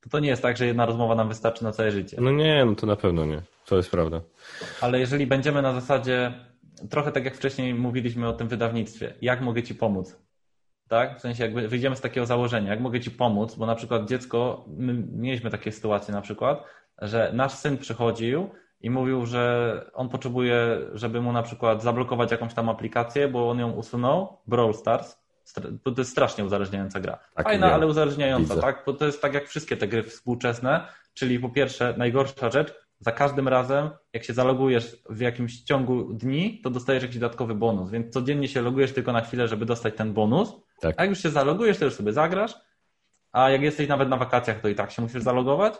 [0.00, 2.16] To to nie jest tak, że jedna rozmowa nam wystarczy na całe życie.
[2.20, 3.42] No nie, no to na pewno nie.
[3.66, 4.20] To jest prawda.
[4.80, 6.32] Ale jeżeli będziemy na zasadzie,
[6.90, 10.16] trochę tak jak wcześniej mówiliśmy o tym wydawnictwie, jak mogę Ci pomóc?
[10.88, 11.18] Tak?
[11.18, 14.64] W sensie jakby wyjdziemy z takiego założenia, jak mogę Ci pomóc, bo na przykład dziecko,
[14.68, 16.64] my mieliśmy takie sytuacje na przykład,
[17.02, 18.50] że nasz syn przychodził
[18.80, 23.58] i mówił, że on potrzebuje, żeby mu na przykład zablokować jakąś tam aplikację, bo on
[23.58, 25.16] ją usunął, Brawl Stars,
[25.82, 27.18] to jest strasznie uzależniająca gra.
[27.34, 28.60] Tak, Fajna, ale uzależniająca, Widzę.
[28.60, 28.82] tak?
[28.86, 33.12] Bo to jest tak jak wszystkie te gry współczesne, czyli po pierwsze najgorsza rzecz, za
[33.12, 38.12] każdym razem, jak się zalogujesz w jakimś ciągu dni, to dostajesz jakiś dodatkowy bonus, więc
[38.12, 40.98] codziennie się logujesz tylko na chwilę, żeby dostać ten bonus, tak.
[40.98, 42.54] jak już się zalogujesz, to już sobie zagrasz,
[43.32, 45.74] a jak jesteś nawet na wakacjach, to i tak się musisz zalogować,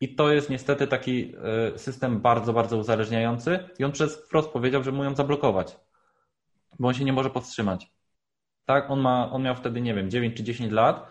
[0.00, 1.34] i to jest niestety taki
[1.74, 3.68] e, system bardzo, bardzo uzależniający.
[3.78, 5.76] I on przez wprost powiedział, że mu ją zablokować,
[6.78, 7.90] bo on się nie może powstrzymać.
[8.64, 11.08] Tak, on, ma, on miał wtedy, nie wiem, 9 czy 10 lat,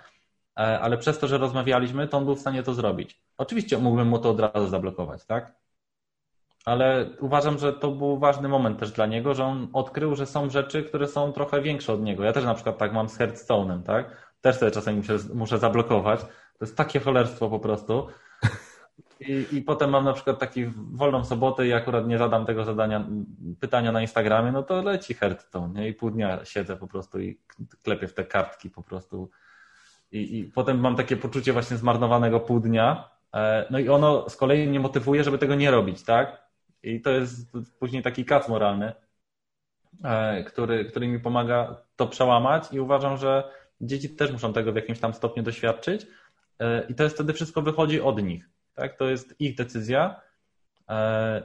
[0.59, 3.21] e, ale przez to, że rozmawialiśmy, to on był w stanie to zrobić.
[3.37, 5.55] Oczywiście mógłbym mu to od razu zablokować, tak?
[6.65, 10.49] Ale uważam, że to był ważny moment też dla niego, że on odkrył, że są
[10.49, 12.23] rzeczy, które są trochę większe od niego.
[12.23, 14.33] Ja też na przykład tak mam z Hearthstone'em, tak?
[14.41, 16.21] Też sobie czasami muszę, muszę zablokować.
[16.21, 18.07] To jest takie cholerstwo po prostu.
[19.19, 23.07] I, I potem mam na przykład taki wolną sobotę i akurat nie zadam tego zadania,
[23.59, 25.89] pytania na Instagramie, no to leci Hearthstone, nie?
[25.89, 27.39] I pół dnia siedzę po prostu i
[27.83, 29.29] klepię w te kartki po prostu.
[30.11, 33.09] I, I potem mam takie poczucie właśnie zmarnowanego pół dnia.
[33.33, 36.42] E, no i ono z kolei mnie motywuje, żeby tego nie robić, tak?
[36.83, 38.93] I to jest później taki kac moralny,
[40.03, 43.51] e, który, który mi pomaga to przełamać i uważam, że
[43.81, 46.07] dzieci też muszą tego w jakimś tam stopniu doświadczyć
[46.89, 48.49] i to jest wtedy wszystko wychodzi od nich.
[48.75, 48.97] Tak?
[48.97, 50.21] To jest ich decyzja.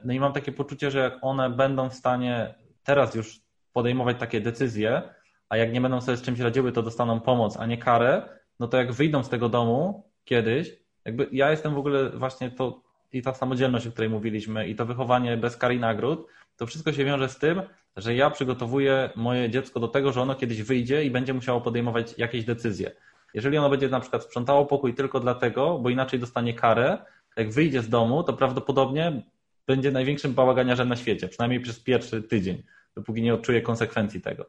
[0.05, 2.55] No i mam takie poczucie, że jak one będą w stanie
[2.85, 3.41] teraz już
[3.73, 5.03] podejmować takie decyzje,
[5.49, 8.29] a jak nie będą sobie z czymś radziły, to dostaną pomoc, a nie karę,
[8.61, 10.73] no to jak wyjdą z tego domu kiedyś,
[11.05, 12.83] jakby ja jestem w ogóle właśnie to
[13.13, 16.27] i ta samodzielność, o której mówiliśmy, i to wychowanie bez kar i nagród,
[16.57, 17.63] to wszystko się wiąże z tym,
[17.97, 22.19] że ja przygotowuję moje dziecko do tego, że ono kiedyś wyjdzie i będzie musiało podejmować
[22.19, 22.91] jakieś decyzje.
[23.35, 26.99] Jeżeli ono będzie na przykład sprzątało pokój tylko dlatego, bo inaczej dostanie karę,
[27.37, 29.23] jak wyjdzie z domu, to prawdopodobnie
[29.67, 32.63] będzie największym bałaganiarzem na świecie, przynajmniej przez pierwszy tydzień,
[32.95, 34.47] dopóki nie odczuje konsekwencji tego.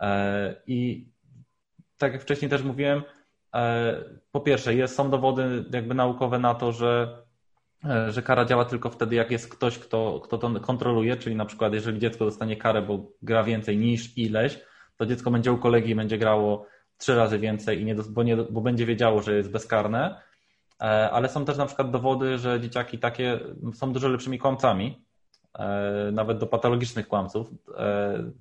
[0.00, 1.08] E, I
[1.98, 3.02] tak jak wcześniej też mówiłem,
[3.54, 7.23] e, po pierwsze, jest, są dowody jakby naukowe na to, że,
[8.08, 11.72] że kara działa tylko wtedy, jak jest ktoś, kto, kto to kontroluje, czyli na przykład
[11.72, 14.60] jeżeli dziecko dostanie karę, bo gra więcej niż ileś,
[14.96, 16.66] to dziecko będzie u kolegi i będzie grało
[16.98, 20.20] trzy razy więcej, i nie, bo, nie, bo będzie wiedziało, że jest bezkarne.
[21.12, 23.40] Ale są też na przykład dowody, że dzieciaki takie
[23.74, 25.04] są dużo lepszymi kłamcami,
[26.12, 27.50] nawet do patologicznych kłamców,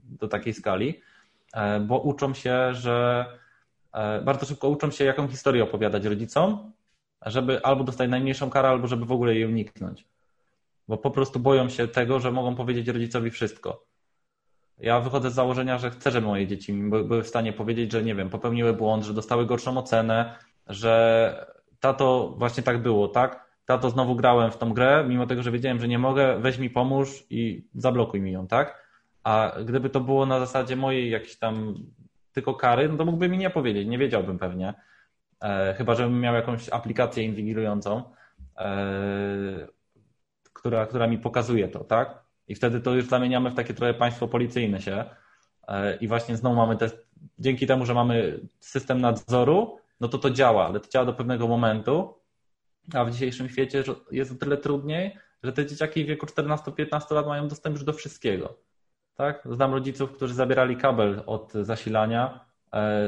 [0.03, 1.01] do takiej skali.
[1.53, 3.25] E, bo uczą się, że
[3.93, 6.71] e, bardzo szybko uczą się, jaką historię opowiadać rodzicom,
[7.25, 10.05] żeby albo dostać najmniejszą karę, albo żeby w ogóle jej uniknąć.
[10.87, 13.83] Bo po prostu boją się tego, że mogą powiedzieć rodzicowi wszystko.
[14.79, 18.15] Ja wychodzę z założenia, że chcę, żeby moje dzieci były w stanie powiedzieć, że nie
[18.15, 20.35] wiem, popełniły błąd, że dostały gorszą ocenę,
[20.67, 21.45] że
[21.79, 23.45] tato właśnie tak było, tak?
[23.65, 26.69] Tato znowu grałem w tą grę, mimo tego, że wiedziałem, że nie mogę, weź mi
[26.69, 28.83] pomóż i zablokuj mi ją, tak?
[29.23, 31.75] A gdyby to było na zasadzie mojej jakiejś tam
[32.33, 34.73] tylko kary, no to mógłby mi nie powiedzieć, nie wiedziałbym pewnie.
[35.43, 38.03] E, chyba, żebym miał jakąś aplikację inwigilującą,
[38.57, 39.67] e,
[40.53, 42.23] która, która mi pokazuje to, tak?
[42.47, 45.05] I wtedy to już zamieniamy w takie trochę państwo policyjne się.
[45.67, 46.89] E, I właśnie znowu mamy te,
[47.39, 51.47] dzięki temu, że mamy system nadzoru, no to to działa, ale to działa do pewnego
[51.47, 52.13] momentu,
[52.93, 57.27] a w dzisiejszym świecie jest o tyle trudniej, że te dzieciaki w wieku 14-15 lat
[57.27, 58.57] mają dostęp już do wszystkiego.
[59.15, 59.47] Tak?
[59.51, 62.45] Znam rodziców, którzy zabierali kabel od zasilania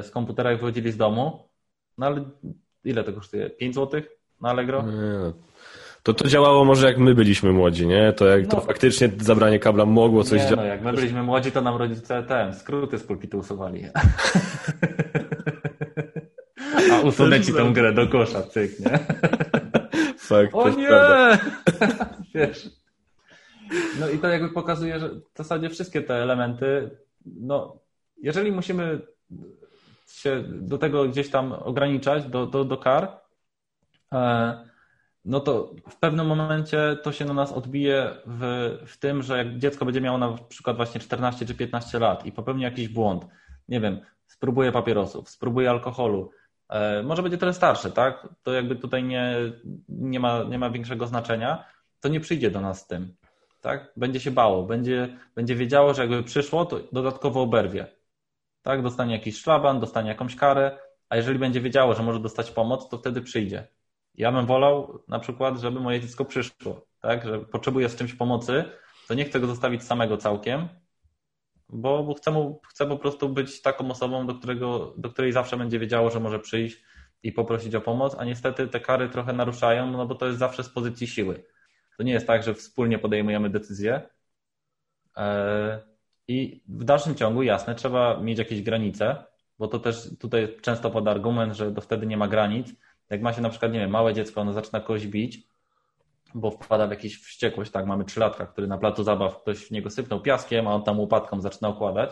[0.02, 1.49] z komputera i wychodzili z domu.
[1.98, 2.24] No ale
[2.84, 3.50] ile to kosztuje?
[3.50, 4.02] 5 zł
[4.42, 4.82] na Allegro?
[4.82, 5.34] Nie.
[6.04, 8.14] To to działało może jak my byliśmy młodzi, nie?
[8.14, 8.50] To jak no.
[8.50, 10.58] to faktycznie zabranie kabla mogło coś działać.
[10.58, 13.86] No, jak my byliśmy młodzi, to nam rodzice ten skróty z pulpitu usuwali.
[16.92, 19.00] A usunę ci tą grę do kosza, cyk, nie?
[20.18, 20.88] Fakt, o nie!
[20.88, 21.38] Prawda.
[22.36, 22.70] Wiesz.
[24.00, 26.90] No i to jakby pokazuje, że w zasadzie wszystkie te elementy,
[27.26, 27.78] no
[28.22, 29.02] jeżeli musimy
[30.07, 33.22] się do tego gdzieś tam ograniczać, do, do, do kar,
[34.14, 34.65] e,
[35.26, 39.57] no to w pewnym momencie to się na nas odbije w, w tym, że jak
[39.57, 43.26] dziecko będzie miało na przykład właśnie 14 czy 15 lat i popełni jakiś błąd,
[43.69, 46.32] nie wiem, spróbuje papierosów, spróbuje alkoholu,
[46.69, 48.27] e, może będzie trochę starsze, tak?
[48.44, 49.36] To jakby tutaj nie,
[49.90, 51.65] nie, ma, nie ma większego znaczenia,
[51.99, 53.15] to nie przyjdzie do nas z tym
[53.65, 53.91] tak?
[53.98, 57.88] Będzie się bało, będzie, będzie wiedziało, że jakby przyszło, to dodatkowo oberwie.
[58.66, 58.82] Tak?
[58.82, 60.78] Dostanie jakiś szlaban, dostanie jakąś karę,
[61.10, 63.68] a jeżeli będzie wiedziało, że może dostać pomoc, to wtedy przyjdzie.
[64.16, 67.26] Ja bym wolał na przykład, żeby moje dziecko przyszło, tak?
[67.26, 68.64] Że potrzebuje z czymś pomocy,
[69.08, 70.68] to nie chcę go zostawić samego całkiem,
[71.70, 75.80] bo, chcę, mu, chcę po prostu być taką osobą, do, którego, do której zawsze będzie
[75.80, 76.84] wiedziało, że może przyjść
[77.24, 80.64] i poprosić o pomoc, a niestety te kary trochę naruszają, no bo to jest zawsze
[80.64, 81.44] z pozycji siły.
[81.98, 84.10] To nie jest tak, że wspólnie podejmujemy decyzje.
[86.28, 89.24] I w dalszym ciągu, jasne, trzeba mieć jakieś granice,
[89.60, 92.74] bo to też tutaj często pada argument, że to wtedy nie ma granic.
[93.10, 95.48] Jak ma się na przykład, nie wiem, małe dziecko, ono zaczyna kogoś bić,
[96.36, 99.90] bo wpada w jakąś wściekłość, tak, mamy trzylatka, który na placu zabaw ktoś w niego
[99.90, 102.10] sypnął piaskiem, a on tam łopatką zaczyna układać.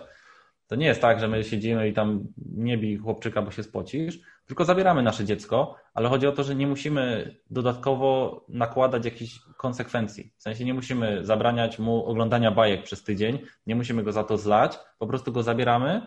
[0.68, 4.20] To nie jest tak, że my siedzimy i tam nie bij chłopczyka, bo się spocisz,
[4.46, 10.34] tylko zabieramy nasze dziecko, ale chodzi o to, że nie musimy dodatkowo nakładać jakichś konsekwencji.
[10.38, 14.38] W sensie nie musimy zabraniać mu oglądania bajek przez tydzień, nie musimy go za to
[14.38, 16.02] zlać, po prostu go zabieramy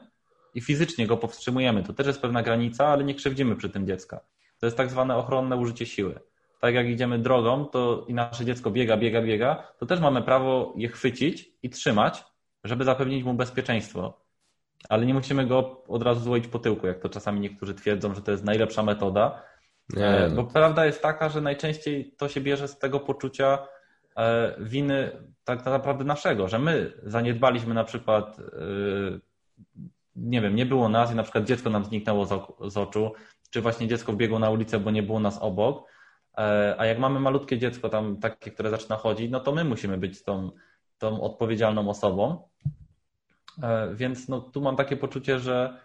[0.54, 1.82] i fizycznie go powstrzymujemy.
[1.82, 4.20] To też jest pewna granica, ale nie krzywdzimy przy tym dziecka.
[4.58, 6.20] To jest tak zwane ochronne użycie siły.
[6.60, 10.74] Tak jak idziemy drogą, to i nasze dziecko biega, biega, biega, to też mamy prawo
[10.76, 12.24] je chwycić i trzymać,
[12.64, 14.25] żeby zapewnić mu bezpieczeństwo
[14.88, 18.22] ale nie musimy go od razu złoić po tyłku, jak to czasami niektórzy twierdzą, że
[18.22, 19.42] to jest najlepsza metoda.
[19.90, 20.36] Nie, e, no.
[20.36, 23.58] Bo prawda jest taka, że najczęściej to się bierze z tego poczucia
[24.16, 25.10] e, winy
[25.44, 28.42] tak naprawdę naszego, że my zaniedbaliśmy na przykład, e,
[30.16, 32.26] nie wiem, nie było nas i na przykład dziecko nam zniknęło
[32.70, 33.12] z oczu,
[33.50, 35.86] czy właśnie dziecko wbiegło na ulicę, bo nie było nas obok.
[36.78, 40.22] A jak mamy malutkie dziecko tam takie, które zaczyna chodzić, no to my musimy być
[40.22, 40.50] tą,
[40.98, 42.48] tą odpowiedzialną osobą.
[43.62, 45.80] E, więc no, tu mam takie poczucie, że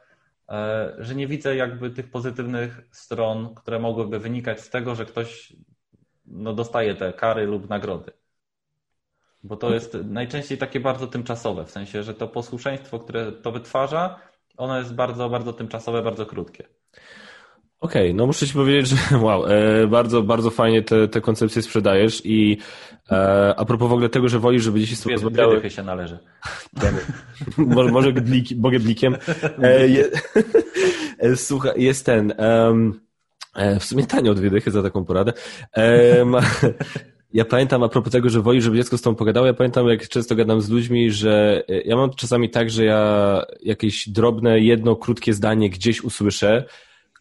[0.49, 5.53] e, że nie widzę jakby tych pozytywnych stron, które mogłyby wynikać z tego, że ktoś
[6.25, 8.11] no, dostaje te kary lub nagrody.
[9.43, 14.19] Bo to jest najczęściej takie bardzo tymczasowe, w sensie, że to posłuszeństwo, które to wytwarza,
[14.57, 16.67] ono jest bardzo, bardzo tymczasowe, bardzo krótkie.
[17.81, 21.61] Okej, okay, no muszę ci powiedzieć, że wow, e, bardzo, bardzo fajnie te, te koncepcje
[21.61, 22.57] sprzedajesz i
[23.11, 25.69] e, a propos w ogóle tego, że wolisz, żeby dzieci z tobą rozmawiały...
[25.69, 26.19] się należy.
[27.57, 28.13] może, może
[28.71, 29.17] gedlikiem.
[29.61, 30.05] E, je,
[31.19, 32.33] e, słuchaj, jest ten...
[32.37, 33.01] Um,
[33.79, 35.33] w sumie tanie od dychy za taką poradę.
[37.33, 40.07] Ja pamiętam a propos tego, że woli, żeby dziecko z tobą pogadało, ja pamiętam jak
[40.07, 45.33] często gadam z ludźmi, że ja mam czasami tak, że ja jakieś drobne, jedno krótkie
[45.33, 46.65] zdanie gdzieś usłyszę,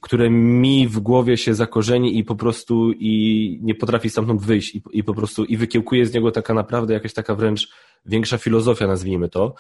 [0.01, 4.83] które mi w głowie się zakorzeni i po prostu i nie potrafi stamtąd wyjść i,
[4.93, 7.73] i po prostu i wykiełkuje z niego taka naprawdę jakaś taka wręcz
[8.07, 9.55] większa filozofia, nazwijmy to.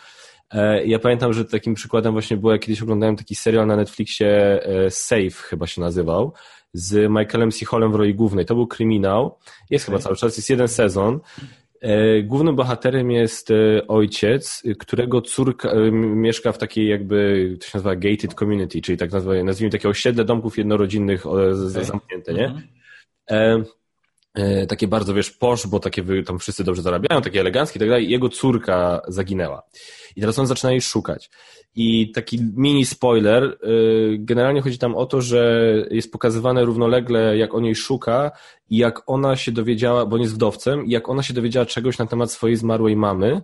[0.50, 4.62] E, ja pamiętam, że takim przykładem właśnie było, jak kiedyś oglądałem taki serial na Netflixie
[4.64, 6.32] e, Safe chyba się nazywał
[6.72, 7.66] z Michaelem C.
[7.66, 8.46] Hallem w roli głównej.
[8.46, 9.38] To był kryminał.
[9.70, 9.92] Jest okay.
[9.92, 11.20] chyba cały czas, jest jeden sezon.
[11.80, 17.70] E, głównym bohaterem jest e, ojciec, którego córka e, mieszka w takiej jakby, to się
[17.74, 21.54] nazywa gated community, czyli tak nazwijmy, nazwijmy takie osiedle domków jednorodzinnych okay.
[21.84, 22.54] zamknięte, nie?
[23.26, 24.66] Mm -hmm.
[24.66, 28.10] takie bardzo, wiesz, posz, bo takie tam wszyscy dobrze zarabiają, takie eleganckie i tak dalej.
[28.10, 29.62] Jego córka zaginęła.
[30.16, 31.30] I teraz on zaczyna jej szukać.
[31.76, 37.54] I taki mini spoiler, y, generalnie chodzi tam o to, że jest pokazywane równolegle, jak
[37.54, 38.30] on jej szuka
[38.70, 41.98] i jak ona się dowiedziała, bo on jest wdowcem, i jak ona się dowiedziała czegoś
[41.98, 43.42] na temat swojej zmarłej mamy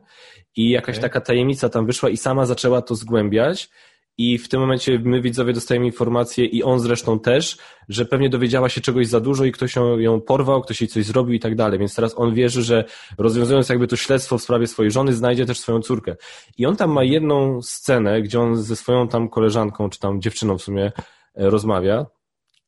[0.57, 1.03] i jakaś okay.
[1.03, 3.71] taka tajemnica tam wyszła i sama zaczęła to zgłębiać
[4.19, 7.57] i w tym momencie my widzowie dostajemy informację i on zresztą też,
[7.89, 11.05] że pewnie dowiedziała się czegoś za dużo i ktoś ją, ją porwał, ktoś jej coś
[11.05, 11.79] zrobił i tak dalej.
[11.79, 12.85] Więc teraz on wierzy, że
[13.19, 16.17] rozwiązując jakby to śledztwo w sprawie swojej żony, znajdzie też swoją córkę.
[16.59, 20.59] I on tam ma jedną scenę, gdzie on ze swoją tam koleżanką, czy tam dziewczyną
[20.59, 20.93] w sumie
[21.35, 22.07] e, rozmawia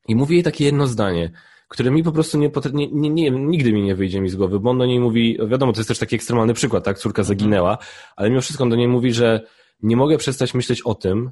[0.08, 1.32] i mówi jej takie jedno zdanie
[1.68, 4.60] które mi po prostu nie, nie, nie, nie, nigdy mi nie wyjdzie mi z głowy,
[4.60, 7.38] bo on do niej mówi, wiadomo, to jest też taki ekstremalny przykład, tak, córka mhm.
[7.38, 7.78] zaginęła,
[8.16, 9.40] ale mimo wszystko on do niej mówi, że
[9.82, 11.30] nie mogę przestać myśleć o tym,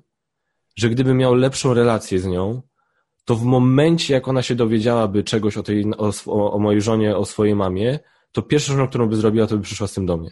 [0.77, 2.62] że gdybym miał lepszą relację z nią,
[3.24, 5.85] to w momencie, jak ona się dowiedziałaby czegoś o, tej,
[6.27, 7.98] o, o mojej żonie, o swojej mamie,
[8.32, 10.31] to pierwszą rzeczą, którą by zrobiła, to by przyszła z tym do mnie.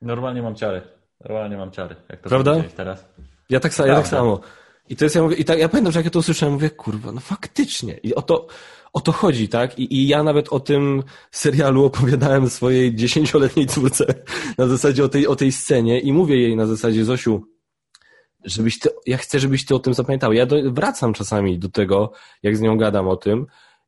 [0.00, 0.82] Normalnie mam ciary.
[1.20, 1.96] Normalnie mam ciary.
[2.08, 2.62] Jak to Prawda?
[2.76, 3.04] teraz.
[3.50, 4.40] Ja tak, ja tak samo.
[4.88, 6.70] I to jest, ja mówię, i tak, ja pamiętam, że jak ja to usłyszałem, mówię,
[6.70, 7.94] kurwa, no faktycznie.
[8.02, 8.46] I o to,
[8.92, 9.78] o to chodzi, tak?
[9.78, 14.04] I, I ja nawet o tym serialu opowiadałem swojej dziesięcioletniej córce
[14.58, 17.42] na zasadzie o tej, o tej scenie i mówię jej na zasadzie, Zosiu,
[18.46, 20.32] żebyś ty, ja chcę, żebyś ty o tym zapamiętał.
[20.32, 22.12] Ja do, wracam czasami do tego,
[22.42, 23.46] jak z nią gadam o tym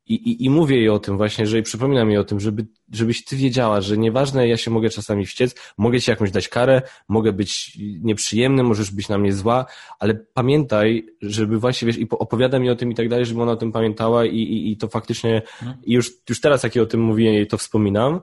[0.09, 2.67] i, i, i mówię jej o tym właśnie, że i przypominam jej o tym, żeby,
[2.91, 6.81] żebyś ty wiedziała, że nieważne, ja się mogę czasami wściec, mogę ci jakąś dać karę,
[7.07, 9.65] mogę być nieprzyjemny, możesz być na mnie zła,
[9.99, 13.51] ale pamiętaj, żeby właśnie, wiesz, i opowiada mi o tym i tak dalej, żeby ona
[13.51, 15.77] o tym pamiętała i, i, i to faktycznie, hmm.
[15.83, 18.21] i już, już teraz, jak jej o tym mówię, to wspominam,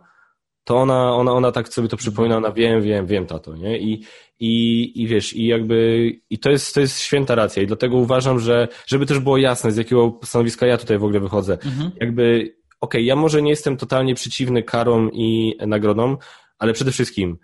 [0.66, 3.78] to ona, ona, ona tak sobie to przypomina, ona wiem, wiem, wiem tato, nie?
[3.78, 4.05] I,
[4.40, 8.40] i, i wiesz, i jakby, i to jest, to jest święta racja i dlatego uważam,
[8.40, 11.90] że, żeby też było jasne, z jakiego stanowiska ja tutaj w ogóle wychodzę, mhm.
[12.01, 16.18] jakby, okej, okay, ja może nie jestem totalnie przeciwny karom i nagrodom,
[16.59, 17.38] ale przede wszystkim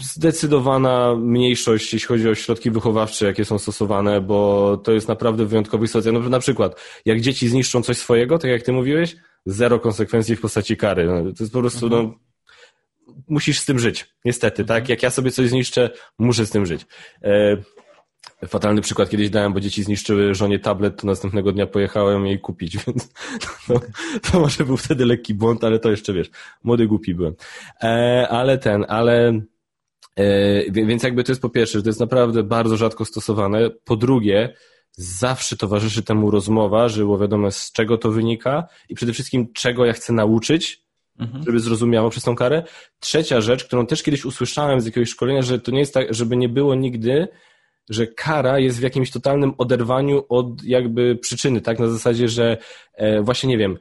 [0.00, 5.86] zdecydowana mniejszość, jeśli chodzi o środki wychowawcze, jakie są stosowane, bo to jest naprawdę wyjątkowy
[5.86, 6.12] sytuacja.
[6.12, 10.40] No, na przykład, jak dzieci zniszczą coś swojego, tak jak ty mówiłeś, zero konsekwencji w
[10.40, 11.06] postaci kary.
[11.06, 12.06] No, to jest po prostu, mhm.
[12.06, 12.14] no,
[13.28, 14.06] musisz z tym żyć.
[14.24, 14.62] Niestety, tak?
[14.62, 14.82] mhm.
[14.82, 14.88] tak?
[14.88, 16.86] Jak ja sobie coś zniszczę, muszę z tym żyć.
[17.22, 17.56] E,
[18.46, 22.76] fatalny przykład kiedyś dałem, bo dzieci zniszczyły żonie tablet, to następnego dnia pojechałem jej kupić,
[22.86, 23.08] więc
[23.68, 23.80] no,
[24.22, 26.30] to może był wtedy lekki błąd, ale to jeszcze wiesz,
[26.64, 27.34] młody głupi byłem.
[27.82, 29.40] E, ale ten, ale
[30.70, 33.70] więc jakby to jest po pierwsze, że to jest naprawdę bardzo rzadko stosowane.
[33.84, 34.54] Po drugie,
[34.92, 39.86] zawsze towarzyszy temu rozmowa, że było wiadomo z czego to wynika i przede wszystkim czego
[39.86, 40.82] ja chcę nauczyć,
[41.18, 41.44] mhm.
[41.44, 42.62] żeby zrozumiało przez tą karę.
[43.00, 46.36] Trzecia rzecz, którą też kiedyś usłyszałem z jakiegoś szkolenia, że to nie jest tak, żeby
[46.36, 47.28] nie było nigdy,
[47.90, 51.78] że kara jest w jakimś totalnym oderwaniu od jakby przyczyny, tak?
[51.78, 52.56] Na zasadzie, że
[52.94, 53.78] e, właśnie nie wiem,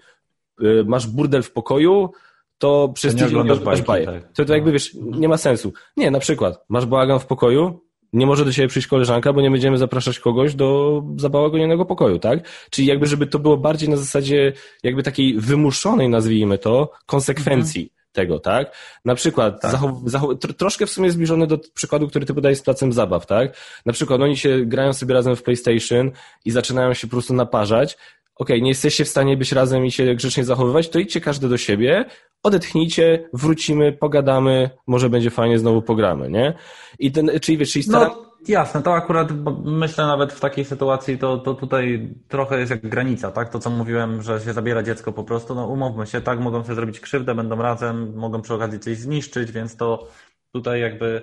[0.62, 2.12] e, masz burdel w pokoju,
[2.58, 4.06] to przez tydzień masz baję.
[4.06, 4.34] Tak.
[4.34, 5.74] To, to jakby wiesz, nie ma sensu.
[5.98, 9.52] Nie, na przykład, masz bałagan w pokoju, nie może do siebie przyjść koleżanka, bo nie
[9.52, 12.40] będziemy zapraszać kogoś do zabałagonionego pokoju, tak?
[12.70, 14.54] Czyli jakby, żeby to było bardziej na zasadzie
[14.84, 17.82] jakby takiej wymuszonej, nazwijmy to, konsekwencji.
[17.82, 17.98] Mhm.
[18.12, 18.76] Tego, tak?
[19.06, 19.72] Na przykład, tak.
[20.06, 23.58] Zachow, troszkę w sumie zbliżony do przykładu, który ty podajesz z placem zabaw, tak?
[23.86, 26.12] Na przykład oni się grają sobie razem w PlayStation
[26.46, 27.98] i zaczynają się po prostu naparzać,
[28.40, 31.50] okej, okay, nie jesteście w stanie być razem i się grzecznie zachowywać, to idźcie każdy
[31.50, 32.06] do siebie,
[32.44, 36.54] odetchnijcie, wrócimy, pogadamy, może będzie fajnie, znowu pogramy, nie?
[37.00, 38.10] I ten, czyli wiesz, czyli staram...
[38.10, 39.32] No, Jasne, to akurat
[39.66, 43.50] myślę nawet w takiej sytuacji, to, to tutaj trochę jest jak granica, tak?
[43.50, 46.76] To co mówiłem, że się zabiera dziecko po prostu, no umówmy się, tak, mogą sobie
[46.76, 50.08] zrobić krzywdę, będą razem, mogą przy okazji coś zniszczyć, więc to
[50.54, 51.22] tutaj jakby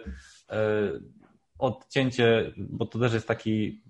[0.51, 0.93] e,
[1.59, 3.83] odcięcie, bo to też jest taki,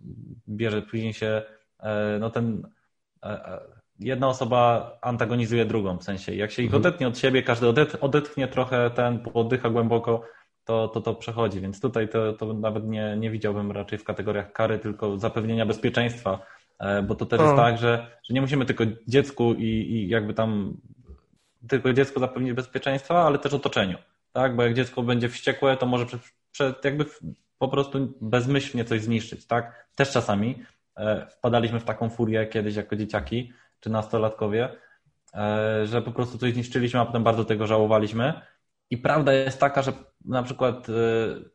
[0.49, 1.43] bierze później się,
[1.81, 2.63] e, no ten
[3.99, 6.83] jedna osoba antagonizuje drugą, w sensie jak się ich mhm.
[6.83, 7.67] odetnie od siebie, każdy
[8.01, 10.23] odetchnie trochę ten, oddycha głęboko,
[10.65, 11.61] to, to to przechodzi.
[11.61, 16.39] Więc tutaj to, to nawet nie, nie widziałbym raczej w kategoriach kary, tylko zapewnienia bezpieczeństwa,
[16.79, 17.45] e, bo to też o.
[17.45, 20.77] jest tak, że, że nie musimy tylko dziecku i, i jakby tam
[21.69, 23.99] tylko dziecku zapewnić bezpieczeństwa, ale też otoczeniu.
[24.33, 24.57] Tak?
[24.57, 26.21] Bo jak dziecko będzie wściekłe, to może przed,
[26.53, 27.05] przed jakby
[27.59, 29.47] po prostu bezmyślnie coś zniszczyć.
[29.47, 29.89] Tak?
[29.97, 30.65] Też czasami
[31.31, 34.69] wpadaliśmy w taką furię kiedyś jako dzieciaki czy nastolatkowie,
[35.35, 38.33] e, że po prostu coś zniszczyliśmy, a potem bardzo tego żałowaliśmy.
[38.91, 39.93] I prawda jest taka, że
[40.25, 40.93] na przykład y,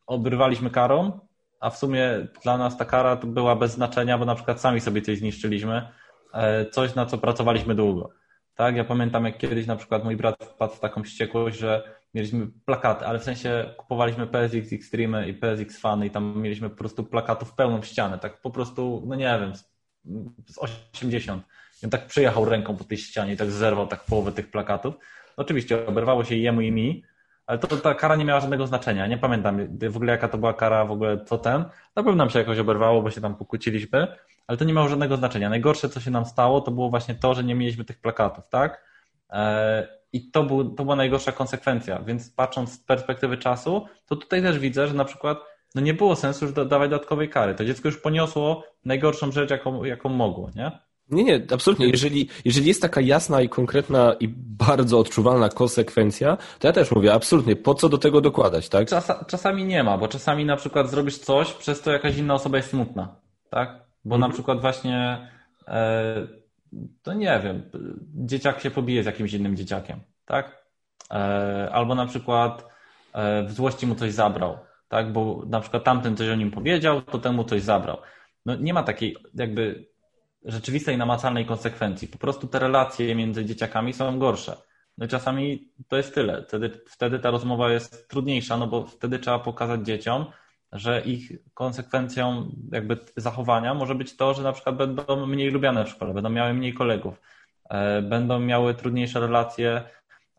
[0.08, 1.20] obrywaliśmy karą,
[1.60, 5.02] a w sumie dla nas ta kara była bez znaczenia, bo na przykład sami sobie
[5.02, 5.88] coś zniszczyliśmy,
[6.34, 8.10] e, coś na co pracowaliśmy długo.
[8.56, 12.48] Tak, ja pamiętam jak kiedyś na przykład mój brat wpadł w taką wściekłość, że mieliśmy
[12.66, 17.04] plakaty, ale w sensie kupowaliśmy PSX Extreme i PSX Fun i tam mieliśmy po prostu
[17.04, 19.54] plakatów pełną ścianę, tak po prostu, no nie wiem,
[20.48, 21.44] z 80.
[21.82, 24.96] I on tak przyjechał ręką po tej ścianie i tak zerwał tak połowę tych plakatów.
[25.38, 27.04] Oczywiście oberwało się jemu i mi,
[27.46, 29.08] ale to ta kara nie miała żadnego znaczenia.
[29.08, 31.62] Nie pamiętam w ogóle jaka to była kara, w ogóle co ten.
[31.96, 34.08] Na pewno nam się jakoś oberwało, bo się tam pokłóciliśmy,
[34.48, 35.50] ale to nie miało żadnego znaczenia.
[35.50, 38.84] Najgorsze, co się nam stało, to było właśnie to, że nie mieliśmy tych plakatów, tak?
[40.14, 42.00] I to, był, to była najgorsza konsekwencja.
[42.00, 45.38] Więc patrząc z perspektywy czasu, to tutaj też widzę, że na przykład
[45.76, 47.56] no nie było sensu już dawać dodatkowej kary.
[47.56, 50.72] To dziecko już poniosło najgorszą rzecz, jaką, jaką mogło, nie?
[51.12, 51.88] Nie, nie, absolutnie.
[51.88, 57.14] Jeżeli, jeżeli jest taka jasna i konkretna i bardzo odczuwalna konsekwencja, to ja też mówię,
[57.14, 58.88] absolutnie, po co do tego dokładać, tak?
[58.88, 62.58] Czas, czasami nie ma, bo czasami na przykład zrobisz coś, przez to jakaś inna osoba
[62.58, 63.16] jest smutna,
[63.50, 63.70] tak?
[64.06, 64.30] Bo mhm.
[64.30, 65.28] na przykład właśnie,
[65.68, 66.28] e,
[67.02, 67.64] to nie wiem,
[68.16, 70.66] dzieciak się pobije z jakimś innym dzieciakiem, tak?
[71.12, 72.66] E, albo na przykład
[73.14, 75.14] e, w złości mu coś zabrał, tak?
[75.14, 77.98] Bo na przykład tamten coś o nim powiedział, to temu coś zabrał.
[78.46, 79.90] No nie ma takiej jakby
[80.46, 82.08] rzeczywistej, namacalnej konsekwencji.
[82.08, 84.58] Po prostu te relacje między dzieciakami są gorsze.
[84.98, 86.44] No i czasami to jest tyle.
[86.44, 90.26] Wtedy, wtedy ta rozmowa jest trudniejsza, no bo wtedy trzeba pokazać dzieciom,
[90.72, 95.90] że ich konsekwencją jakby zachowania może być to, że na przykład będą mniej lubiane w
[95.90, 97.22] szkole, będą miały mniej kolegów,
[97.70, 99.84] e, będą miały trudniejsze relacje.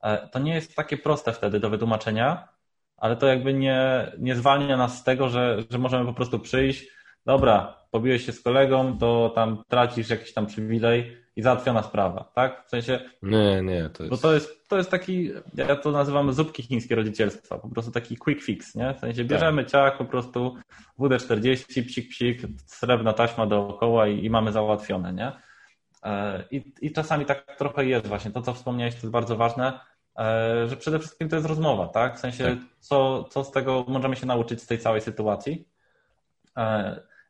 [0.02, 2.48] E, to nie jest takie proste wtedy do wytłumaczenia,
[2.96, 6.86] ale to jakby nie, nie zwalnia nas z tego, że, że możemy po prostu przyjść,
[7.26, 12.66] dobra, pobiłeś się z kolegą, to tam tracisz jakiś tam przywilej i załatwiona sprawa, tak?
[12.66, 13.00] W sensie...
[13.22, 14.10] Nie, nie, to jest...
[14.10, 18.16] Bo to jest, to jest taki, ja to nazywam zupki chińskie rodzicielstwa, po prostu taki
[18.16, 18.94] quick fix, nie?
[18.94, 19.72] W sensie bierzemy tak.
[19.72, 20.56] ciach, po prostu
[20.98, 25.32] WD-40, psik, psik, srebrna taśma dookoła i, i mamy załatwione, nie?
[26.04, 29.80] E, I, I czasami tak trochę jest właśnie, to co wspomniałeś, to jest bardzo ważne,
[30.18, 32.16] e, że przede wszystkim to jest rozmowa, tak?
[32.16, 32.58] W sensie, tak.
[32.80, 35.68] Co, co z tego możemy się nauczyć z tej całej sytuacji.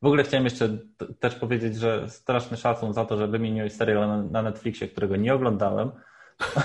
[0.03, 0.79] W ogóle chciałem jeszcze
[1.21, 5.91] też powiedzieć, że straszny szacun za to, że wymieniłeś serial na Netflixie, którego nie oglądałem.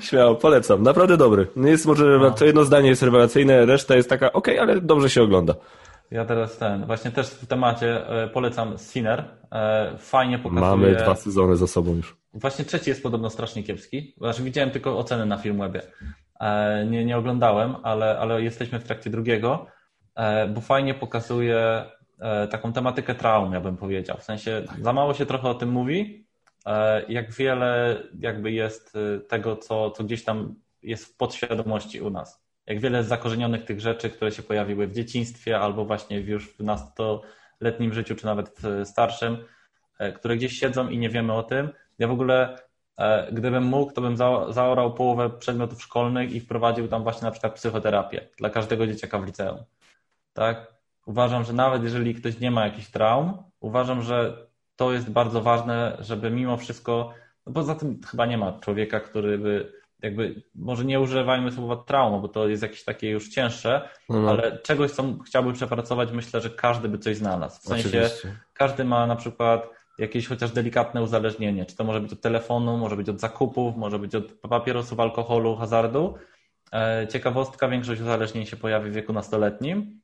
[0.00, 0.82] Śmiało, polecam.
[0.82, 1.46] Naprawdę dobry.
[1.56, 2.30] Nie jest może, no.
[2.30, 5.54] to jedno zdanie jest rewelacyjne, reszta jest taka, ok, ale dobrze się ogląda.
[6.10, 9.24] Ja teraz ten, właśnie też w temacie e, polecam Sinner.
[9.52, 10.70] E, fajnie pokazuje.
[10.70, 12.16] Mamy dwa sezony za sobą już.
[12.34, 14.14] Właśnie trzeci jest podobno strasznie kiepski.
[14.18, 15.82] Znaczy widziałem tylko oceny na Filmwebie.
[16.40, 19.66] E, nie, nie oglądałem, ale, ale jesteśmy w trakcie drugiego.
[20.16, 21.84] E, bo fajnie pokazuje
[22.18, 24.16] e, taką tematykę traum, ja bym powiedział.
[24.18, 26.26] W sensie za mało się trochę o tym mówi,
[26.66, 28.94] e, jak wiele jakby jest
[29.28, 32.46] tego, co, co gdzieś tam jest w podświadomości u nas.
[32.66, 36.60] Jak wiele jest zakorzenionych tych rzeczy, które się pojawiły w dzieciństwie albo właśnie już w
[36.60, 39.38] nastoletnim życiu, czy nawet w starszym,
[40.14, 41.68] które gdzieś siedzą i nie wiemy o tym.
[41.98, 42.56] Ja w ogóle,
[43.32, 44.16] gdybym mógł, to bym
[44.48, 49.26] zaorał połowę przedmiotów szkolnych i wprowadził tam właśnie na przykład psychoterapię dla każdego dzieciaka w
[49.26, 49.64] liceum
[50.36, 50.74] tak?
[51.06, 54.46] Uważam, że nawet jeżeli ktoś nie ma jakichś traum, uważam, że
[54.76, 57.14] to jest bardzo ważne, żeby mimo wszystko,
[57.46, 59.72] no poza tym chyba nie ma człowieka, który by
[60.02, 64.28] jakby, może nie używajmy słowa trauma, bo to jest jakieś takie już cięższe, mhm.
[64.28, 67.60] ale czegoś, co chciałby przepracować, myślę, że każdy by coś znalazł.
[67.60, 68.36] W sensie Oczywiście.
[68.52, 71.66] każdy ma na przykład jakieś chociaż delikatne uzależnienie.
[71.66, 75.56] Czy to może być od telefonu, może być od zakupów, może być od papierosów, alkoholu,
[75.56, 76.14] hazardu.
[76.72, 80.00] E, ciekawostka, większość uzależnień się pojawi w wieku nastoletnim,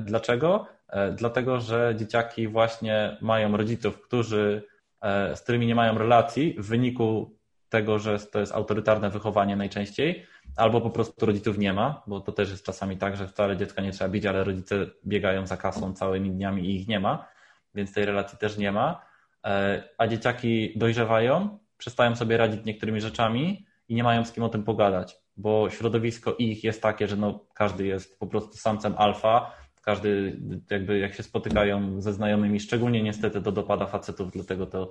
[0.00, 0.66] dlaczego?
[0.92, 4.62] E, dlatego, że dzieciaki właśnie mają rodziców, którzy,
[5.00, 7.36] e, z którymi nie mają relacji w wyniku
[7.68, 10.26] tego, że to jest autorytarne wychowanie najczęściej,
[10.56, 13.82] albo po prostu rodziców nie ma, bo to też jest czasami tak, że wcale dziecka
[13.82, 14.74] nie trzeba bić, ale rodzice
[15.06, 17.28] biegają za kasą całymi dniami i ich nie ma,
[17.74, 19.02] więc tej relacji też nie ma.
[19.44, 24.48] E, a dzieciaki dojrzewają, przestają sobie radzić niektórymi rzeczami i nie mają z kim o
[24.48, 29.52] tym pogadać, bo środowisko ich jest takie, że no, każdy jest po prostu samcem alfa,
[29.82, 30.40] każdy
[30.70, 34.90] jakby jak się spotykają ze znajomymi, szczególnie niestety to dopada facetów, dlatego to,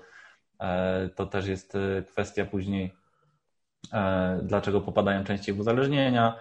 [0.60, 2.94] e, to też jest e, kwestia później,
[4.44, 6.40] dlaczego popadają częściej w uzależnienia,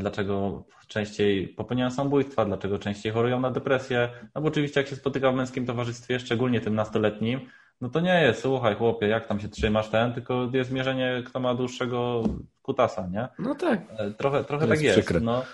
[0.00, 4.08] dlaczego częściej popełniają samobójstwa, dlaczego częściej chorują na depresję.
[4.34, 7.40] No bo oczywiście jak się spotyka w męskim towarzystwie, szczególnie tym nastoletnim,
[7.80, 11.40] no to nie jest, słuchaj chłopie, jak tam się trzymasz ten, tylko jest mierzenie, kto
[11.40, 12.22] ma dłuższego
[12.62, 13.28] kutasa, nie?
[13.38, 13.80] No tak.
[13.98, 14.98] E, trochę, trochę tak jest.
[14.98, 15.20] Przykre.
[15.20, 15.44] No.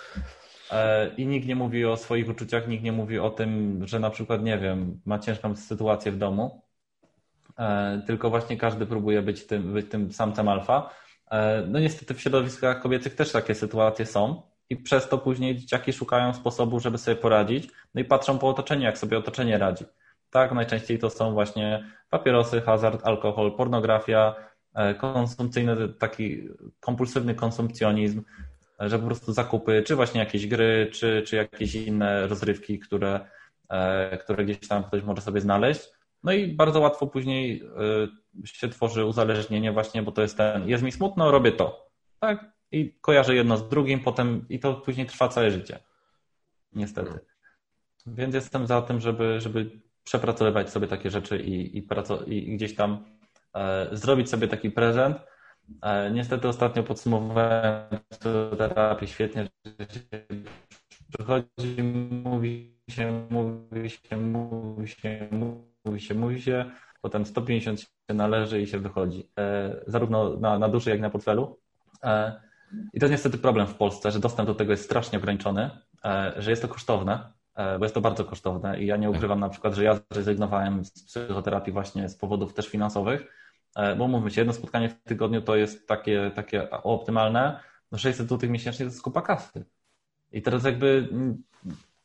[0.72, 4.10] E, I nikt nie mówi o swoich uczuciach, nikt nie mówi o tym, że na
[4.10, 6.62] przykład, nie wiem, ma ciężką sytuację w domu,
[7.58, 10.90] e, tylko właśnie każdy próbuje być tym, być tym samcem alfa.
[11.68, 16.34] No niestety w środowiskach kobiecych też takie sytuacje są i przez to później dzieciaki szukają
[16.34, 19.84] sposobu, żeby sobie poradzić, no i patrzą po otoczeniu, jak sobie otoczenie radzi.
[20.34, 24.34] Tak, najczęściej to są właśnie papierosy, hazard, alkohol, pornografia,
[24.74, 26.48] e, konsumpcyjny, taki
[26.80, 28.22] kompulsywny konsumpcjonizm,
[28.80, 33.20] e, że po prostu zakupy, czy właśnie jakieś gry, czy, czy jakieś inne rozrywki, które,
[33.68, 35.88] e, które gdzieś tam ktoś może sobie znaleźć.
[36.24, 37.62] No i bardzo łatwo później
[38.44, 41.90] się tworzy uzależnienie właśnie, bo to jest ten, jest mi smutno, robię to.
[42.20, 42.44] Tak?
[42.72, 45.78] I kojarzę jedno z drugim, potem i to później trwa całe życie.
[46.72, 47.18] Niestety.
[48.06, 51.86] Więc jestem za tym, żeby, żeby przepracowywać sobie takie rzeczy i, i,
[52.26, 53.04] i gdzieś tam
[53.54, 55.16] e, zrobić sobie taki prezent.
[55.82, 57.88] E, niestety ostatnio podsumowałem
[58.58, 60.26] terapię świetnie, że się
[61.12, 61.82] przychodzi,
[62.24, 65.28] mówi się, mówi się, mówi się,
[65.84, 66.70] mówi się, mówi się,
[67.00, 71.10] potem 150 się należy i się wychodzi, e, zarówno na, na duszy, jak i na
[71.10, 71.58] portfelu.
[72.02, 72.40] E,
[72.92, 75.70] I to jest niestety problem w Polsce, że dostęp do tego jest strasznie ograniczony,
[76.04, 79.48] e, że jest to kosztowne, bo jest to bardzo kosztowne i ja nie ukrywam na
[79.48, 83.26] przykład, że ja zrezygnowałem z psychoterapii właśnie z powodów też finansowych,
[83.76, 87.60] e, bo mówmy się, jedno spotkanie w tygodniu to jest takie, takie optymalne,
[87.92, 89.64] no 600 zł miesięcznie to jest kupa kasy.
[90.32, 91.42] I teraz jakby mm,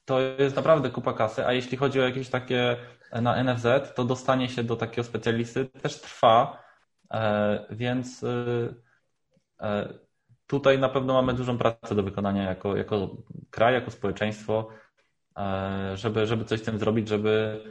[0.06, 2.78] to jest naprawdę kupa kasy, a jeśli chodzi o jakieś takie
[3.12, 6.70] e, na NFZ, to dostanie się do takiego specjalisty też trwa,
[7.70, 8.26] więc
[10.48, 13.18] tutaj na pewno mamy dużą pracę do wykonania jako, jako
[13.50, 14.70] kraj, jako społeczeństwo.
[15.40, 17.64] E, żeby, żeby coś z tym zrobić, żeby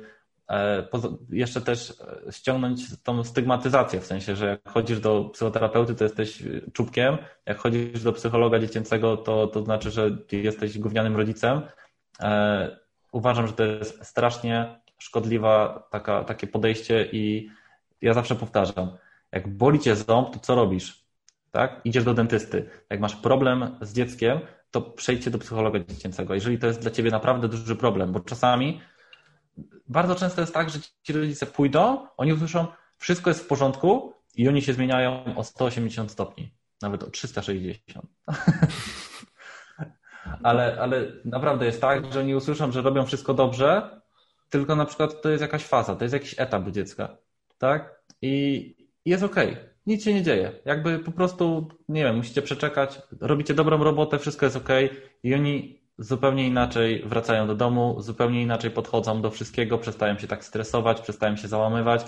[0.51, 0.89] e,
[1.31, 1.95] jeszcze też
[2.31, 6.43] ściągnąć tą stygmatyzację, w sensie, że jak chodzisz do psychoterapeuty, to jesteś
[6.73, 11.62] czubkiem, jak chodzisz do psychologa dziecięcego, to, to znaczy, że jesteś gównianym rodzicem.
[12.20, 12.78] E,
[13.12, 17.51] uważam, że to jest strasznie szkodliwa taka, takie podejście i
[18.03, 18.97] ja zawsze powtarzam,
[19.32, 21.05] jak boli cię ząb, to co robisz?
[21.51, 21.81] Tak?
[21.85, 22.70] Idziesz do dentysty.
[22.90, 24.40] Jak masz problem z dzieckiem,
[24.70, 28.81] to przejdźcie do psychologa dziecięcego, jeżeli to jest dla ciebie naprawdę duży problem, bo czasami
[29.86, 32.66] bardzo często jest tak, że ci rodzice pójdą, oni usłyszą,
[32.97, 36.51] wszystko jest w porządku i oni się zmieniają o 180 stopni,
[36.82, 38.07] nawet o 360.
[40.43, 44.01] ale, ale naprawdę jest tak, że oni usłyszą, że robią wszystko dobrze,
[44.51, 47.16] tylko na przykład to jest jakaś faza, to jest jakiś etap dziecka,
[47.59, 48.03] tak?
[48.23, 48.74] I
[49.05, 49.53] jest okej.
[49.53, 50.52] Okay nic się nie dzieje.
[50.65, 54.69] Jakby po prostu, nie wiem, musicie przeczekać, robicie dobrą robotę, wszystko jest ok
[55.23, 60.44] i oni zupełnie inaczej wracają do domu, zupełnie inaczej podchodzą do wszystkiego, przestają się tak
[60.44, 62.05] stresować, przestają się załamywać,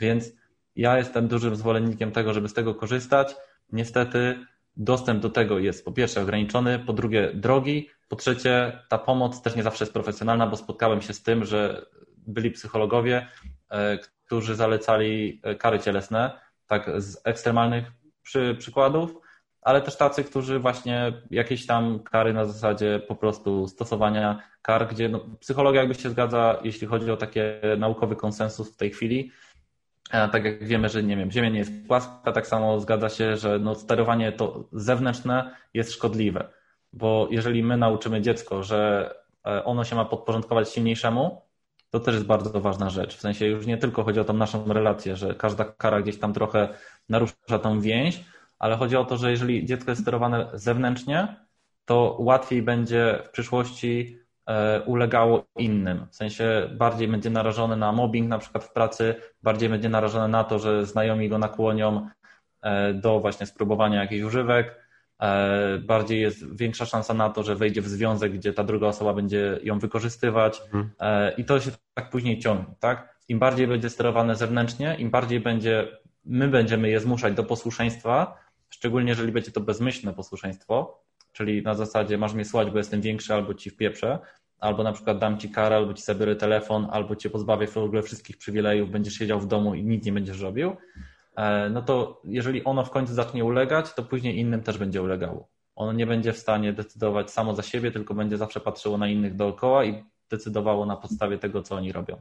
[0.00, 0.32] więc
[0.76, 3.36] ja jestem dużym zwolennikiem tego, żeby z tego korzystać.
[3.72, 9.42] Niestety dostęp do tego jest po pierwsze ograniczony, po drugie drogi, po trzecie ta pomoc
[9.42, 11.86] też nie zawsze jest profesjonalna, bo spotkałem się z tym, że
[12.16, 13.26] byli psychologowie,
[13.70, 17.92] e, którzy zalecali e, kary cielesne, tak z ekstremalnych
[18.22, 19.14] przy, przykładów,
[19.62, 25.08] ale też tacy, którzy właśnie jakieś tam kary na zasadzie po prostu stosowania kar, gdzie
[25.08, 29.30] no, psychologia jakby się zgadza, jeśli chodzi o takie naukowy konsensus w tej chwili.
[30.10, 33.58] Tak jak wiemy, że nie wiem, Ziemia nie jest płaska, tak samo zgadza się, że
[33.58, 36.48] no, sterowanie to zewnętrzne jest szkodliwe,
[36.92, 39.10] bo jeżeli my nauczymy dziecko, że
[39.46, 41.42] e, ono się ma podporządkować silniejszemu,
[41.90, 43.16] to też jest bardzo ważna rzecz.
[43.16, 46.32] W sensie już nie tylko chodzi o tą naszą relację, że każda kara gdzieś tam
[46.32, 46.68] trochę
[47.08, 48.24] narusza tą więź,
[48.58, 51.36] ale chodzi o to, że jeżeli dziecko jest sterowane zewnętrznie,
[51.84, 56.06] to łatwiej będzie w przyszłości e, ulegało innym.
[56.10, 60.44] W sensie bardziej będzie narażony na mobbing na przykład w pracy, bardziej będzie narażony na
[60.44, 62.08] to, że znajomi go nakłonią
[62.62, 64.79] e, do właśnie spróbowania jakichś używek,
[65.80, 69.60] bardziej jest większa szansa na to, że wejdzie w związek, gdzie ta druga osoba będzie
[69.62, 70.90] ją wykorzystywać mhm.
[71.00, 73.16] e, i to się tak później ciągnie, tak?
[73.28, 78.36] Im bardziej będzie sterowane zewnętrznie, im bardziej będzie my będziemy je zmuszać do posłuszeństwa,
[78.70, 81.02] szczególnie jeżeli będzie to bezmyślne posłuszeństwo,
[81.32, 84.18] czyli na zasadzie masz mnie słuchać, bo jestem większy albo ci wpieprzę,
[84.60, 88.02] albo na przykład dam ci karę, albo ci zabiorę telefon, albo cię pozbawię w ogóle
[88.02, 90.76] wszystkich przywilejów, będziesz siedział w domu i nic nie będziesz robił, e,
[91.70, 95.48] no to jeżeli ono w końcu zacznie ulegać, to później innym też będzie ulegało.
[95.76, 99.36] Ono nie będzie w stanie decydować samo za siebie, tylko będzie zawsze patrzyło na innych
[99.36, 102.16] dookoła i decydowało na podstawie tego, co oni robią.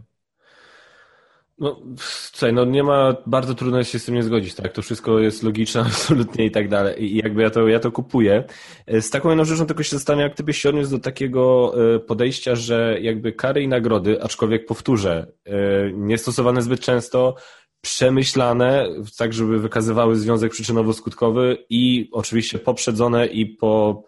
[1.60, 4.74] No, słuchaj, no nie ma, bardzo trudno jest się z tym nie zgodzić, tak?
[4.74, 7.04] To wszystko jest logiczne absolutnie i tak dalej.
[7.04, 8.44] I jakby ja to, ja to kupuję.
[8.88, 12.00] Z taką jedną rzeczą tylko się zastanawiam, jak ty byś się odniósł do takiego e,
[12.00, 15.52] podejścia, że jakby kary i nagrody, aczkolwiek powtórzę, e,
[15.94, 17.36] nie stosowane zbyt często,
[17.82, 18.88] przemyślane,
[19.18, 24.04] tak żeby wykazywały związek przyczynowo-skutkowy i oczywiście poprzedzone i po,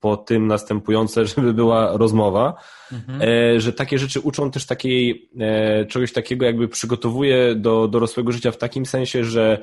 [0.00, 2.54] po tym następujące, żeby była rozmowa,
[2.92, 3.22] mhm.
[3.22, 8.50] E, że takie rzeczy uczą też takiej, e, czegoś takiego jakby przygotowuje do dorosłego życia
[8.50, 9.58] w takim sensie, że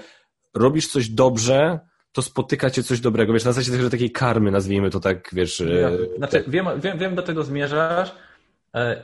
[0.54, 1.80] robisz coś dobrze,
[2.12, 3.34] to spotyka cię coś dobrego.
[3.34, 5.62] Wiesz, na zasadzie takiej karmy, nazwijmy to tak, wiesz.
[5.62, 8.12] E, ja, znaczy, wiem, wiem, wiem, do czego zmierzasz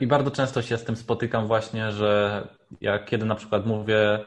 [0.00, 2.42] i bardzo często się z tym spotykam właśnie, że
[2.80, 4.24] jak kiedy na przykład mówię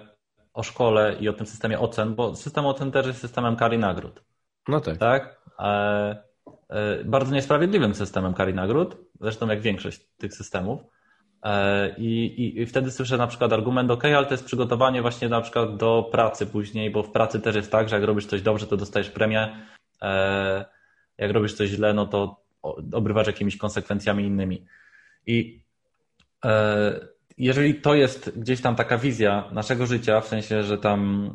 [0.53, 3.77] o szkole i o tym systemie ocen, bo system ocen też jest systemem kar i
[3.77, 4.23] nagród.
[4.67, 4.97] No tak.
[4.97, 5.41] Tak?
[5.59, 10.81] E, bardzo niesprawiedliwym systemem kar i nagród, zresztą jak większość tych systemów.
[11.43, 15.29] E, I, i, I, wtedy słyszę na przykład argument, ok, ale to jest przygotowanie właśnie
[15.29, 18.41] na przykład do pracy później, bo w pracy też jest tak, że jak robisz coś
[18.41, 19.55] dobrze, to dostajesz premię,
[20.01, 20.65] e,
[21.17, 22.41] jak robisz coś źle, no to
[22.93, 24.65] obrywasz jakimiś konsekwencjami innymi.
[25.27, 25.61] I
[27.37, 31.29] jeżeli to jest gdzieś tam taka wizja naszego życia, w sensie, że tam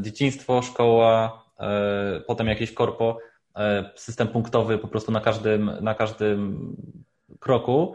[0.00, 1.44] dzieciństwo, szkoła,
[2.26, 3.18] potem jakieś korpo,
[3.58, 6.72] E, system punktowy po prostu na każdym, na każdym
[7.40, 7.94] kroku,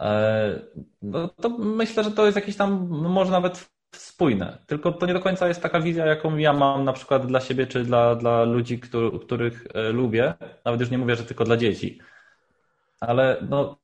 [0.00, 0.60] e,
[1.02, 4.58] no to myślę, że to jest jakieś tam, no może nawet spójne.
[4.66, 7.66] Tylko to nie do końca jest taka wizja, jaką ja mam na przykład dla siebie,
[7.66, 10.34] czy dla, dla ludzi, który, których e, lubię.
[10.64, 11.98] Nawet już nie mówię, że tylko dla dzieci.
[13.00, 13.78] Ale no,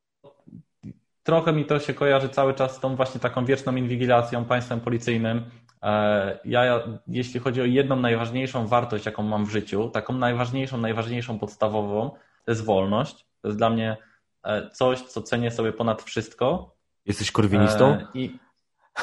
[1.28, 5.44] trochę mi to się kojarzy cały czas z tą właśnie taką wieczną inwigilacją, państwem policyjnym,
[5.82, 11.38] E, ja, jeśli chodzi o jedną najważniejszą wartość, jaką mam w życiu, taką najważniejszą, najważniejszą
[11.38, 12.10] podstawową,
[12.44, 13.26] to jest wolność.
[13.42, 13.96] To jest dla mnie
[14.44, 16.74] e, coś, co cenię sobie ponad wszystko.
[17.06, 17.92] Jesteś korwinistą?
[17.92, 18.38] E, I...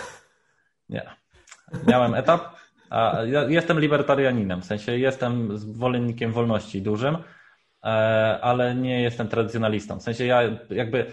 [0.89, 1.09] Nie.
[1.87, 2.55] Miałem etap.
[3.27, 7.17] Ja jestem libertarianinem, w sensie jestem zwolennikiem wolności dużym,
[8.41, 9.99] ale nie jestem tradycjonalistą.
[9.99, 11.11] W sensie ja jakby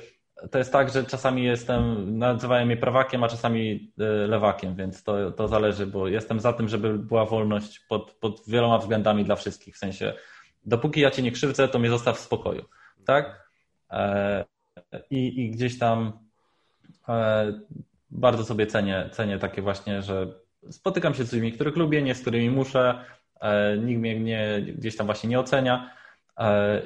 [0.50, 5.30] to jest tak, że czasami jestem, nazywają mnie prawakiem, a czasami e, lewakiem, więc to,
[5.30, 9.74] to zależy, bo jestem za tym, żeby była wolność pod, pod wieloma względami dla wszystkich.
[9.74, 10.14] W sensie,
[10.64, 12.64] dopóki ja cię nie krzywdzę, to mnie zostaw w spokoju.
[13.04, 13.48] Tak?
[13.90, 14.44] E,
[15.10, 16.12] I, i gdzieś tam
[17.08, 17.52] e,
[18.10, 20.34] bardzo sobie cenię, cenię takie właśnie, że
[20.70, 23.04] spotykam się z ludźmi, których lubię, nie z którymi muszę,
[23.78, 25.90] nikt mnie nie, gdzieś tam właśnie nie ocenia.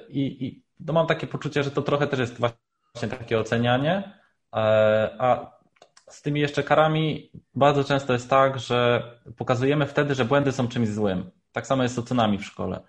[0.08, 2.65] I, i no mam takie poczucie, że to trochę też jest właśnie
[2.96, 4.12] właśnie takie ocenianie.
[4.56, 5.56] E, a
[6.10, 9.02] z tymi jeszcze karami bardzo często jest tak, że
[9.36, 11.30] pokazujemy wtedy, że błędy są czymś złym.
[11.52, 12.80] Tak samo jest z ocenami w szkole.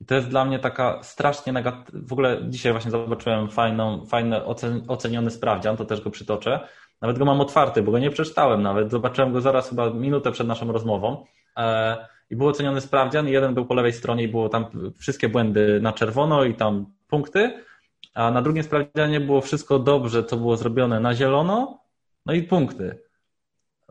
[0.00, 2.00] I to jest dla mnie taka strasznie negatywna.
[2.06, 4.44] W ogóle dzisiaj właśnie zobaczyłem fajną, fajny
[4.88, 6.68] oceniony sprawdzian, to też go przytoczę.
[7.00, 8.90] Nawet go mam otwarty, bo go nie przeczytałem nawet.
[8.90, 11.24] Zobaczyłem go zaraz chyba minutę przed naszą rozmową.
[11.56, 11.96] E,
[12.30, 13.28] I był oceniony sprawdzian.
[13.28, 14.66] Jeden był po lewej stronie i było tam
[14.98, 17.64] wszystkie błędy na czerwono i tam punkty
[18.14, 21.80] a na drugim sprawdzianie było wszystko dobrze, co było zrobione na zielono,
[22.26, 22.98] no i punkty.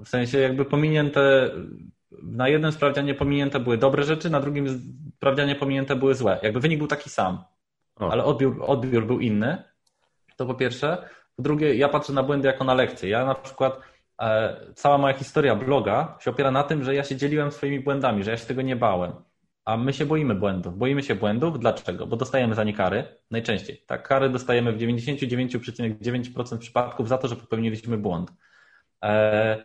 [0.06, 1.52] W sensie jakby pominięte,
[2.24, 4.82] na jednym sprawdzianie pominięte były dobre rzeczy, na drugim
[5.16, 6.40] sprawdzianie pominięte były złe.
[6.44, 7.44] Jakby wynik był taki sam,
[8.00, 8.12] o.
[8.12, 9.64] ale odbiór, odbiór był inny.
[10.36, 11.10] To po pierwsze.
[11.36, 13.10] Po drugie, ja patrzę na błędy jako na lekcje.
[13.10, 13.80] Ja na przykład
[14.22, 18.24] e, cała moja historia bloga się opiera na tym, że ja się dzieliłem swoimi błędami,
[18.24, 19.12] że ja się tego nie bałem.
[19.66, 20.78] A my się boimy błędów.
[20.78, 21.60] Boimy się błędów.
[21.60, 22.08] Dlaczego?
[22.08, 23.04] Bo dostajemy za nie kary.
[23.32, 23.84] Najczęściej.
[23.88, 28.34] Tak, kary dostajemy w 99,9% przypadków za to, że popełniliśmy błąd.
[29.04, 29.64] E,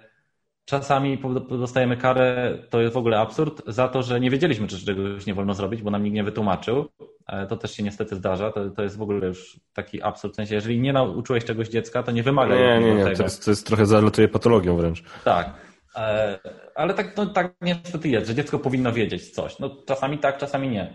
[0.65, 5.27] czasami dostajemy karę, to jest w ogóle absurd, za to, że nie wiedzieliśmy, czy czegoś
[5.27, 6.89] nie wolno zrobić, bo nam nikt nie wytłumaczył.
[7.27, 8.53] E, to też się niestety zdarza.
[8.53, 10.33] To, to jest w ogóle już taki absurd.
[10.35, 12.55] W sensie, jeżeli nie nauczyłeś czegoś dziecka, to nie wymaga.
[12.55, 13.17] Nie, nie, nie.
[13.17, 15.03] To jest, to jest trochę zalatuje patologią wręcz.
[15.25, 15.68] Tak.
[15.99, 16.39] E,
[16.75, 19.59] ale tak, no, tak niestety jest, że dziecko powinno wiedzieć coś.
[19.59, 20.95] No, czasami tak, czasami nie.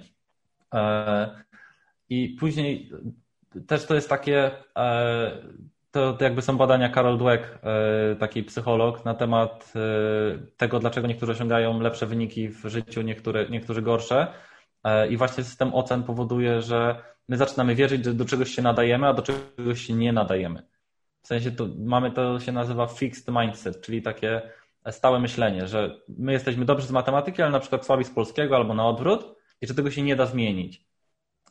[0.74, 1.44] E,
[2.10, 2.92] I później
[3.68, 5.32] też to jest takie, e,
[5.92, 7.60] to, jakby są badania Carol Dweck,
[8.20, 9.74] taki psycholog, na temat
[10.58, 14.28] tego, dlaczego niektórzy osiągają lepsze wyniki w życiu, niektóre, niektórzy gorsze.
[15.10, 16.96] I właśnie system ocen powoduje, że
[17.30, 20.64] my zaczynamy wierzyć, że do czegoś się nadajemy, a do czegoś się nie nadajemy.
[21.22, 24.42] W sensie to mamy to się nazywa fixed mindset, czyli takie
[24.92, 28.74] stałe myślenie, że my jesteśmy dobrzy z matematyki, ale na przykład słabi z polskiego albo
[28.74, 30.86] na odwrót i że tego się nie da zmienić.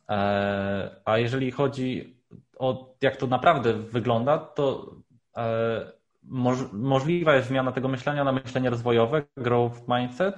[0.09, 2.17] E, a jeżeli chodzi
[2.57, 4.95] o jak to naprawdę wygląda, to
[5.37, 5.91] e,
[6.73, 10.35] możliwa jest zmiana tego myślenia na myślenie rozwojowe, growth mindset.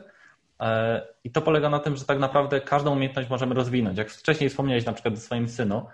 [0.60, 3.98] E, I to polega na tym, że tak naprawdę każdą umiejętność możemy rozwinąć.
[3.98, 5.86] Jak wcześniej wspomniałeś na przykład o swoim synu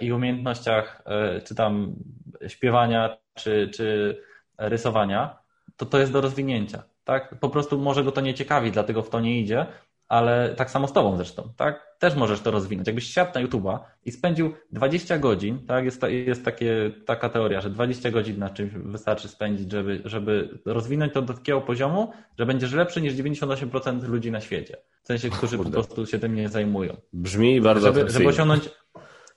[0.00, 1.02] i umiejętnościach
[1.44, 1.94] czy tam
[2.48, 4.18] śpiewania, czy, czy
[4.58, 5.38] rysowania,
[5.76, 6.82] to to jest do rozwinięcia.
[7.04, 7.40] Tak?
[7.40, 9.66] Po prostu może go to nie ciekawi, dlatego w to nie idzie,
[10.08, 11.96] ale tak samo z tobą zresztą, tak?
[11.98, 12.86] Też możesz to rozwinąć.
[12.86, 15.84] Jakbyś siadł na YouTube'a i spędził 20 godzin, tak?
[15.84, 21.12] Jest, jest takie, taka teoria, że 20 godzin na czymś wystarczy spędzić, żeby, żeby rozwinąć
[21.12, 24.76] to do takiego poziomu, że będziesz lepszy niż 98% ludzi na świecie.
[25.02, 26.96] W sensie, którzy po prostu się tym nie zajmują.
[27.12, 28.70] Brzmi bardzo żeby, żeby osiągnąć,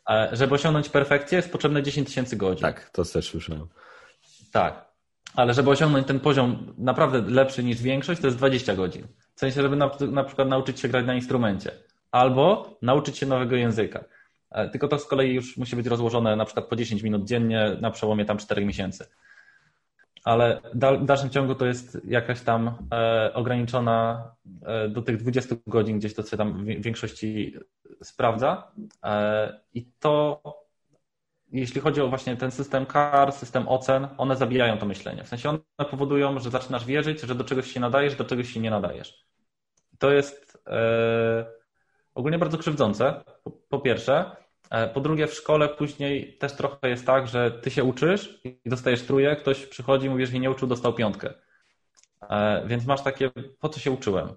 [0.09, 2.61] e, żeby osiągnąć perfekcję jest potrzebne 10 tysięcy godzin.
[2.61, 3.67] Tak, to też słyszałem.
[4.51, 4.86] Tak,
[5.35, 9.07] ale żeby osiągnąć ten poziom naprawdę lepszy niż większość, to jest 20 godzin.
[9.35, 11.71] W sensie, żeby na, na przykład nauczyć się grać na instrumencie
[12.11, 14.03] albo nauczyć się nowego języka.
[14.51, 17.77] E, tylko to z kolei już musi być rozłożone na przykład po 10 minut dziennie
[17.81, 19.05] na przełomie tam 4 miesięcy.
[20.23, 24.31] Ale w dalszym ciągu to jest jakaś tam e, ograniczona
[24.65, 27.55] e, do tych 20 godzin, gdzieś to się tam w większości
[28.03, 28.71] sprawdza.
[29.73, 30.41] I to
[31.51, 35.23] jeśli chodzi o właśnie ten system kar, system ocen, one zabijają to myślenie.
[35.23, 38.59] W sensie one powodują, że zaczynasz wierzyć, że do czegoś się nadajesz, do czegoś się
[38.59, 39.25] nie nadajesz.
[39.99, 41.45] To jest e,
[42.15, 44.35] ogólnie bardzo krzywdzące, po, po pierwsze.
[44.69, 48.59] E, po drugie, w szkole później też trochę jest tak, że ty się uczysz i
[48.65, 51.33] dostajesz truje, ktoś przychodzi i mówi, że się nie uczył, dostał piątkę.
[52.29, 54.29] E, więc masz takie, po co się uczyłem?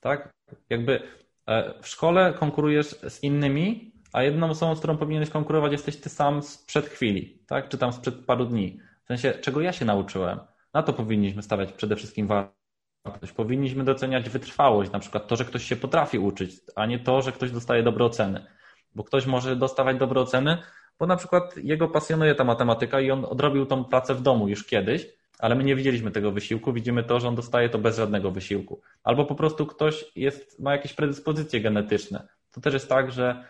[0.00, 0.34] Tak?
[0.70, 1.02] Jakby
[1.46, 6.08] e, w szkole konkurujesz z innymi, a jedną osobą, z którą powinieneś konkurować, jesteś ty
[6.08, 7.68] sam sprzed chwili, tak?
[7.68, 8.80] Czy tam sprzed paru dni.
[9.04, 10.40] W sensie, czego ja się nauczyłem.
[10.74, 13.32] Na to powinniśmy stawiać przede wszystkim wartość.
[13.36, 17.32] Powinniśmy doceniać wytrwałość, na przykład to, że ktoś się potrafi uczyć, a nie to, że
[17.32, 18.46] ktoś dostaje dobre oceny.
[18.94, 20.58] Bo ktoś może dostawać dobre oceny,
[20.98, 24.66] bo na przykład jego pasjonuje ta matematyka i on odrobił tą pracę w domu już
[24.66, 25.06] kiedyś,
[25.38, 28.80] ale my nie widzieliśmy tego wysiłku, widzimy to, że on dostaje to bez żadnego wysiłku.
[29.04, 32.28] Albo po prostu ktoś jest, ma jakieś predyspozycje genetyczne.
[32.52, 33.44] To też jest tak, że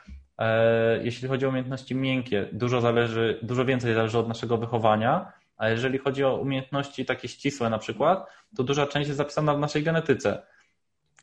[1.03, 5.99] jeśli chodzi o umiejętności miękkie, dużo zależy, dużo więcej zależy od naszego wychowania, a jeżeli
[5.99, 8.27] chodzi o umiejętności takie ścisłe na przykład,
[8.57, 10.43] to duża część jest zapisana w naszej genetyce.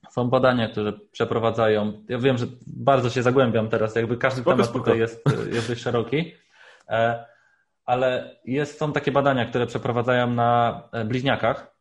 [0.09, 1.93] Są badania, które przeprowadzają.
[2.09, 4.79] Ja wiem, że bardzo się zagłębiam teraz, jakby każdy spoko, temat spoko.
[4.79, 5.23] tutaj jest,
[5.53, 6.33] jest dość szeroki,
[6.89, 7.25] e,
[7.85, 11.77] ale jest, są takie badania, które przeprowadzają na e, bliźniakach,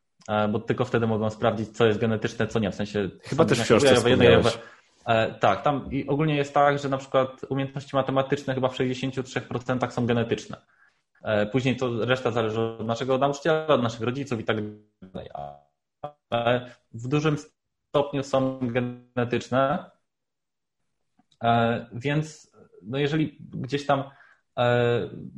[0.48, 2.70] bo tylko wtedy mogą sprawdzić, co jest genetyczne, co nie.
[2.70, 3.08] W sensie.
[3.22, 4.40] Chyba też w książce E,
[5.40, 10.56] tak, tam ogólnie jest tak, że na przykład umiejętności matematyczne chyba w 63% są genetyczne.
[11.22, 14.56] E, później to reszta zależy od naszego nauczyciela, od naszych rodziców i tak
[15.02, 15.30] dalej.
[16.30, 17.36] Ale w dużym
[17.88, 19.90] stopniu są genetyczne,
[21.44, 24.04] e, więc no jeżeli gdzieś tam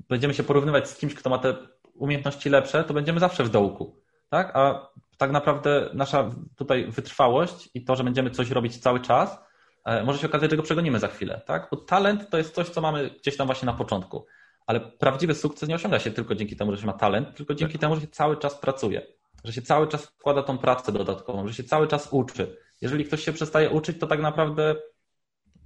[0.08, 1.54] będziemy się porównywać z kimś, kto ma te
[1.94, 4.02] umiejętności lepsze, to będziemy zawsze w dołku.
[4.28, 4.56] Tak?
[4.56, 9.47] A tak naprawdę nasza tutaj wytrwałość i to, że będziemy coś robić cały czas, E,
[10.04, 11.68] może się okazać, że go przegonimy za chwilę, tak?
[11.70, 14.26] Bo talent to jest coś, co mamy gdzieś tam właśnie na początku.
[14.66, 17.74] Ale prawdziwy sukces nie osiąga się tylko dzięki temu, że się ma talent, tylko dzięki
[17.74, 17.80] tak.
[17.80, 19.06] temu, że się cały czas pracuje,
[19.44, 22.56] że się cały czas wkłada tą pracę dodatkową, że się cały czas uczy.
[22.80, 24.74] Jeżeli ktoś się przestaje uczyć, to tak naprawdę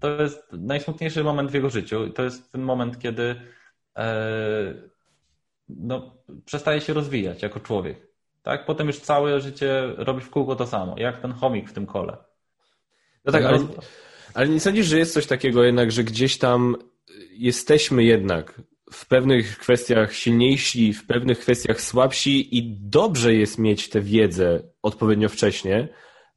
[0.00, 2.06] to jest najsmutniejszy moment w jego życiu.
[2.06, 3.40] I to jest ten moment, kiedy
[3.96, 4.74] e,
[5.68, 8.06] no, przestaje się rozwijać jako człowiek.
[8.42, 8.66] Tak?
[8.66, 12.16] Potem już całe życie robi w kółko to samo, jak ten chomik w tym kole.
[13.24, 13.58] No tak, ale,
[14.34, 16.76] ale nie sądzisz, że jest coś takiego jednak, że gdzieś tam
[17.30, 24.00] jesteśmy jednak w pewnych kwestiach silniejsi, w pewnych kwestiach słabsi i dobrze jest mieć tę
[24.00, 25.88] wiedzę odpowiednio wcześnie,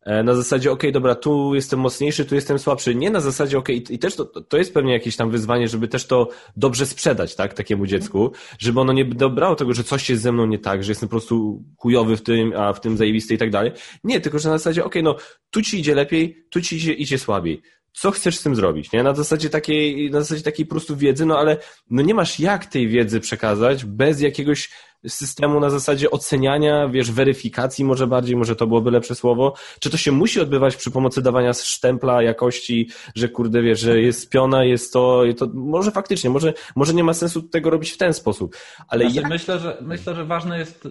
[0.05, 2.95] E, na zasadzie, ok, dobra, tu jestem mocniejszy, tu jestem słabszy.
[2.95, 6.07] Nie na zasadzie, ok, i też to, to jest pewnie jakieś tam wyzwanie, żeby też
[6.07, 10.31] to dobrze sprzedać, tak, takiemu dziecku, żeby ono nie dobrało tego, że coś jest ze
[10.31, 13.37] mną nie tak, że jestem po prostu chujowy w tym, a w tym zajebisty i
[13.37, 13.71] tak dalej.
[14.03, 15.15] Nie, tylko że na zasadzie, ok, no,
[15.49, 17.61] tu ci idzie lepiej, tu ci idzie, idzie słabiej
[17.95, 19.03] co chcesz z tym zrobić, nie?
[19.03, 21.57] Na zasadzie takiej, na zasadzie takiej po prostu wiedzy, no ale
[21.89, 24.69] no nie masz jak tej wiedzy przekazać bez jakiegoś
[25.07, 29.53] systemu na zasadzie oceniania, wiesz, weryfikacji może bardziej, może to byłoby lepsze słowo.
[29.79, 34.29] Czy to się musi odbywać przy pomocy dawania sztempla jakości, że kurde, wiesz, że jest
[34.29, 38.13] piona, jest to, to może faktycznie, może, może nie ma sensu tego robić w ten
[38.13, 38.55] sposób,
[38.87, 39.27] ale znaczy, ja...
[39.27, 40.87] myślę, że, myślę, że ważne jest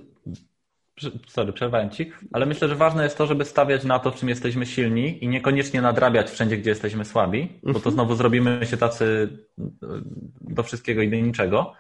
[1.27, 4.29] sorry, przerwałem ci, ale myślę, że ważne jest to, żeby stawiać na to, w czym
[4.29, 7.95] jesteśmy silni i niekoniecznie nadrabiać wszędzie, gdzie jesteśmy słabi, bo to mhm.
[7.95, 9.39] znowu zrobimy się tacy
[10.41, 11.73] do wszystkiego i do niczego.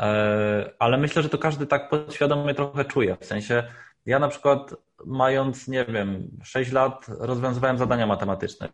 [0.00, 3.16] E, ale myślę, że to każdy tak podświadomie trochę czuje.
[3.20, 3.62] W sensie
[4.06, 4.74] Ja na przykład
[5.06, 8.68] mając, nie wiem, 6 lat rozwiązywałem zadania matematyczne.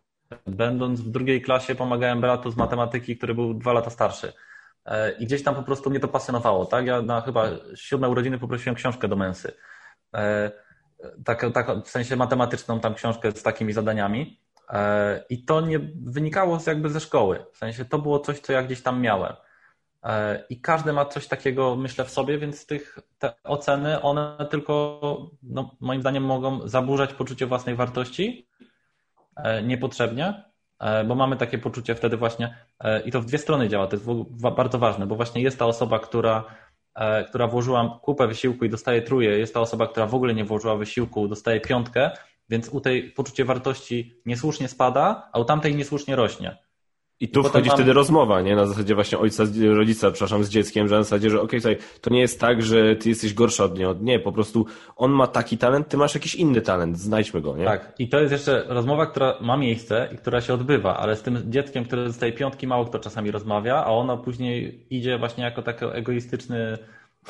[0.45, 4.33] Będąc w drugiej klasie pomagałem bratu z matematyki, który był dwa lata starszy.
[4.85, 6.85] E, I gdzieś tam po prostu mnie to pasjonowało, tak?
[6.85, 9.53] Ja na chyba siódme urodziny poprosiłem książkę do mensy.
[10.13, 10.51] E,
[11.25, 14.39] tak, tak, w sensie matematyczną tam książkę z takimi zadaniami.
[14.69, 17.45] E, I to nie wynikało jakby ze szkoły.
[17.53, 19.33] W sensie to było coś, co ja gdzieś tam miałem.
[20.49, 25.01] I każdy ma coś takiego, myślę, w sobie, więc tych, te oceny, one tylko,
[25.43, 28.47] no, moim zdaniem, mogą zaburzać poczucie własnej wartości
[29.63, 30.43] niepotrzebnie,
[31.07, 32.57] bo mamy takie poczucie wtedy właśnie,
[33.05, 34.07] i to w dwie strony działa, to jest
[34.55, 36.66] bardzo ważne, bo właśnie jest ta osoba, która E,
[37.27, 40.75] która włożyła kupę wysiłku i dostaje truje, jest ta osoba, która w ogóle nie włożyła
[40.75, 42.11] wysiłku, dostaje piątkę,
[42.49, 46.66] więc u tej poczucie wartości niesłusznie spada, a u tamtej niesłusznie rośnie.
[47.19, 48.55] I tu wchodzi wtedy rozmowa, nie?
[48.55, 49.43] Na zasadzie właśnie ojca,
[49.75, 52.95] rodzica, przepraszam, z dzieckiem, że na zasadzie, że okej, okay, to nie jest tak, że
[52.95, 53.95] ty jesteś gorsza od niego.
[54.01, 54.65] Nie, po prostu
[54.95, 57.65] on ma taki talent, ty masz jakiś inny talent, znajdźmy go, nie?
[57.65, 57.93] Tak.
[57.99, 61.51] I to jest jeszcze rozmowa, która ma miejsce i która się odbywa, ale z tym
[61.51, 65.85] dzieckiem, które dostaje piątki, mało kto czasami rozmawia, a ono później idzie właśnie jako taki
[65.85, 66.77] egoistyczny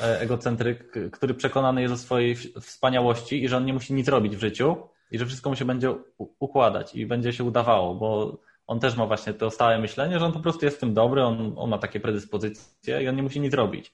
[0.00, 4.36] e, egocentryk, który przekonany jest o swojej wspaniałości i że on nie musi nic robić
[4.36, 4.76] w życiu
[5.10, 5.94] i że wszystko mu się będzie
[6.38, 8.38] układać i będzie się udawało, bo
[8.68, 11.24] on też ma właśnie to stałe myślenie, że on po prostu jest w tym dobry,
[11.24, 13.92] on, on ma takie predyspozycje i on nie musi nic robić.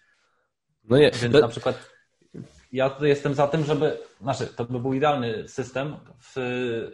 [0.84, 1.10] No nie.
[1.10, 1.90] Więc na przykład
[2.72, 5.96] ja tutaj jestem za tym, żeby, znaczy to by był idealny system,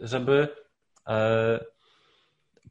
[0.00, 0.48] żeby
[1.08, 1.64] e,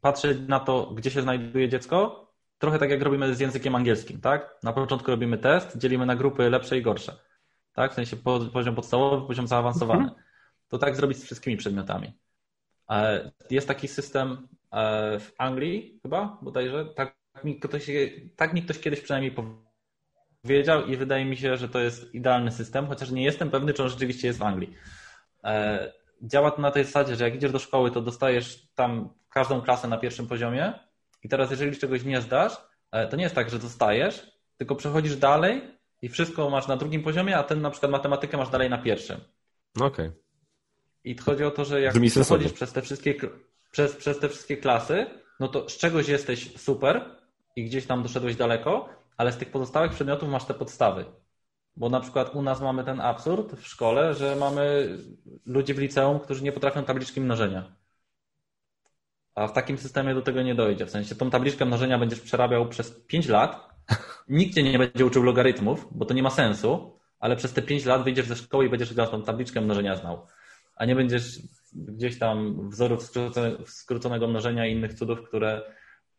[0.00, 2.26] patrzeć na to, gdzie się znajduje dziecko,
[2.58, 4.58] trochę tak jak robimy z językiem angielskim, tak?
[4.62, 7.16] Na początku robimy test, dzielimy na grupy lepsze i gorsze,
[7.72, 7.92] tak?
[7.92, 8.16] W sensie
[8.52, 10.02] poziom podstawowy, poziom zaawansowany.
[10.02, 10.22] Mhm.
[10.68, 12.12] To tak zrobić z wszystkimi przedmiotami.
[12.90, 14.48] E, jest taki system
[15.20, 16.86] w Anglii chyba bodajże.
[16.94, 17.14] Tak
[17.44, 17.90] mi, ktoś,
[18.36, 19.34] tak mi ktoś kiedyś przynajmniej
[20.42, 23.82] powiedział i wydaje mi się, że to jest idealny system, chociaż nie jestem pewny, czy
[23.82, 24.74] on rzeczywiście jest w Anglii.
[25.44, 25.92] E,
[26.22, 29.88] działa to na tej zasadzie, że jak idziesz do szkoły, to dostajesz tam każdą klasę
[29.88, 30.72] na pierwszym poziomie
[31.22, 32.52] i teraz jeżeli czegoś nie zdasz,
[32.92, 35.62] e, to nie jest tak, że dostajesz, tylko przechodzisz dalej
[36.02, 39.20] i wszystko masz na drugim poziomie, a ten na przykład matematykę masz dalej na pierwszym.
[39.76, 39.86] Okej.
[39.86, 40.12] Okay.
[41.04, 43.14] I chodzi o to, że jak przechodzisz przez te wszystkie
[43.70, 45.06] przez, przez te wszystkie klasy,
[45.40, 47.04] no to z czegoś jesteś super
[47.56, 51.04] i gdzieś tam doszedłeś daleko, ale z tych pozostałych przedmiotów masz te podstawy.
[51.76, 54.88] Bo na przykład u nas mamy ten absurd w szkole, że mamy
[55.46, 57.72] ludzi w liceum, którzy nie potrafią tabliczki mnożenia.
[59.34, 60.86] A w takim systemie do tego nie dojdzie.
[60.86, 63.70] W sensie tą tabliczkę mnożenia będziesz przerabiał przez 5 lat.
[64.28, 67.84] Nikt cię nie będzie uczył logarytmów, bo to nie ma sensu, ale przez te 5
[67.84, 70.26] lat wyjdziesz ze szkoły i będziesz tą tabliczkę mnożenia znał.
[70.76, 71.38] A nie będziesz
[71.72, 73.12] gdzieś tam wzorów
[73.66, 75.62] skróconego mnożenia i innych cudów, które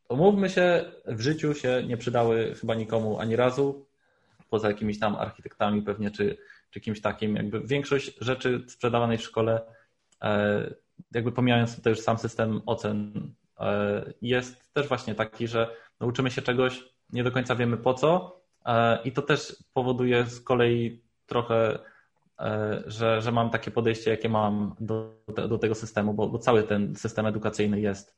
[0.10, 3.86] umówmy się, w życiu się nie przydały chyba nikomu ani razu,
[4.50, 6.38] poza jakimiś tam architektami pewnie, czy,
[6.70, 7.36] czy kimś takim.
[7.36, 9.62] Jakby większość rzeczy sprzedawanej w szkole,
[10.22, 10.74] e,
[11.12, 16.84] jakby pomijając już sam system ocen, e, jest też właśnie taki, że nauczymy się czegoś,
[17.14, 21.80] nie do końca wiemy po co e, i to też powoduje z kolei trochę
[22.86, 25.14] że, że mam takie podejście, jakie mam do,
[25.50, 28.16] do tego systemu, bo, bo cały ten system edukacyjny jest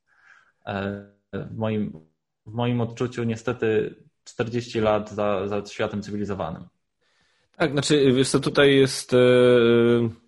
[0.65, 1.99] e, w moim,
[2.45, 6.67] w moim odczuciu niestety 40 lat za, za światem cywilizowanym.
[7.57, 9.13] Tak, znaczy, wiesz co, tutaj jest...
[9.13, 10.22] Yy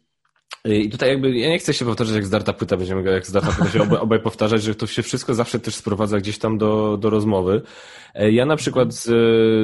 [0.65, 3.71] i tutaj jakby, ja nie chcę się powtarzać jak zdarta płyta, będziemy jak zdarta płyta
[3.71, 7.09] się obaj, obaj powtarzać, że to się wszystko zawsze też sprowadza gdzieś tam do, do
[7.09, 7.61] rozmowy.
[8.13, 9.03] E, ja na przykład z,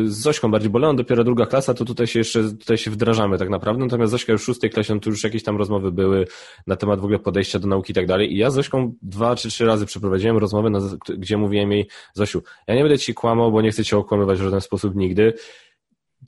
[0.10, 3.50] z Zośką bardziej bolałem, dopiero druga klasa, to tutaj się jeszcze, tutaj się wdrażamy tak
[3.50, 6.28] naprawdę, natomiast Zośka już w szóstej klasie, no to już jakieś tam rozmowy były
[6.68, 9.36] na temat w ogóle podejścia do nauki i tak dalej i ja z Zośką dwa
[9.36, 10.80] czy trzy razy przeprowadziłem rozmowę, na,
[11.18, 14.44] gdzie mówiłem jej, Zosiu, ja nie będę ci kłamał, bo nie chcę cię okłamywać w
[14.44, 15.34] żaden sposób nigdy.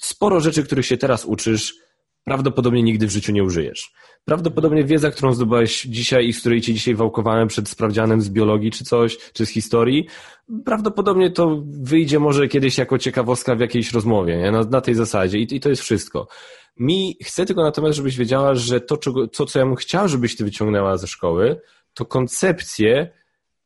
[0.02, 1.74] Sporo rzeczy, których się teraz uczysz,
[2.24, 3.94] prawdopodobnie nigdy w życiu nie użyjesz.
[4.26, 8.72] Prawdopodobnie wiedza, którą zdobyłeś dzisiaj i z której cię dzisiaj wałkowałem przed sprawdzianem z biologii
[8.72, 10.08] czy coś, czy z historii,
[10.66, 14.52] prawdopodobnie to wyjdzie może kiedyś jako ciekawostka w jakiejś rozmowie, nie?
[14.52, 16.28] Na, na tej zasadzie I, i to jest wszystko.
[16.80, 20.36] Mi chcę tylko natomiast, żebyś wiedziała, że to, czego, to, co ja bym chciał, żebyś
[20.36, 21.62] ty wyciągnęła ze szkoły,
[21.94, 23.10] to koncepcję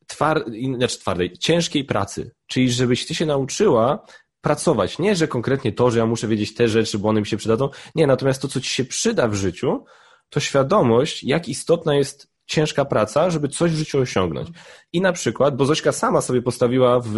[0.08, 2.32] twar, znaczy twardej, ciężkiej pracy.
[2.48, 4.06] Czyli żebyś ty się nauczyła
[4.42, 5.00] pracować.
[5.00, 7.70] Nie, że konkretnie to, że ja muszę wiedzieć te rzeczy, bo one mi się przydadzą.
[7.96, 9.86] Nie, natomiast to, co ci się przyda w życiu,
[10.30, 14.50] to świadomość, jak istotna jest ciężka praca, żeby coś w życiu osiągnąć.
[14.94, 17.18] I na przykład, bo Zośka sama sobie postawiła w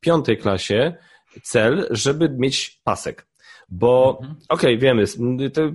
[0.00, 0.96] piątej klasie
[1.42, 3.26] cel, żeby mieć pasek.
[3.68, 4.38] Bo, mhm.
[4.48, 5.04] okej, okay, wiemy,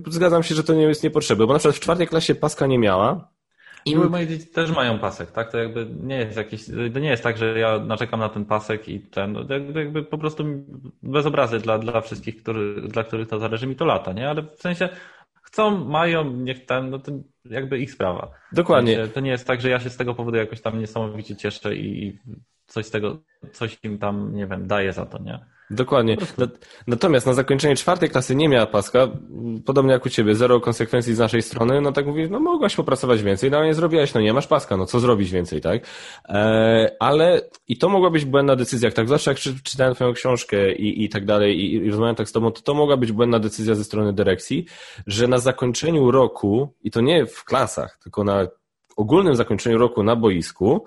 [0.06, 2.78] zgadzam się, że to nie jest niepotrzebne, bo na przykład w czwartej klasie paska nie
[2.78, 3.30] miała,
[3.84, 5.52] i moje dzieci też mają pasek, tak?
[5.52, 8.88] To jakby nie jest jakiś, to nie jest tak, że ja naczekam na ten pasek
[8.88, 10.44] i ten, no jakby, jakby po prostu
[11.02, 14.30] bez obrazy dla, dla wszystkich, który, dla których to zależy mi to lata, nie?
[14.30, 14.88] Ale w sensie
[15.42, 17.12] chcą, mają, niech ten, no to
[17.44, 18.30] jakby ich sprawa.
[18.52, 19.08] Dokładnie.
[19.08, 22.18] To nie jest tak, że ja się z tego powodu jakoś tam niesamowicie cieszę i
[22.66, 23.18] coś z tego,
[23.52, 25.38] coś im tam, nie wiem, daję za to, nie?
[25.70, 26.16] Dokładnie.
[26.86, 29.08] Natomiast na zakończenie czwartej klasy nie miała paska,
[29.66, 33.22] podobnie jak u ciebie, zero konsekwencji z naszej strony, no tak mówisz, no mogłaś popracować
[33.22, 35.82] więcej, no nie zrobiłaś, no nie masz paska, no co zrobić więcej, tak?
[36.28, 41.04] E, ale i to mogła być błędna decyzja, tak zawsze jak czytałem twoją książkę i,
[41.04, 43.74] i tak dalej i, i rozmawiałem tak z tobą, to to mogła być błędna decyzja
[43.74, 44.64] ze strony dyrekcji,
[45.06, 48.46] że na zakończeniu roku, i to nie w klasach, tylko na
[48.96, 50.84] ogólnym zakończeniu roku na boisku,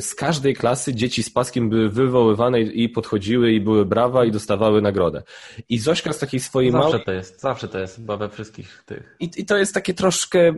[0.00, 4.82] z każdej klasy dzieci z paskiem były wywoływane i podchodziły i były brawa i dostawały
[4.82, 5.22] nagrodę.
[5.68, 7.04] I Zośka z takiej swojej zawsze małej...
[7.04, 9.16] to jest, zawsze to jest chyba we wszystkich tych.
[9.20, 10.54] I, I to jest takie troszkę...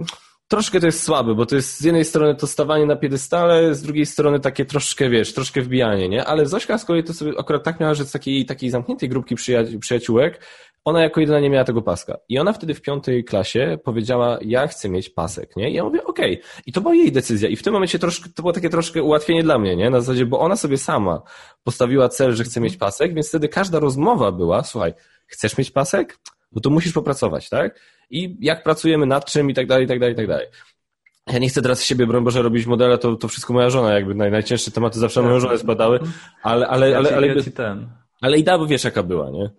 [0.49, 3.83] Troszkę to jest słabe, bo to jest z jednej strony to stawanie na piedestale, z
[3.83, 6.25] drugiej strony takie troszkę, wiesz, troszkę wbijanie, nie?
[6.25, 9.35] Ale Zośka z kolei to sobie akurat tak miała, że z takiej, takiej zamkniętej grupki
[9.81, 10.41] przyjaciółek
[10.89, 12.19] ona jako jedyna nie miała tego paska.
[12.29, 15.71] I ona wtedy w piątej klasie powiedziała, ja chcę mieć pasek, nie?
[15.71, 16.41] I ja mówię, okej.
[16.41, 16.63] Okay.
[16.67, 17.49] I to była jej decyzja.
[17.49, 19.91] I w tym momencie troszkę, to było takie troszkę ułatwienie dla mnie, nie?
[19.91, 21.23] Na zasadzie, bo ona sobie sama
[21.65, 24.95] postawiła cel, że chce mieć pasek, więc wtedy każda rozmowa była, słuchaj,
[25.27, 26.19] chcesz mieć pasek?
[26.53, 27.81] No to musisz popracować, tak?
[28.11, 30.47] I jak pracujemy nad czym i tak dalej, i tak dalej, i tak dalej.
[31.33, 33.95] Ja nie chcę teraz z siebie, broń Boże, robić modela, to, to wszystko moja żona,
[33.95, 36.01] jakby naj, najcięższe tematy zawsze moją żonę zbadały,
[36.43, 37.87] ale, ale, ale, ale, ale, ale,
[38.21, 39.51] ale idea, bo wiesz jaka była, nie?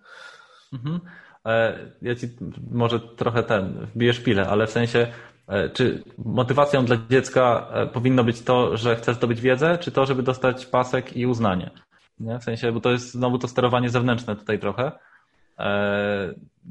[0.74, 0.99] Mhm.
[1.45, 2.28] E, ja ci
[2.72, 5.07] może trochę ten, wbiję szpilę, ale w sensie,
[5.48, 10.06] e, czy motywacją dla dziecka e, powinno być to, że chce zdobyć wiedzę, czy to,
[10.06, 11.72] żeby dostać pasek i uznanie?
[12.20, 12.40] Nie?
[12.40, 14.91] W sensie, bo to jest znowu to sterowanie zewnętrzne tutaj trochę.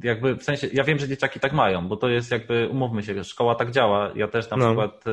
[0.02, 3.24] Jakby w sensie, ja wiem, że dzieciaki tak mają, bo to jest jakby, umówmy się,
[3.24, 4.10] szkoła tak działa.
[4.14, 4.66] Ja też na no.
[4.66, 5.04] przykład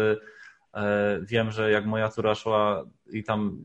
[1.21, 3.57] wiem, że jak moja córa szła i tam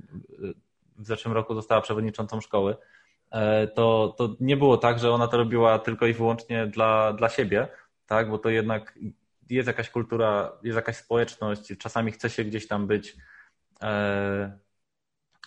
[0.98, 2.76] w zeszłym roku została przewodniczącą szkoły,
[3.30, 7.28] E, to, to nie było tak, że ona to robiła tylko i wyłącznie dla, dla
[7.28, 7.68] siebie,
[8.06, 8.30] tak?
[8.30, 8.98] bo to jednak
[9.50, 13.16] jest jakaś kultura, jest jakaś społeczność, czasami chce się gdzieś tam być
[13.82, 14.58] e,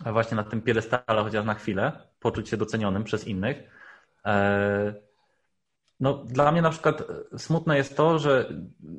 [0.06, 3.58] właśnie na tym piedestale, chociaż na chwilę, poczuć się docenionym przez innych.
[4.26, 4.94] E,
[6.00, 7.04] no, dla mnie na przykład
[7.38, 8.54] smutne jest to, że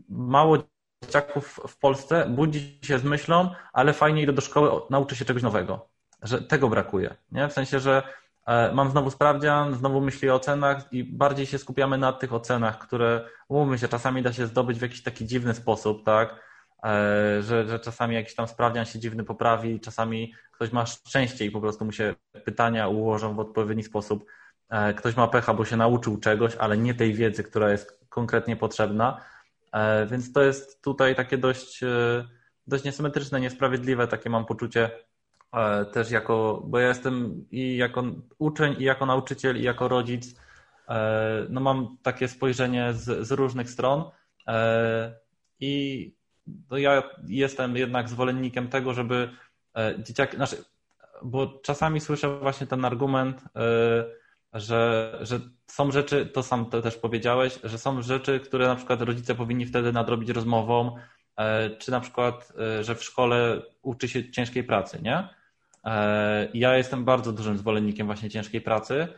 [0.09, 0.59] mało
[1.05, 5.43] dzieciaków w Polsce budzi się z myślą, ale fajnie idę do szkoły, nauczy się czegoś
[5.43, 5.89] nowego.
[6.23, 7.15] Że tego brakuje.
[7.33, 7.49] Nie?
[7.49, 8.03] W sensie, że
[8.47, 12.79] E, mam znowu sprawdzian, znowu myśli o ocenach i bardziej się skupiamy na tych ocenach,
[12.79, 16.29] które, umówmy się, czasami da się zdobyć w jakiś taki dziwny sposób, tak?
[16.85, 21.51] E, że, że czasami jakiś tam sprawdzian się dziwny poprawi, czasami ktoś ma szczęście i
[21.51, 22.15] po prostu mu się
[22.45, 24.25] pytania ułożą w odpowiedni sposób.
[24.71, 28.57] E, ktoś ma pecha, bo się nauczył czegoś, ale nie tej wiedzy, która jest konkretnie
[28.57, 29.21] potrzebna.
[30.11, 31.81] Więc to jest tutaj takie dość,
[32.67, 34.91] dość niesymetryczne, niesprawiedliwe, takie mam poczucie
[35.55, 38.05] E, też jako, bo ja jestem i jako
[38.39, 40.35] uczeń, i jako nauczyciel, i jako rodzic,
[40.89, 44.05] e, no mam takie spojrzenie z, z różnych stron
[44.49, 45.15] e,
[45.61, 46.15] i
[46.71, 49.31] no ja jestem jednak zwolennikiem tego, żeby
[49.99, 50.65] dzieciaki, znaczy,
[51.23, 53.43] bo czasami słyszę właśnie ten argument,
[54.55, 59.03] że, że są rzeczy, to sam to też powiedziałeś, że są rzeczy, które na przykład
[59.03, 60.97] rodzice powinni wtedy nadrobić rozmową,
[61.79, 65.29] czy na przykład, że w szkole uczy się ciężkiej pracy, nie?
[65.85, 69.09] E, ja jestem bardzo dużym zwolennikiem właśnie ciężkiej pracy,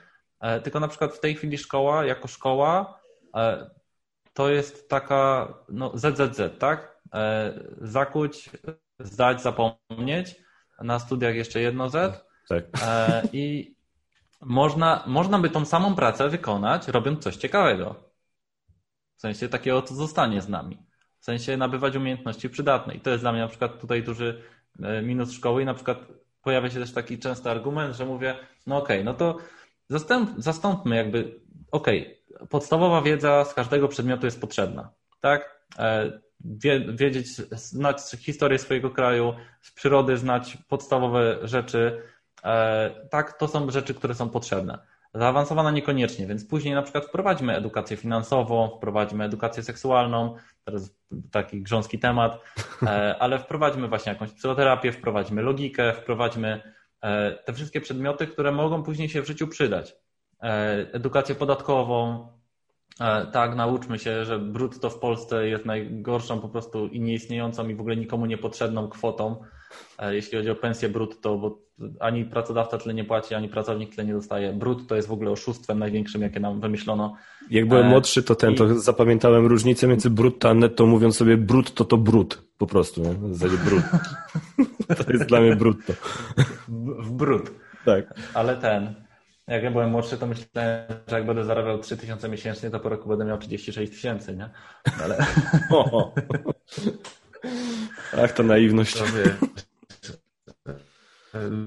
[0.40, 3.00] e, tylko na przykład w tej chwili szkoła, jako szkoła,
[3.36, 3.70] e,
[4.32, 6.96] to jest taka no, ZZZ, tak?
[7.80, 8.50] Zakuć,
[8.98, 10.36] zdać, zapomnieć.
[10.82, 12.26] Na studiach jeszcze jedno Z.
[12.48, 12.64] Tak.
[13.32, 13.75] I
[14.40, 17.94] można, można by tą samą pracę wykonać, robiąc coś ciekawego.
[19.16, 20.78] W sensie takiego, co zostanie z nami.
[21.18, 22.94] W sensie nabywać umiejętności przydatne.
[22.94, 24.42] I to jest dla mnie na przykład tutaj duży
[25.02, 25.98] minus szkoły i na przykład
[26.42, 28.36] pojawia się też taki częsty argument, że mówię,
[28.66, 29.38] no okej, okay, no to
[29.88, 31.40] zastąp, zastąpmy jakby,
[31.70, 34.90] okej, okay, podstawowa wiedza z każdego przedmiotu jest potrzebna,
[35.20, 35.66] tak?
[35.78, 36.20] E,
[36.94, 42.15] wiedzieć, znać historię swojego kraju, z przyrody znać podstawowe rzeczy, e,
[43.10, 44.78] tak, to są rzeczy, które są potrzebne.
[45.16, 50.96] Zaawansowana niekoniecznie, więc później na przykład wprowadźmy edukację finansową, wprowadźmy edukację seksualną, teraz
[51.30, 52.40] taki grząski temat,
[52.82, 52.86] e,
[53.22, 59.08] ale wprowadźmy właśnie jakąś psychoterapię, wprowadźmy logikę, wprowadźmy e, te wszystkie przedmioty, które mogą później
[59.08, 59.96] się w życiu przydać.
[60.42, 62.28] E, edukację podatkową,
[63.32, 67.80] tak, nauczmy się, że brutto w Polsce jest najgorszą po prostu i nieistniejącą i w
[67.80, 69.44] ogóle nikomu niepotrzebną kwotą,
[70.10, 71.66] jeśli chodzi o pensję brutto, bo
[72.00, 74.52] ani pracodawca tyle nie płaci, ani pracownik tyle nie dostaje.
[74.52, 77.16] Brut to jest w ogóle oszustwem największym, jakie nam wymyślono.
[77.50, 78.56] Jak byłem e, młodszy, to ten, I...
[78.56, 83.14] to zapamiętałem różnicę między brutto a netto, mówiąc sobie brutto to brut, po prostu, nie?
[83.14, 83.82] W zasadzie brut.
[85.06, 85.92] to jest dla mnie brutto.
[86.68, 87.50] W, brut.
[87.84, 88.14] Tak.
[88.34, 88.94] Ale ten,
[89.48, 93.08] Jak ja byłem młodszy, to myślałem, że jak będę zarabiał 3000 miesięcznie, to po roku
[93.08, 94.50] będę miał 36 tysięcy, nie?
[95.02, 95.16] Ale...
[98.24, 99.02] Ach, to naiwność.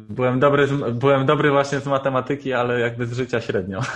[0.09, 3.79] Byłem dobry, byłem dobry właśnie z matematyki, ale jakby z życia średnio.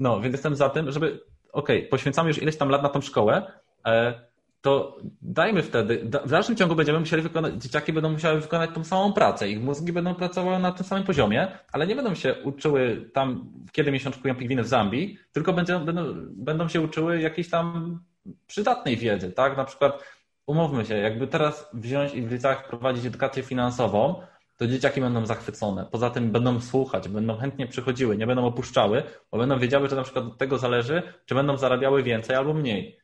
[0.00, 1.06] No, więc jestem za tym, żeby,
[1.52, 3.52] okej, okay, poświęcamy już ileś tam lat na tą szkołę,
[3.86, 4.20] e,
[4.60, 9.12] to dajmy wtedy, w dalszym ciągu będziemy musieli wykonać, dzieciaki będą musiały wykonać tą samą
[9.12, 13.52] pracę, ich mózgi będą pracowały na tym samym poziomie, ale nie będą się uczyły tam,
[13.72, 17.98] kiedy miesiączkują pingwiny w Zambii, tylko będą, będą, będą się uczyły jakiejś tam
[18.46, 19.56] przydatnej wiedzy, tak?
[19.56, 20.02] Na przykład,
[20.46, 24.22] umówmy się, jakby teraz wziąć i w liceach prowadzić edukację finansową,
[24.56, 25.86] to dzieciaki będą zachwycone.
[25.92, 29.02] Poza tym będą słuchać, będą chętnie przychodziły, nie będą opuszczały,
[29.32, 32.98] bo będą wiedziały, że na przykład od tego zależy, czy będą zarabiały więcej albo mniej.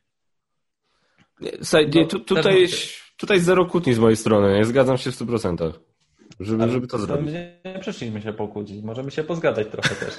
[1.62, 2.68] Słuchaj, no, tu, tutaj,
[3.16, 5.72] tutaj zero kłótni z mojej strony, nie zgadzam się w 100%.
[6.40, 7.32] Żeby, żeby to, zrobić.
[7.32, 10.16] Nie, nie przyszliśmy się pokłócić, możemy się pozgadzać trochę też.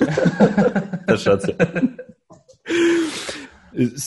[1.08, 1.54] też racja.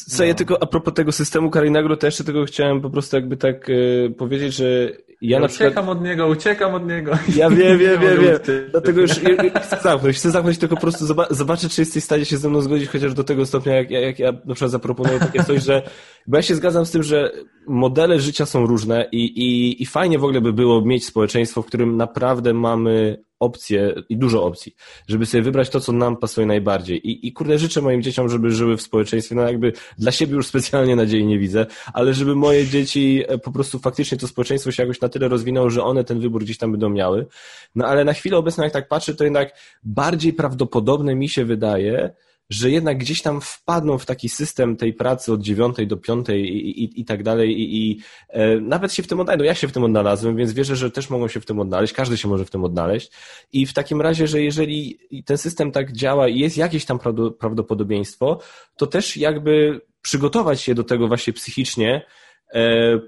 [0.07, 0.25] Co no.
[0.25, 3.71] ja tylko a propos tego systemu karyjnego, to jeszcze tego chciałem po prostu jakby tak
[3.71, 4.91] e, powiedzieć, że
[5.21, 5.69] ja, ja na przykład...
[5.69, 7.13] Uciekam od niego, uciekam od niego.
[7.37, 8.39] Ja wiem, wiem, wiem, wiem.
[8.71, 12.37] Dlatego już chcę zamknąć, chcę zamknąć, tylko po prostu zobaczyć, czy jesteś w stanie się
[12.37, 15.63] ze mną zgodzić, chociaż do tego stopnia, jak, jak ja na przykład zaproponuję takie coś,
[15.63, 15.83] że
[16.27, 17.33] bo ja się zgadzam z tym, że
[17.67, 21.67] modele życia są różne i, i, i fajnie w ogóle by było mieć społeczeństwo, w
[21.67, 24.75] którym naprawdę mamy opcje i dużo opcji,
[25.09, 27.11] żeby sobie wybrać to, co nam pasuje najbardziej.
[27.11, 30.47] I, i kurde, życzę moim dzieciom, żeby żyły w społeczeństwie, no jakby dla siebie już
[30.47, 34.83] specjalnie nadziei nie widzę, ale żeby moje dzieci e, po prostu faktycznie to społeczeństwo się
[34.83, 37.27] jakoś na tyle rozwinęło, że one ten wybór gdzieś tam będą miały.
[37.75, 42.11] No ale na chwilę obecną, jak tak patrzę, to jednak bardziej prawdopodobne mi się wydaje,
[42.51, 46.85] że jednak gdzieś tam wpadną w taki system tej pracy od dziewiątej do piątej i,
[46.85, 49.45] i, i tak dalej i, i e, nawet się w tym odnajdą.
[49.45, 51.93] Ja się w tym odnalazłem, więc wierzę, że też mogą się w tym odnaleźć.
[51.93, 53.13] Każdy się może w tym odnaleźć.
[53.53, 56.99] I w takim razie, że jeżeli ten system tak działa i jest jakieś tam
[57.39, 58.41] prawdopodobieństwo,
[58.77, 62.03] to też jakby przygotować się do tego właśnie psychicznie,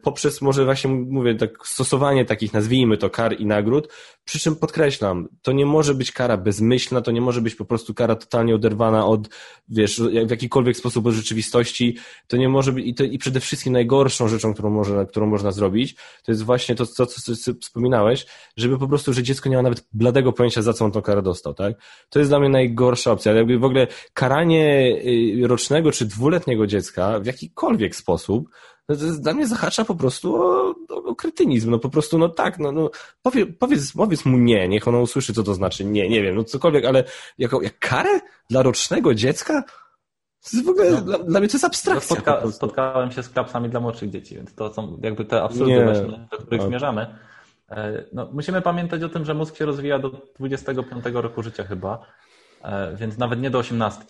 [0.02, 3.88] poprzez może właśnie mówię tak stosowanie takich nazwijmy to kar i nagród,
[4.24, 7.94] przy czym podkreślam, to nie może być kara bezmyślna, to nie może być po prostu
[7.94, 9.28] kara totalnie oderwana od,
[9.68, 11.96] wiesz, w jakikolwiek sposób od rzeczywistości,
[12.26, 15.52] to nie może być i, to, i przede wszystkim najgorszą rzeczą, którą, może, którą można
[15.52, 19.62] zrobić, to jest właśnie to, to, co, wspominałeś, żeby po prostu, że dziecko nie ma
[19.62, 21.74] nawet bladego pojęcia, za co on tą karę dostał, tak?
[22.10, 24.96] To jest dla mnie najgorsza opcja, jakby w ogóle karanie
[25.42, 28.48] y, rocznego czy dwuletniego dziecka w jakikolwiek sposób
[28.96, 31.70] dla mnie zahacza po prostu o, o, kretynizm.
[31.70, 32.90] No po prostu, no tak, no, no
[33.22, 36.44] powie, powiedz, powiedz mu nie, niech ona usłyszy, co to znaczy nie, nie wiem, no
[36.44, 37.04] cokolwiek, ale
[37.38, 38.20] jako, jak karę
[38.50, 39.62] dla rocznego dziecka?
[40.42, 42.16] To jest w ogóle, no, dla, dla, mnie to jest abstrakcja.
[42.16, 45.84] Spotka, spotkałem się z klapsami dla młodszych dzieci, więc to są jakby te absurdy nie.
[45.84, 47.18] właśnie, do których zmierzamy.
[47.70, 52.06] E, no, musimy pamiętać o tym, że mózg się rozwija do 25 roku życia chyba,
[52.62, 54.06] e, więc nawet nie do 18.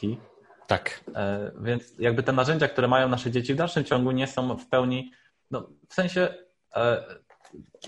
[0.69, 1.05] Tak.
[1.15, 4.69] E, więc jakby te narzędzia, które mają nasze dzieci w dalszym ciągu nie są w
[4.69, 5.13] pełni,
[5.51, 6.35] no w sensie
[6.77, 7.05] e,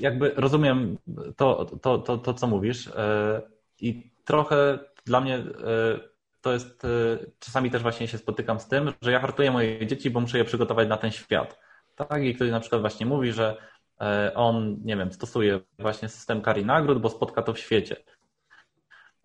[0.00, 0.98] jakby rozumiem
[1.36, 3.42] to, to, to, to co mówisz e,
[3.80, 5.44] i trochę dla mnie
[6.40, 6.86] to jest,
[7.38, 10.44] czasami też właśnie się spotykam z tym, że ja hartuję moje dzieci, bo muszę je
[10.44, 11.60] przygotować na ten świat.
[11.96, 13.56] Tak, i ktoś na przykład właśnie mówi, że
[14.34, 17.96] on, nie wiem, stosuje właśnie system kar i nagród, bo spotka to w świecie.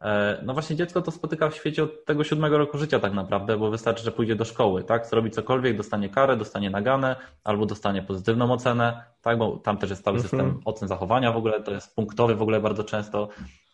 [0.06, 3.58] E, no właśnie dziecko to spotyka w świecie od tego siódmego roku życia tak naprawdę,
[3.58, 5.08] bo wystarczy, że pójdzie do szkoły, tak?
[5.08, 9.38] Zrobi cokolwiek, dostanie karę, dostanie naganę albo dostanie pozytywną ocenę, tak?
[9.38, 10.62] Bo tam też jest cały system mhm.
[10.66, 13.30] ocen zachowania w ogóle, to jest punktowy w ogóle bardzo często.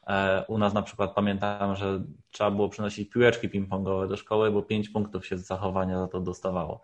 [0.08, 4.62] E, u nas na przykład pamiętam, że trzeba było przynosić piłeczki ping-pongowe do szkoły, bo
[4.62, 6.82] pięć punktów się z zachowania za to dostawało.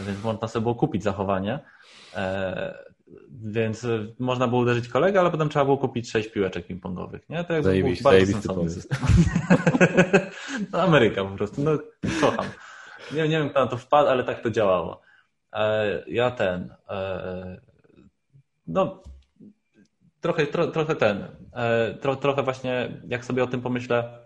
[0.00, 1.58] Więc można sobie było kupić zachowanie.
[2.16, 2.84] E,
[3.42, 7.20] więc e, można było uderzyć kolegę, ale potem trzeba było kupić sześć piłeczek ping-pongowych.
[7.28, 7.44] Nie?
[7.44, 8.98] To jakby był bardzo sensowny system.
[10.72, 11.62] no, Ameryka po prostu.
[11.62, 11.70] No,
[12.20, 12.46] kocham.
[13.12, 15.00] Nie, nie wiem, kto na to wpadł, ale tak to działało.
[15.52, 16.74] E, ja ten.
[18.66, 19.02] No,
[20.20, 21.24] trochę, tro, trochę ten.
[22.00, 24.18] Tro, trochę właśnie, jak sobie o tym pomyślę,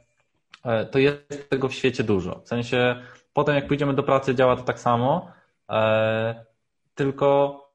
[0.91, 2.41] to jest tego w świecie dużo.
[2.45, 3.03] W sensie,
[3.33, 5.33] potem jak pójdziemy do pracy, działa to tak samo,
[6.95, 7.68] tylko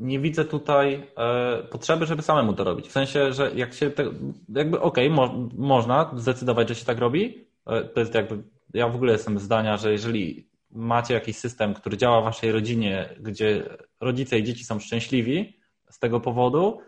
[0.00, 2.88] nie widzę tutaj e, potrzeby, żeby samemu to robić.
[2.88, 4.04] W sensie, że jak się te,
[4.48, 7.44] jakby okej, okay, mo, można zdecydować, że się tak robi.
[7.66, 8.42] E, to jest jakby,
[8.74, 13.08] ja w ogóle jestem zdania, że jeżeli macie jakiś system, który działa w waszej rodzinie,
[13.20, 13.62] gdzie
[14.00, 16.80] rodzice i dzieci są szczęśliwi z tego powodu,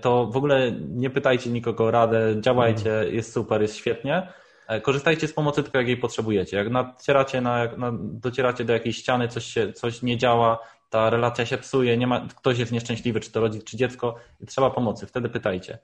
[0.00, 3.14] to w ogóle nie pytajcie nikogo o radę, działajcie, mhm.
[3.14, 4.32] jest super, jest świetnie.
[4.82, 6.56] Korzystajcie z pomocy tylko jak jej potrzebujecie.
[6.56, 10.58] Jak nacieracie na, na, docieracie do jakiejś ściany, coś, się, coś nie działa,
[10.94, 14.46] ta relacja się psuje, nie ma, ktoś jest nieszczęśliwy, czy to rodzic, czy dziecko i
[14.46, 15.78] trzeba pomocy, wtedy pytajcie.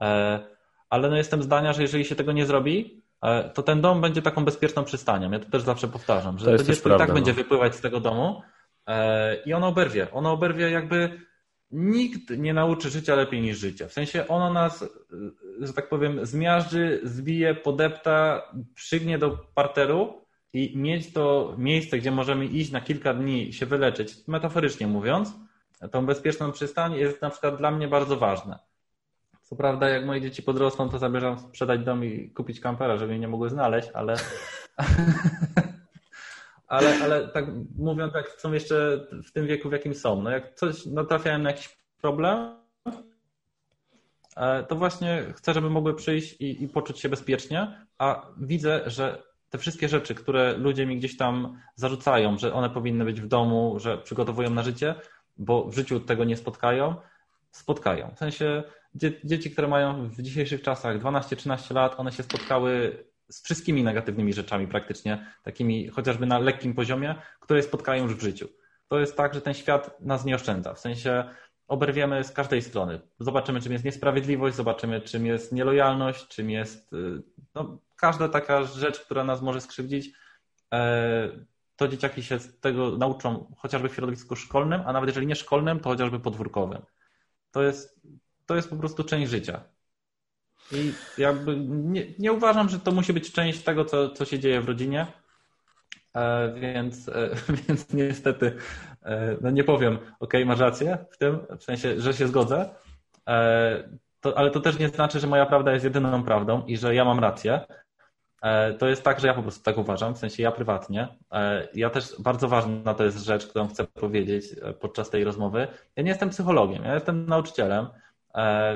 [0.00, 0.40] E,
[0.90, 4.22] ale no jestem zdania, że jeżeli się tego nie zrobi, e, to ten dom będzie
[4.22, 5.30] taką bezpieczną przystanią.
[5.30, 7.14] Ja to też zawsze powtarzam, że to, to dziecko i tak no.
[7.14, 8.42] będzie wypływać z tego domu
[8.86, 10.12] e, i ono oberwie.
[10.12, 11.20] Ono oberwie jakby
[11.70, 13.88] nikt nie nauczy życia lepiej niż życie.
[13.88, 14.84] W sensie ono nas,
[15.60, 18.42] że tak powiem, zmiażdży, zbije, podepta,
[18.74, 20.21] przygnie do parteru
[20.52, 25.32] i mieć to miejsce, gdzie możemy iść na kilka dni się wyleczyć, metaforycznie mówiąc,
[25.90, 28.58] tą bezpieczną przystań jest na przykład dla mnie bardzo ważne.
[29.42, 33.20] Co prawda, jak moje dzieci podrosną, to zamierzam sprzedać dom i kupić kampera, żeby mnie
[33.20, 34.14] nie mogły znaleźć, ale.
[36.68, 37.44] ale, ale tak
[37.78, 40.22] mówiąc, jak są jeszcze w tym wieku, w jakim są.
[40.22, 42.56] No jak coś natrafiałem na jakiś problem,
[44.36, 49.22] e, to właśnie chcę, żeby mogły przyjść i, i poczuć się bezpiecznie, a widzę, że
[49.52, 53.78] te wszystkie rzeczy, które ludzie mi gdzieś tam zarzucają, że one powinny być w domu,
[53.78, 54.94] że przygotowują na życie,
[55.36, 56.94] bo w życiu tego nie spotkają,
[57.50, 58.10] spotkają.
[58.14, 58.62] W sensie
[59.24, 64.66] dzieci, które mają w dzisiejszych czasach 12-13 lat, one się spotkały z wszystkimi negatywnymi rzeczami
[64.66, 68.48] praktycznie, takimi chociażby na lekkim poziomie, które spotkają już w życiu.
[68.88, 70.74] To jest tak, że ten świat nas nie oszczędza.
[70.74, 71.24] W sensie
[71.68, 73.00] oberwiemy z każdej strony.
[73.20, 77.22] Zobaczymy, czym jest niesprawiedliwość, zobaczymy, czym jest nielojalność, czym jest y,
[77.54, 80.10] no, każda taka rzecz, która nas może skrzywdzić.
[80.72, 81.28] E,
[81.76, 85.80] to dzieciaki się z tego nauczą chociażby w środowisku szkolnym, a nawet jeżeli nie szkolnym,
[85.80, 86.82] to chociażby podwórkowym.
[87.50, 88.00] To jest,
[88.46, 89.60] to jest po prostu część życia.
[90.72, 94.60] I jakby nie, nie uważam, że to musi być część tego, co, co się dzieje
[94.60, 95.06] w rodzinie.
[96.14, 97.30] E, więc, e,
[97.68, 98.56] więc niestety
[99.02, 102.74] e, no nie powiem, ok, masz rację w tym, w sensie, że się zgodzę,
[104.20, 107.04] to, ale to też nie znaczy, że moja prawda jest jedyną prawdą i że ja
[107.04, 107.60] mam rację.
[108.78, 111.08] To jest tak, że ja po prostu tak uważam, w sensie ja prywatnie.
[111.74, 114.44] Ja też bardzo ważna to jest rzecz, którą chcę powiedzieć
[114.80, 115.68] podczas tej rozmowy.
[115.96, 117.86] Ja nie jestem psychologiem, ja jestem nauczycielem,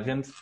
[0.04, 0.32] więc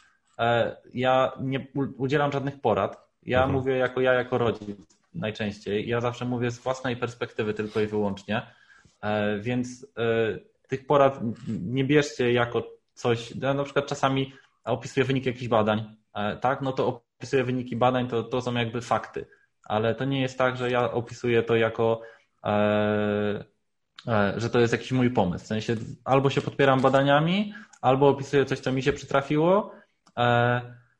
[0.95, 1.67] ja nie
[1.99, 3.09] udzielam żadnych porad.
[3.23, 3.53] Ja mhm.
[3.53, 5.89] mówię jako ja, jako rodzic najczęściej.
[5.89, 8.43] Ja zawsze mówię z własnej perspektywy tylko i wyłącznie,
[9.03, 10.39] e, więc e,
[10.69, 14.33] tych porad nie bierzcie jako coś, ja na przykład czasami
[14.65, 18.81] opisuję wyniki jakichś badań, e, tak, no to opisuję wyniki badań, to, to są jakby
[18.81, 19.27] fakty,
[19.65, 22.01] ale to nie jest tak, że ja opisuję to jako
[24.37, 25.45] że to jest jakiś mój pomysł.
[25.45, 29.75] W sensie albo się podpieram badaniami, albo opisuję coś, co mi się przytrafiło,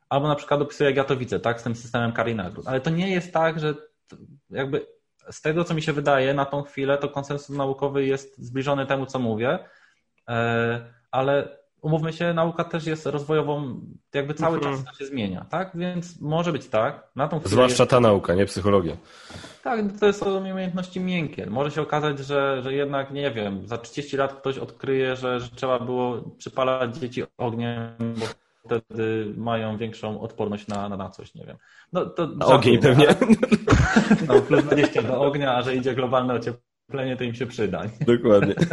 [0.09, 2.69] albo na przykład opisuję, jak ja to widzę, tak, z tym systemem kar i nagród.
[2.69, 3.75] Ale to nie jest tak, że
[4.51, 4.87] jakby
[5.31, 9.07] z tego, co mi się wydaje na tą chwilę, to konsensus naukowy jest zbliżony temu,
[9.07, 9.59] co mówię,
[10.29, 13.81] e, ale umówmy się, nauka też jest rozwojową,
[14.15, 14.85] jakby cały mhm.
[14.85, 15.71] czas się zmienia, tak?
[15.75, 17.09] Więc może być tak.
[17.17, 17.91] Na tą Zwłaszcza jest...
[17.91, 18.97] ta nauka, nie psychologia.
[19.63, 21.47] Tak, to są umiejętności miękkie.
[21.47, 25.49] Może się okazać, że, że jednak, nie wiem, za 30 lat ktoś odkryje, że, że
[25.51, 28.27] trzeba było przypalać dzieci ogniem, bo
[28.65, 31.57] wtedy mają większą odporność na, na, na coś, nie wiem.
[31.93, 33.07] No, to na ogień pewnie.
[34.29, 37.83] No, plus 20 do ognia, a że idzie globalne ocieplenie, to im się przyda.
[38.07, 38.55] Dokładnie.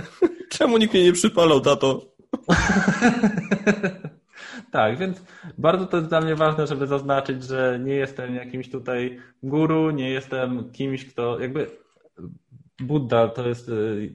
[0.51, 2.10] Czemu nikt mnie nie przypalał, tato?
[4.71, 5.23] tak, więc
[5.57, 10.09] bardzo to jest dla mnie ważne, żeby zaznaczyć, że nie jestem jakimś tutaj guru, nie
[10.09, 11.67] jestem kimś, kto jakby
[12.79, 13.71] Buddha, to jest,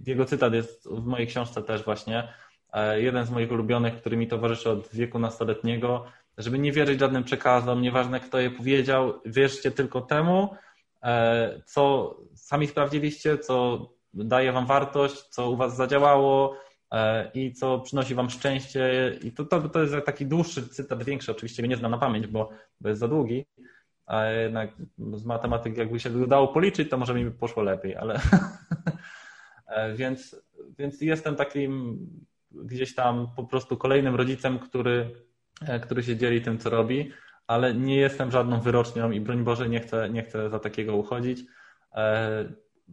[0.07, 2.29] jego cytat jest w mojej książce też właśnie,
[2.77, 6.05] E, jeden z moich ulubionych, który mi towarzyszy od wieku nastoletniego,
[6.39, 10.55] żeby nie wierzyć żadnym przekazom, nieważne kto je powiedział, wierzcie tylko temu,
[11.03, 16.57] e, co sami sprawdziliście, co daje wam wartość, co u was zadziałało
[17.35, 19.13] i co przynosi wam szczęście.
[19.23, 22.51] I to, to, to jest taki dłuższy cytat, większy, oczywiście nie znam na pamięć, bo,
[22.81, 23.47] bo jest za długi,
[24.07, 24.71] a jednak
[25.13, 28.21] z matematyki jakby się udało policzyć, to może mi poszło lepiej, ale
[29.99, 30.37] więc,
[30.79, 31.99] więc jestem takim
[32.51, 35.11] gdzieś tam po prostu kolejnym rodzicem, który,
[35.61, 37.13] e, który się dzieli tym, co robi,
[37.47, 41.41] ale nie jestem żadną wyrocznią i broń Boże nie chcę, nie chcę za takiego uchodzić.
[41.95, 42.45] E,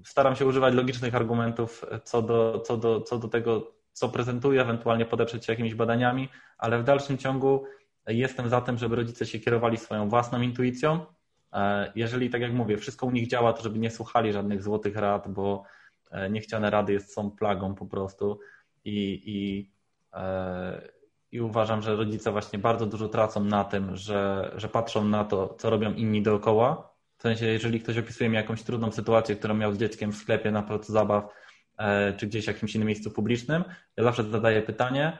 [0.05, 5.05] staram się używać logicznych argumentów co do, co do, co do tego, co prezentuję, ewentualnie
[5.05, 7.65] podeprzeć się jakimiś badaniami, ale w dalszym ciągu
[8.07, 11.05] jestem za tym, żeby rodzice się kierowali swoją własną intuicją.
[11.53, 14.95] E, jeżeli, tak jak mówię, wszystko u nich działa, to żeby nie słuchali żadnych złotych
[14.95, 15.63] rad, bo
[16.29, 18.39] niechciane rady jest, są plagą po prostu
[18.85, 19.71] i, i,
[20.13, 20.81] e,
[21.31, 25.55] i uważam, że rodzice właśnie bardzo dużo tracą na tym, że, że patrzą na to,
[25.59, 26.93] co robią inni dookoła.
[27.17, 30.51] W sensie, jeżeli ktoś opisuje mi jakąś trudną sytuację, którą miał z dzieckiem w sklepie,
[30.51, 31.27] na placu zabaw, e,
[32.17, 33.63] czy gdzieś w jakimś innym miejscu publicznym,
[33.97, 35.17] ja zawsze zadaję pytanie,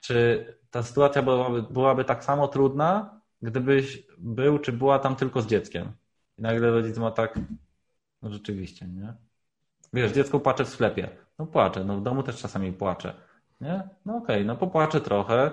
[0.00, 5.46] czy ta sytuacja byłaby, byłaby tak samo trudna, gdybyś był, czy była tam tylko z
[5.46, 5.92] dzieckiem.
[6.38, 7.38] I nagle rodzic ma tak,
[8.22, 9.14] no rzeczywiście, nie?
[9.92, 11.08] Wiesz, dziecko płacze w sklepie.
[11.38, 13.14] No płacze, no w domu też czasami płacze.
[13.60, 13.88] Nie?
[14.06, 15.50] No okej, okay, no popłacze trochę,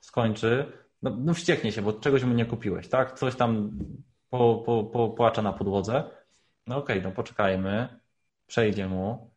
[0.00, 0.72] skończy,
[1.02, 3.18] no, no wścieknie się, bo czegoś mu nie kupiłeś, tak?
[3.18, 3.78] Coś tam
[4.30, 6.04] po, po, po, płacze na podłodze.
[6.66, 8.00] No okej, okay, no poczekajmy,
[8.46, 9.30] przejdzie mu,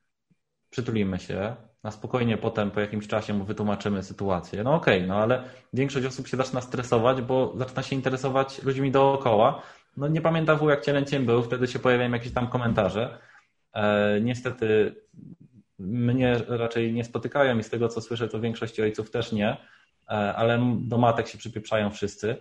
[0.71, 4.63] przytulimy się, na spokojnie potem po jakimś czasie mu wytłumaczymy sytuację.
[4.63, 5.43] No okej, okay, no ale
[5.73, 9.61] większość osób się zaczyna stresować, bo zaczyna się interesować ludźmi dookoła.
[9.97, 13.17] No nie pamiętam jak cielęciem był, wtedy się pojawiają jakieś tam komentarze.
[13.73, 14.95] E, niestety
[15.79, 20.11] mnie raczej nie spotykają i z tego co słyszę, to większości ojców też nie, e,
[20.11, 22.35] ale do matek się przypieprzają wszyscy.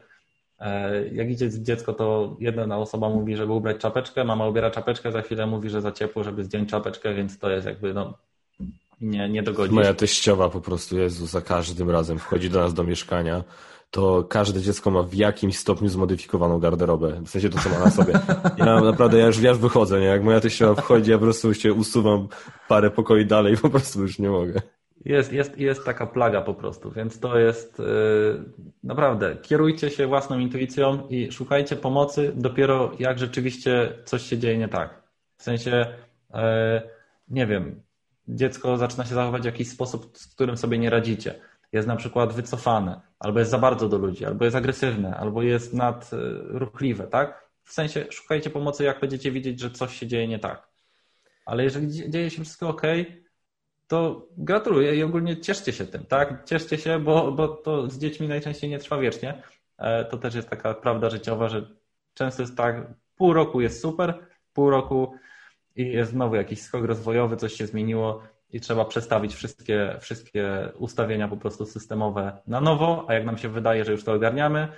[0.61, 5.23] E, jak idzie dziecko, to jedna osoba mówi, żeby ubrać czapeczkę, mama ubiera czapeczkę, za
[5.23, 8.19] chwilę mówi, że za ciepło, żeby zdjąć czapeczkę, więc to jest jakby no,
[9.01, 9.75] nie, nie dogodzi.
[9.75, 13.45] Moja teściowa po prostu, Jezu, za każdym razem wchodzi do nas do mieszkania,
[13.91, 17.21] to każde dziecko ma w jakimś stopniu zmodyfikowaną garderobę.
[17.25, 18.13] W sensie to, co ma na sobie.
[18.57, 20.07] Ja naprawdę, ja już, ja już wychodzę, nie?
[20.07, 22.29] Jak moja teściowa wchodzi, ja po prostu się usuwam
[22.69, 24.63] parę pokoi dalej, po prostu już nie mogę.
[25.05, 28.45] Jest, jest, jest taka plaga po prostu, więc to jest yy,
[28.85, 34.69] naprawdę, kierujcie się własną intuicją i szukajcie pomocy dopiero jak rzeczywiście coś się dzieje nie
[34.69, 35.03] tak.
[35.37, 35.87] W sensie,
[36.35, 36.41] yy,
[37.29, 37.83] nie wiem,
[38.29, 41.35] dziecko zaczyna się zachować w jakiś sposób, z którym sobie nie radzicie.
[41.73, 45.75] Jest na przykład wycofane, albo jest za bardzo do ludzi, albo jest agresywne, albo jest
[45.75, 47.51] nadruchliwe, tak?
[47.65, 50.69] W sensie szukajcie pomocy, jak będziecie widzieć, że coś się dzieje nie tak.
[51.47, 52.83] Ale jeżeli dzieje się wszystko ok,
[53.91, 56.45] to gratuluję i ogólnie cieszcie się tym, tak?
[56.45, 59.43] Cieszcie się, bo, bo to z dziećmi najczęściej nie trwa wiecznie.
[59.79, 61.71] E, to też jest taka prawda życiowa, że
[62.15, 62.87] często jest tak,
[63.17, 65.15] pół roku jest super, pół roku
[65.77, 71.29] i jest znowu jakiś skok rozwojowy, coś się zmieniło i trzeba przestawić wszystkie, wszystkie ustawienia
[71.29, 74.69] po prostu systemowe na nowo, a jak nam się wydaje, że już to ogarniamy,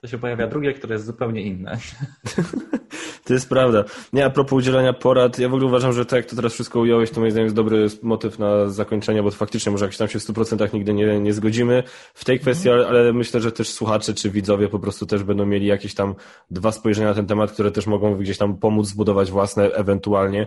[0.00, 1.78] to się pojawia drugie, które jest zupełnie inne.
[3.28, 3.84] To jest prawda.
[4.12, 6.80] Nie, a propos udzielania porad, ja w ogóle uważam, że tak jak to teraz wszystko
[6.80, 10.18] ująłeś, to moim zdaniem jest dobry motyw na zakończenie, bo faktycznie może jakś tam się
[10.18, 11.82] w 100% nigdy nie, nie zgodzimy
[12.14, 15.46] w tej kwestii, ale, ale myślę, że też słuchacze czy widzowie po prostu też będą
[15.46, 16.14] mieli jakieś tam
[16.50, 20.46] dwa spojrzenia na ten temat, które też mogą gdzieś tam pomóc zbudować własne ewentualnie.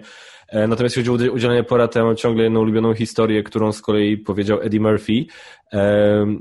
[0.51, 3.81] E, natomiast jeśli chodzi o udzielenie porad, ja mam ciągle jedną ulubioną historię, którą z
[3.81, 5.25] kolei powiedział Eddie Murphy,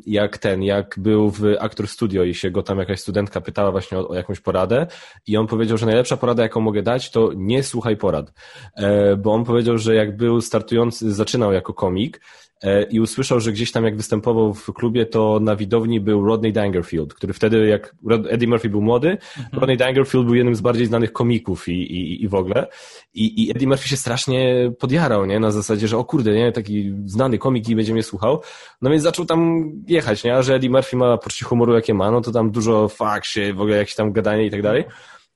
[0.06, 3.98] jak ten, jak był w Actor Studio i się go tam jakaś studentka pytała właśnie
[3.98, 4.86] o, o jakąś poradę
[5.26, 8.32] i on powiedział, że najlepsza porada, jaką mogę dać, to nie słuchaj porad.
[8.74, 12.49] E, bo on powiedział, że jak był startujący, zaczynał jako komik, E,
[12.90, 17.14] i usłyszał, że gdzieś tam jak występował w klubie, to na widowni był Rodney Dangerfield,
[17.14, 17.94] który wtedy, jak
[18.28, 19.60] Eddie Murphy był młody, mhm.
[19.60, 22.66] Rodney Dangerfield był jednym z bardziej znanych komików i, i, i w ogóle.
[23.14, 25.40] I, I Eddie Murphy się strasznie podjarał, nie?
[25.40, 26.52] Na zasadzie, że o kurde, nie?
[26.52, 28.42] Taki znany komik i będzie mnie słuchał.
[28.82, 30.36] No więc zaczął tam jechać, nie?
[30.36, 33.54] A że Eddie Murphy ma poczucie humoru, jakie ma, no to tam dużo fuck się,
[33.54, 34.84] w ogóle jakieś tam gadanie i tak dalej.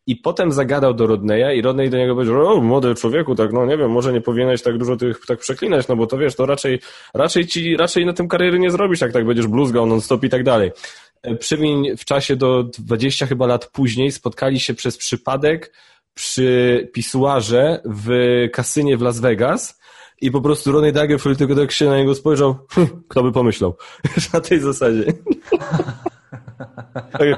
[0.06, 3.66] I potem zagadał do Rodneya i Rodney do niego powiedział, o młody człowieku, tak no
[3.66, 6.46] nie wiem, może nie powinieneś tak dużo tych tak przeklinać, no bo to wiesz, to
[6.46, 6.80] raczej,
[7.14, 10.44] raczej ci, raczej na tym kariery nie zrobisz, jak tak będziesz bluzgał non-stop i tak
[10.44, 10.72] dalej.
[11.22, 15.72] E, przymień w czasie do 20 chyba lat później spotkali się przez przypadek
[16.14, 18.10] przy pisuarze w
[18.52, 19.80] kasynie w Las Vegas
[20.20, 23.76] i po prostu Ronnie Daggerfield tylko tak się na niego spojrzał, hm, kto by pomyślał,
[24.32, 25.04] na tej zasadzie.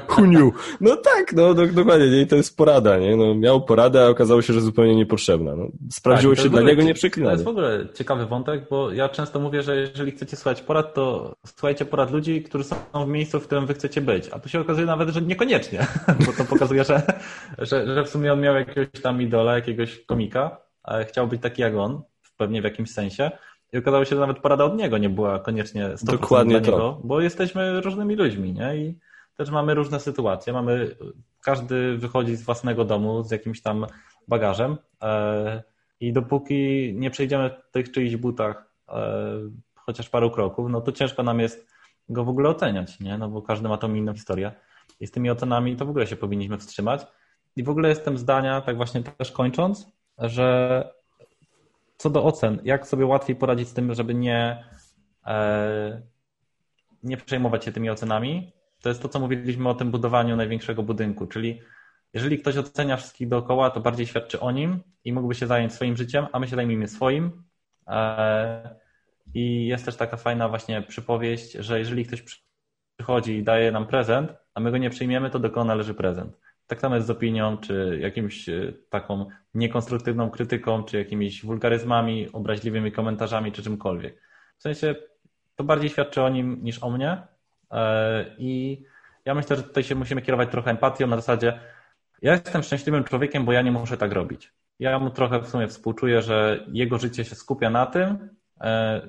[0.07, 0.51] Kuniu.
[0.81, 2.21] No tak, no dokładnie, nie?
[2.21, 3.15] I to jest porada, nie?
[3.15, 5.55] No, miał poradę, a okazało się, że zupełnie niepotrzebna.
[5.55, 7.31] No, sprawdziło tak, się dla niego nieprzeklinanie.
[7.31, 10.93] To jest w ogóle ciekawy wątek, bo ja często mówię, że jeżeli chcecie słuchać porad,
[10.93, 14.29] to słuchajcie porad ludzi, którzy są w miejscu, w którym wy chcecie być.
[14.31, 15.87] A tu się okazuje nawet, że niekoniecznie,
[16.25, 17.01] bo to pokazuje, że,
[17.57, 20.57] że, że w sumie on miał jakiegoś tam idola, jakiegoś komika,
[21.07, 22.01] chciał być taki jak on,
[22.37, 23.31] pewnie w jakimś sensie.
[23.73, 26.77] I okazało się, że nawet porada od niego nie była koniecznie 100% Dokładnie dla niego,
[26.77, 27.01] to.
[27.03, 28.77] bo jesteśmy różnymi ludźmi, nie?
[28.77, 28.99] I
[29.37, 30.53] też mamy różne sytuacje.
[30.53, 30.95] Mamy,
[31.41, 33.85] każdy wychodzi z własnego domu z jakimś tam
[34.27, 35.63] bagażem e,
[35.99, 39.31] i dopóki nie przejdziemy w tych czyichś butach e,
[39.75, 41.67] chociaż paru kroków, no to ciężko nam jest
[42.09, 43.17] go w ogóle oceniać, nie?
[43.17, 44.51] No bo każdy ma tą inną historię.
[44.99, 47.07] I z tymi ocenami to w ogóle się powinniśmy wstrzymać.
[47.55, 49.87] I w ogóle jestem zdania, tak właśnie też kończąc,
[50.17, 50.96] że
[51.97, 54.63] co do ocen, jak sobie łatwiej poradzić z tym, żeby nie,
[55.25, 56.01] e,
[57.03, 58.51] nie przejmować się tymi ocenami,
[58.81, 61.61] to jest to, co mówiliśmy o tym budowaniu największego budynku, czyli
[62.13, 65.97] jeżeli ktoś ocenia wszystkich dookoła, to bardziej świadczy o nim i mógłby się zająć swoim
[65.97, 67.43] życiem, a my się zajmijmy swoim.
[67.87, 68.75] E,
[69.33, 72.45] I jest też taka fajna właśnie przypowieść, że jeżeli ktoś
[72.97, 76.37] przychodzi i daje nam prezent, a my go nie przyjmiemy, to do kogo należy prezent.
[76.67, 82.91] Tak samo jest z opinią, czy jakimś e, taką niekonstruktywną krytyką, czy jakimiś wulgaryzmami, obraźliwymi
[82.91, 84.21] komentarzami, czy czymkolwiek.
[84.57, 84.95] W sensie
[85.55, 87.21] to bardziej świadczy o nim niż o mnie.
[87.71, 88.83] E, I
[89.25, 91.59] ja myślę, że tutaj się musimy kierować trochę empatią na zasadzie,
[92.21, 94.53] ja jestem szczęśliwym człowiekiem, bo ja nie muszę tak robić.
[94.79, 98.29] Ja mu trochę w sumie współczuję, że jego życie się skupia na tym,
[98.61, 99.01] e,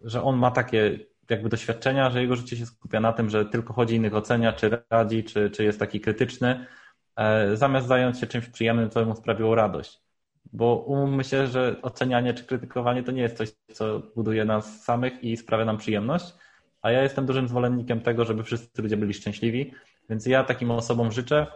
[0.00, 0.98] że on ma takie
[1.30, 4.70] jakby doświadczenia, że jego życie się skupia na tym, że tylko chodzi innych ocenia, czy
[4.90, 6.66] radzi, czy, czy jest taki krytyczny,
[7.54, 10.00] zamiast zająć się czymś przyjemnym, co mu sprawiło radość.
[10.52, 15.24] Bo umówmy się, że ocenianie czy krytykowanie to nie jest coś, co buduje nas samych
[15.24, 16.34] i sprawia nam przyjemność,
[16.82, 19.72] a ja jestem dużym zwolennikiem tego, żeby wszyscy ludzie byli szczęśliwi,
[20.10, 21.46] więc ja takim osobom życzę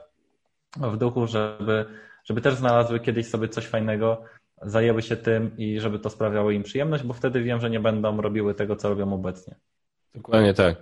[0.76, 1.84] w duchu, żeby,
[2.24, 4.24] żeby też znalazły kiedyś sobie coś fajnego,
[4.62, 8.20] zajęły się tym i żeby to sprawiało im przyjemność, bo wtedy wiem, że nie będą
[8.20, 9.54] robiły tego, co robią obecnie.
[10.14, 10.76] Dokładnie tak.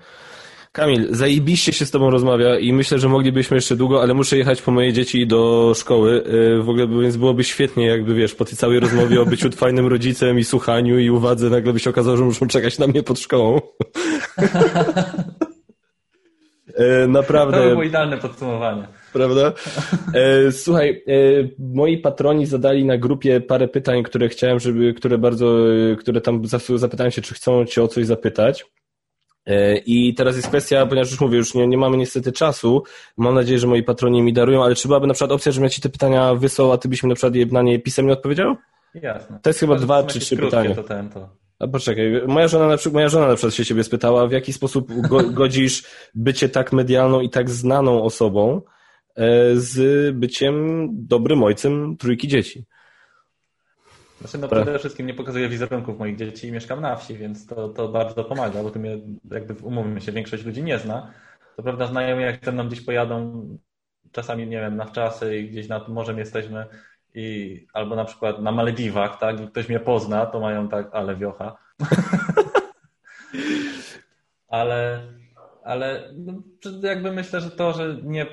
[0.73, 4.63] Kamil, zajebiście się z tobą rozmawia i myślę, że moglibyśmy jeszcze długo, ale muszę jechać
[4.63, 6.25] po moje dzieci do szkoły.
[6.59, 9.87] Y, w ogóle więc byłoby świetnie, jakby wiesz, po tej całej rozmowie o byciu fajnym
[9.87, 13.21] rodzicem i słuchaniu i uwadze nagle by się okazało, że muszą czekać na mnie pod
[13.21, 13.61] szkołą.
[17.05, 17.63] Y, naprawdę.
[17.63, 18.89] To było idealne podsumowanie.
[19.13, 19.53] Prawda?
[20.49, 21.05] Y, słuchaj,
[21.59, 25.57] moi patroni zadali na grupie parę pytań, które chciałem, żeby, które bardzo,
[25.99, 26.43] które tam
[26.75, 28.67] zapytałem się, czy chcą cię o coś zapytać.
[29.49, 32.83] E, I teraz jest kwestia, ponieważ już mówię, już nie, nie mamy niestety czasu.
[33.17, 35.71] Mam nadzieję, że moi patroni mi darują, ale czy byłaby na przykład opcja, żebym ja
[35.71, 38.57] ci te pytania wysłał, a ty byś mi na przykład na nie pisemnie odpowiedział?
[38.95, 39.39] Jasne.
[39.43, 40.75] To jest chyba dwa czy trzy pytania.
[40.75, 41.29] To ten, to.
[41.59, 44.53] A poczekaj, moja żona, na przykład, moja żona na przykład się ciebie spytała, w jaki
[44.53, 45.85] sposób go, godzisz
[46.15, 48.63] bycie tak medialną i tak znaną osobą
[49.17, 52.65] e, z byciem dobrym ojcem trójki dzieci.
[54.21, 57.69] Znaczy, no przede wszystkim nie pokazuję wizerunków moich dzieci i mieszkam na wsi, więc to,
[57.69, 58.99] to bardzo pomaga, bo tu mnie,
[59.31, 61.13] jakby umówmy się, większość ludzi nie zna.
[61.57, 63.49] To prawda, znajomi jak ze mną gdzieś pojadą,
[64.13, 66.67] czasami, nie wiem, na wczasy i gdzieś nad morzem jesteśmy
[67.15, 71.17] i albo na przykład na Malediwach, tak, i ktoś mnie pozna, to mają tak, ale
[71.17, 71.57] wiocha.
[74.49, 75.03] ale,
[75.65, 76.33] ale no,
[76.83, 78.27] jakby myślę, że to, że nie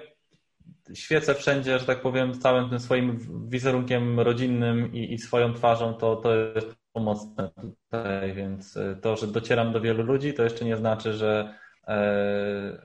[0.94, 6.16] świecę wszędzie, że tak powiem, całym tym swoim wizerunkiem rodzinnym i, i swoją twarzą, to,
[6.16, 10.78] to jest pomocne tutaj, więc e, to, że docieram do wielu ludzi, to jeszcze nie
[10.78, 11.54] znaczy, że,
[11.88, 12.78] e,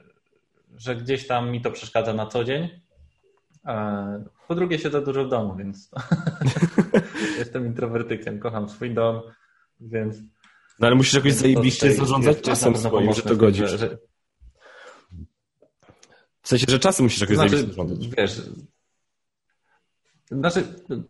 [0.76, 2.68] że gdzieś tam mi to przeszkadza na co dzień.
[3.66, 5.90] E, po drugie siedzę dużo w domu, więc
[7.38, 9.20] jestem introwertykiem, kocham swój dom,
[9.80, 10.16] więc...
[10.78, 13.70] No ale musisz jakoś zajebiście zarządzać czasem swoim, że to godzisz.
[13.70, 14.09] Że, w
[16.50, 17.68] sensie, że czasem musisz jakoś znaczy.
[18.18, 18.42] Wiesz,
[20.30, 20.64] znaczy,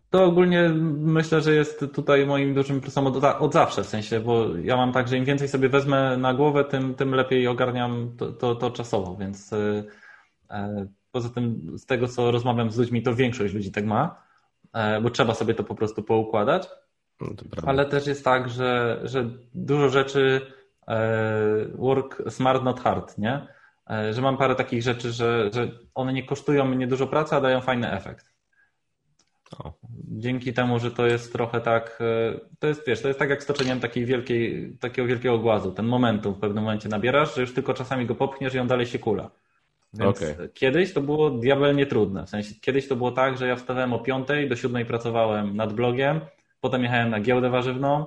[0.09, 4.57] to ogólnie myślę, że jest tutaj moim dużym plusem od, od, zawsze, w sensie, bo
[4.57, 8.31] ja mam tak, że im więcej sobie wezmę na głowę, tym, tym lepiej ogarniam to,
[8.31, 9.83] to, to czasowo, więc e,
[10.49, 14.23] e, poza tym z tego, co rozmawiam z ludźmi, to większość ludzi tak ma,
[14.73, 16.69] e, bo trzeba sobie to po prostu poukładać,
[17.21, 17.27] no
[17.65, 20.41] ale też jest tak, że, że dużo rzeczy
[21.75, 23.47] work smart, not hard, nie?
[23.91, 27.41] E, że mam parę takich rzeczy, że, że one nie kosztują mnie dużo pracy, a
[27.41, 28.31] dają fajny efekt.
[29.59, 29.73] O.
[30.07, 33.43] Dzięki temu, że to jest trochę tak, e, to jest, wiesz, to jest tak jak
[33.43, 35.71] stoczeniem takiej wielkiej, takiego wielkiego głazu.
[35.71, 38.85] Ten momentum w pewnym momencie nabierasz, że już tylko czasami go popchniesz i on dalej
[38.85, 39.31] się kula.
[39.93, 40.49] Więc okay.
[40.53, 42.25] kiedyś to było diabelnie trudne.
[42.25, 45.73] W sensie kiedyś to było tak, że ja wstawałem o 5 do 7 pracowałem nad
[45.73, 46.19] blogiem,
[46.61, 48.05] potem jechałem na giełdę warzywną,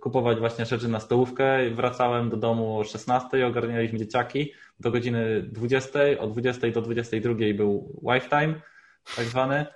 [0.00, 1.70] kupować właśnie rzeczy na stołówkę.
[1.70, 8.00] Wracałem do domu o 16, ogarnialiśmy dzieciaki do godziny 20, od 20 do 22 był
[8.02, 8.54] wife time,
[9.16, 9.66] tak zwany.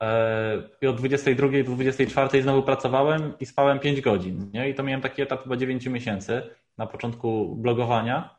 [0.00, 4.50] E, I od 22 do 24 znowu pracowałem i spałem 5 godzin.
[4.54, 4.68] Nie?
[4.68, 6.42] I to miałem taki etap chyba 9 miesięcy
[6.78, 8.36] na początku blogowania.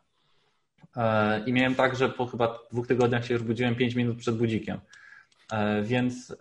[0.97, 4.37] E, I miałem tak, że po chyba dwóch tygodniach się już budziłem 5 minut przed
[4.37, 4.79] budzikiem.
[5.83, 6.37] Więc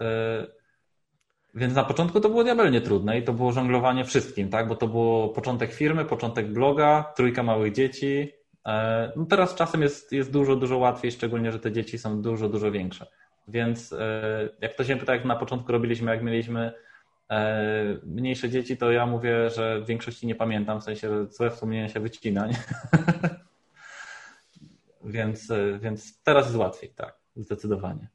[1.55, 4.69] więc na początku to było diabelnie trudne i to było żonglowanie wszystkim, tak?
[4.69, 8.33] Bo to było początek firmy, początek bloga, trójka małych dzieci.
[8.67, 12.49] E, no teraz czasem jest, jest dużo, dużo łatwiej, szczególnie, że te dzieci są dużo,
[12.49, 13.07] dużo większe.
[13.49, 16.73] Więc e, jak ktoś mnie pyta, jak na początku robiliśmy, jak mieliśmy
[17.31, 21.51] e, mniejsze dzieci, to ja mówię, że w większości nie pamiętam, w sensie, że złe
[21.51, 22.49] wspomnienia się wycina.
[25.05, 28.09] Więc, więc teraz jest łatwiej, tak, zdecydowanie.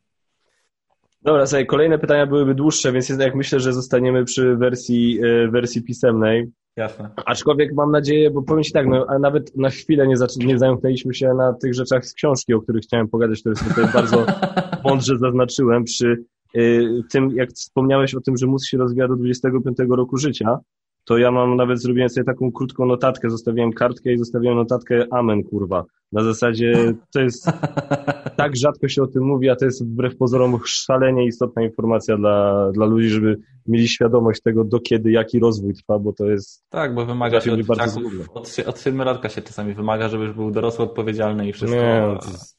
[1.22, 5.84] Dobra, słuchaj, kolejne pytania byłyby dłuższe, więc jednak myślę, że zostaniemy przy wersji, e, wersji
[5.84, 6.52] pisemnej.
[6.78, 7.10] Jasne.
[7.26, 11.14] Aczkolwiek mam nadzieję, bo powiem Ci tak, no, a nawet na chwilę nie, nie zamknęliśmy
[11.14, 14.26] się na tych rzeczach z książki, o których chciałem pogadać, które sobie tutaj bardzo
[14.90, 19.78] mądrze zaznaczyłem przy y, tym, jak wspomniałeś o tym, że mózg się rozwija do 25
[19.90, 20.60] roku życia,
[21.08, 25.44] to ja mam nawet zrobiłem sobie taką krótką notatkę, zostawiłem kartkę i zostawiłem notatkę amen,
[25.44, 25.86] kurwa.
[26.12, 27.46] Na zasadzie to jest
[28.38, 32.70] tak rzadko się o tym mówi, a to jest wbrew pozorom szalenie istotna informacja dla,
[32.72, 33.38] dla ludzi, żeby
[33.68, 36.64] mieli świadomość tego, do kiedy, jaki rozwój trwa, bo to jest...
[36.70, 38.00] Tak, bo wymaga się od, bardzo
[38.34, 41.82] od, od siedmioratka się czasami wymaga, żebyś był dorosły, odpowiedzialny i wszystko.
[41.82, 42.58] Nie, jest...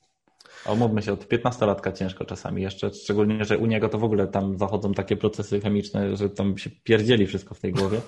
[0.66, 4.26] A umówmy się, od 15-latka ciężko czasami jeszcze, szczególnie, że u niego to w ogóle
[4.26, 8.00] tam zachodzą takie procesy chemiczne, że tam się pierdzieli wszystko w tej głowie.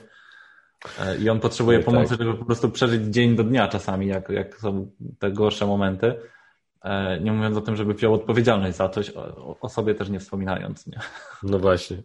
[1.01, 1.87] E, I on potrzebuje tak.
[1.87, 6.15] pomocy, żeby po prostu przeżyć dzień do dnia czasami, jak, jak są te gorsze momenty.
[6.83, 10.21] E, nie mówiąc o tym, żeby wziął odpowiedzialność za coś, o, o sobie też nie
[10.21, 10.87] wspominając.
[10.87, 10.99] Nie?
[11.43, 11.97] No właśnie.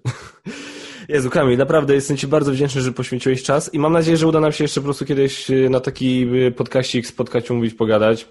[1.09, 4.39] Jezu, Kamil, naprawdę jestem Ci bardzo wdzięczny, że poświęciłeś czas i mam nadzieję, że uda
[4.39, 8.27] nam się jeszcze po prostu kiedyś e, na taki podkaścik spotkać, umówić, pogadać.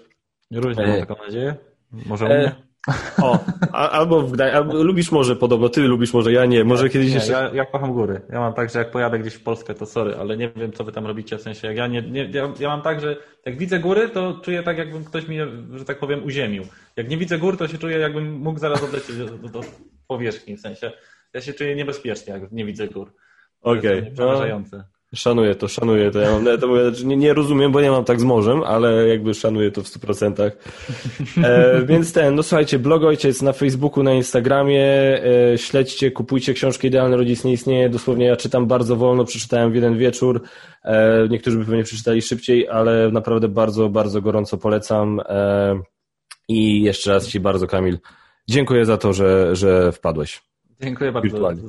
[0.51, 1.55] Różnie mam taką nadzieję.
[1.91, 2.55] Może u mnie?
[3.21, 3.39] O,
[3.71, 7.15] albo w Gdań, albo lubisz może podobno, ty lubisz może, ja nie, może kiedyś nie,
[7.15, 7.31] jeszcze...
[7.31, 8.21] Ja, ja kocham góry.
[8.29, 10.83] Ja mam tak, że jak pojadę gdzieś w Polskę, to sorry, ale nie wiem, co
[10.83, 13.57] wy tam robicie, w sensie jak ja nie, nie ja, ja, mam tak, że jak
[13.57, 16.63] widzę góry, to czuję tak, jakbym ktoś mnie, że tak powiem, uziemił.
[16.95, 19.61] Jak nie widzę gór, to się czuję, jakbym mógł zaraz odlecieć do, do, do
[20.07, 20.91] powierzchni, w sensie
[21.33, 23.13] ja się czuję niebezpiecznie, jak nie widzę gór.
[23.61, 23.99] Okej.
[23.99, 24.11] Okay.
[24.11, 24.83] Przerażające.
[25.15, 26.19] Szanuję to, szanuję to.
[26.19, 29.07] Ja mam, to mówię, znaczy nie, nie, rozumiem, bo nie mam tak z morzem, ale
[29.07, 30.51] jakby szanuję to w 100%.
[31.43, 34.83] E, więc ten, no słuchajcie, blog ojciec na Facebooku, na Instagramie,
[35.53, 37.89] e, śledźcie, kupujcie książkę Idealny Rodzic nie istnieje.
[37.89, 40.41] Dosłownie ja czytam bardzo wolno, przeczytałem w jeden wieczór.
[40.83, 45.21] E, niektórzy by pewnie przeczytali szybciej, ale naprawdę bardzo, bardzo gorąco polecam.
[45.25, 45.79] E,
[46.47, 47.97] I jeszcze raz Ci bardzo, Kamil,
[48.47, 50.41] dziękuję za to, że, że wpadłeś.
[50.81, 51.29] Dziękuję bardzo.
[51.29, 51.61] Wirtualnie.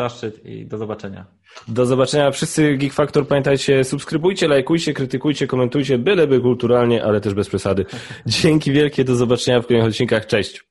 [0.00, 1.26] Zaszczyt i do zobaczenia.
[1.68, 2.30] Do zobaczenia.
[2.30, 7.86] Wszyscy Geek Factor pamiętajcie, subskrybujcie, lajkujcie, krytykujcie, komentujcie, byleby kulturalnie, ale też bez przesady.
[8.26, 10.26] Dzięki wielkie, do zobaczenia w kolejnych odcinkach.
[10.26, 10.69] Cześć.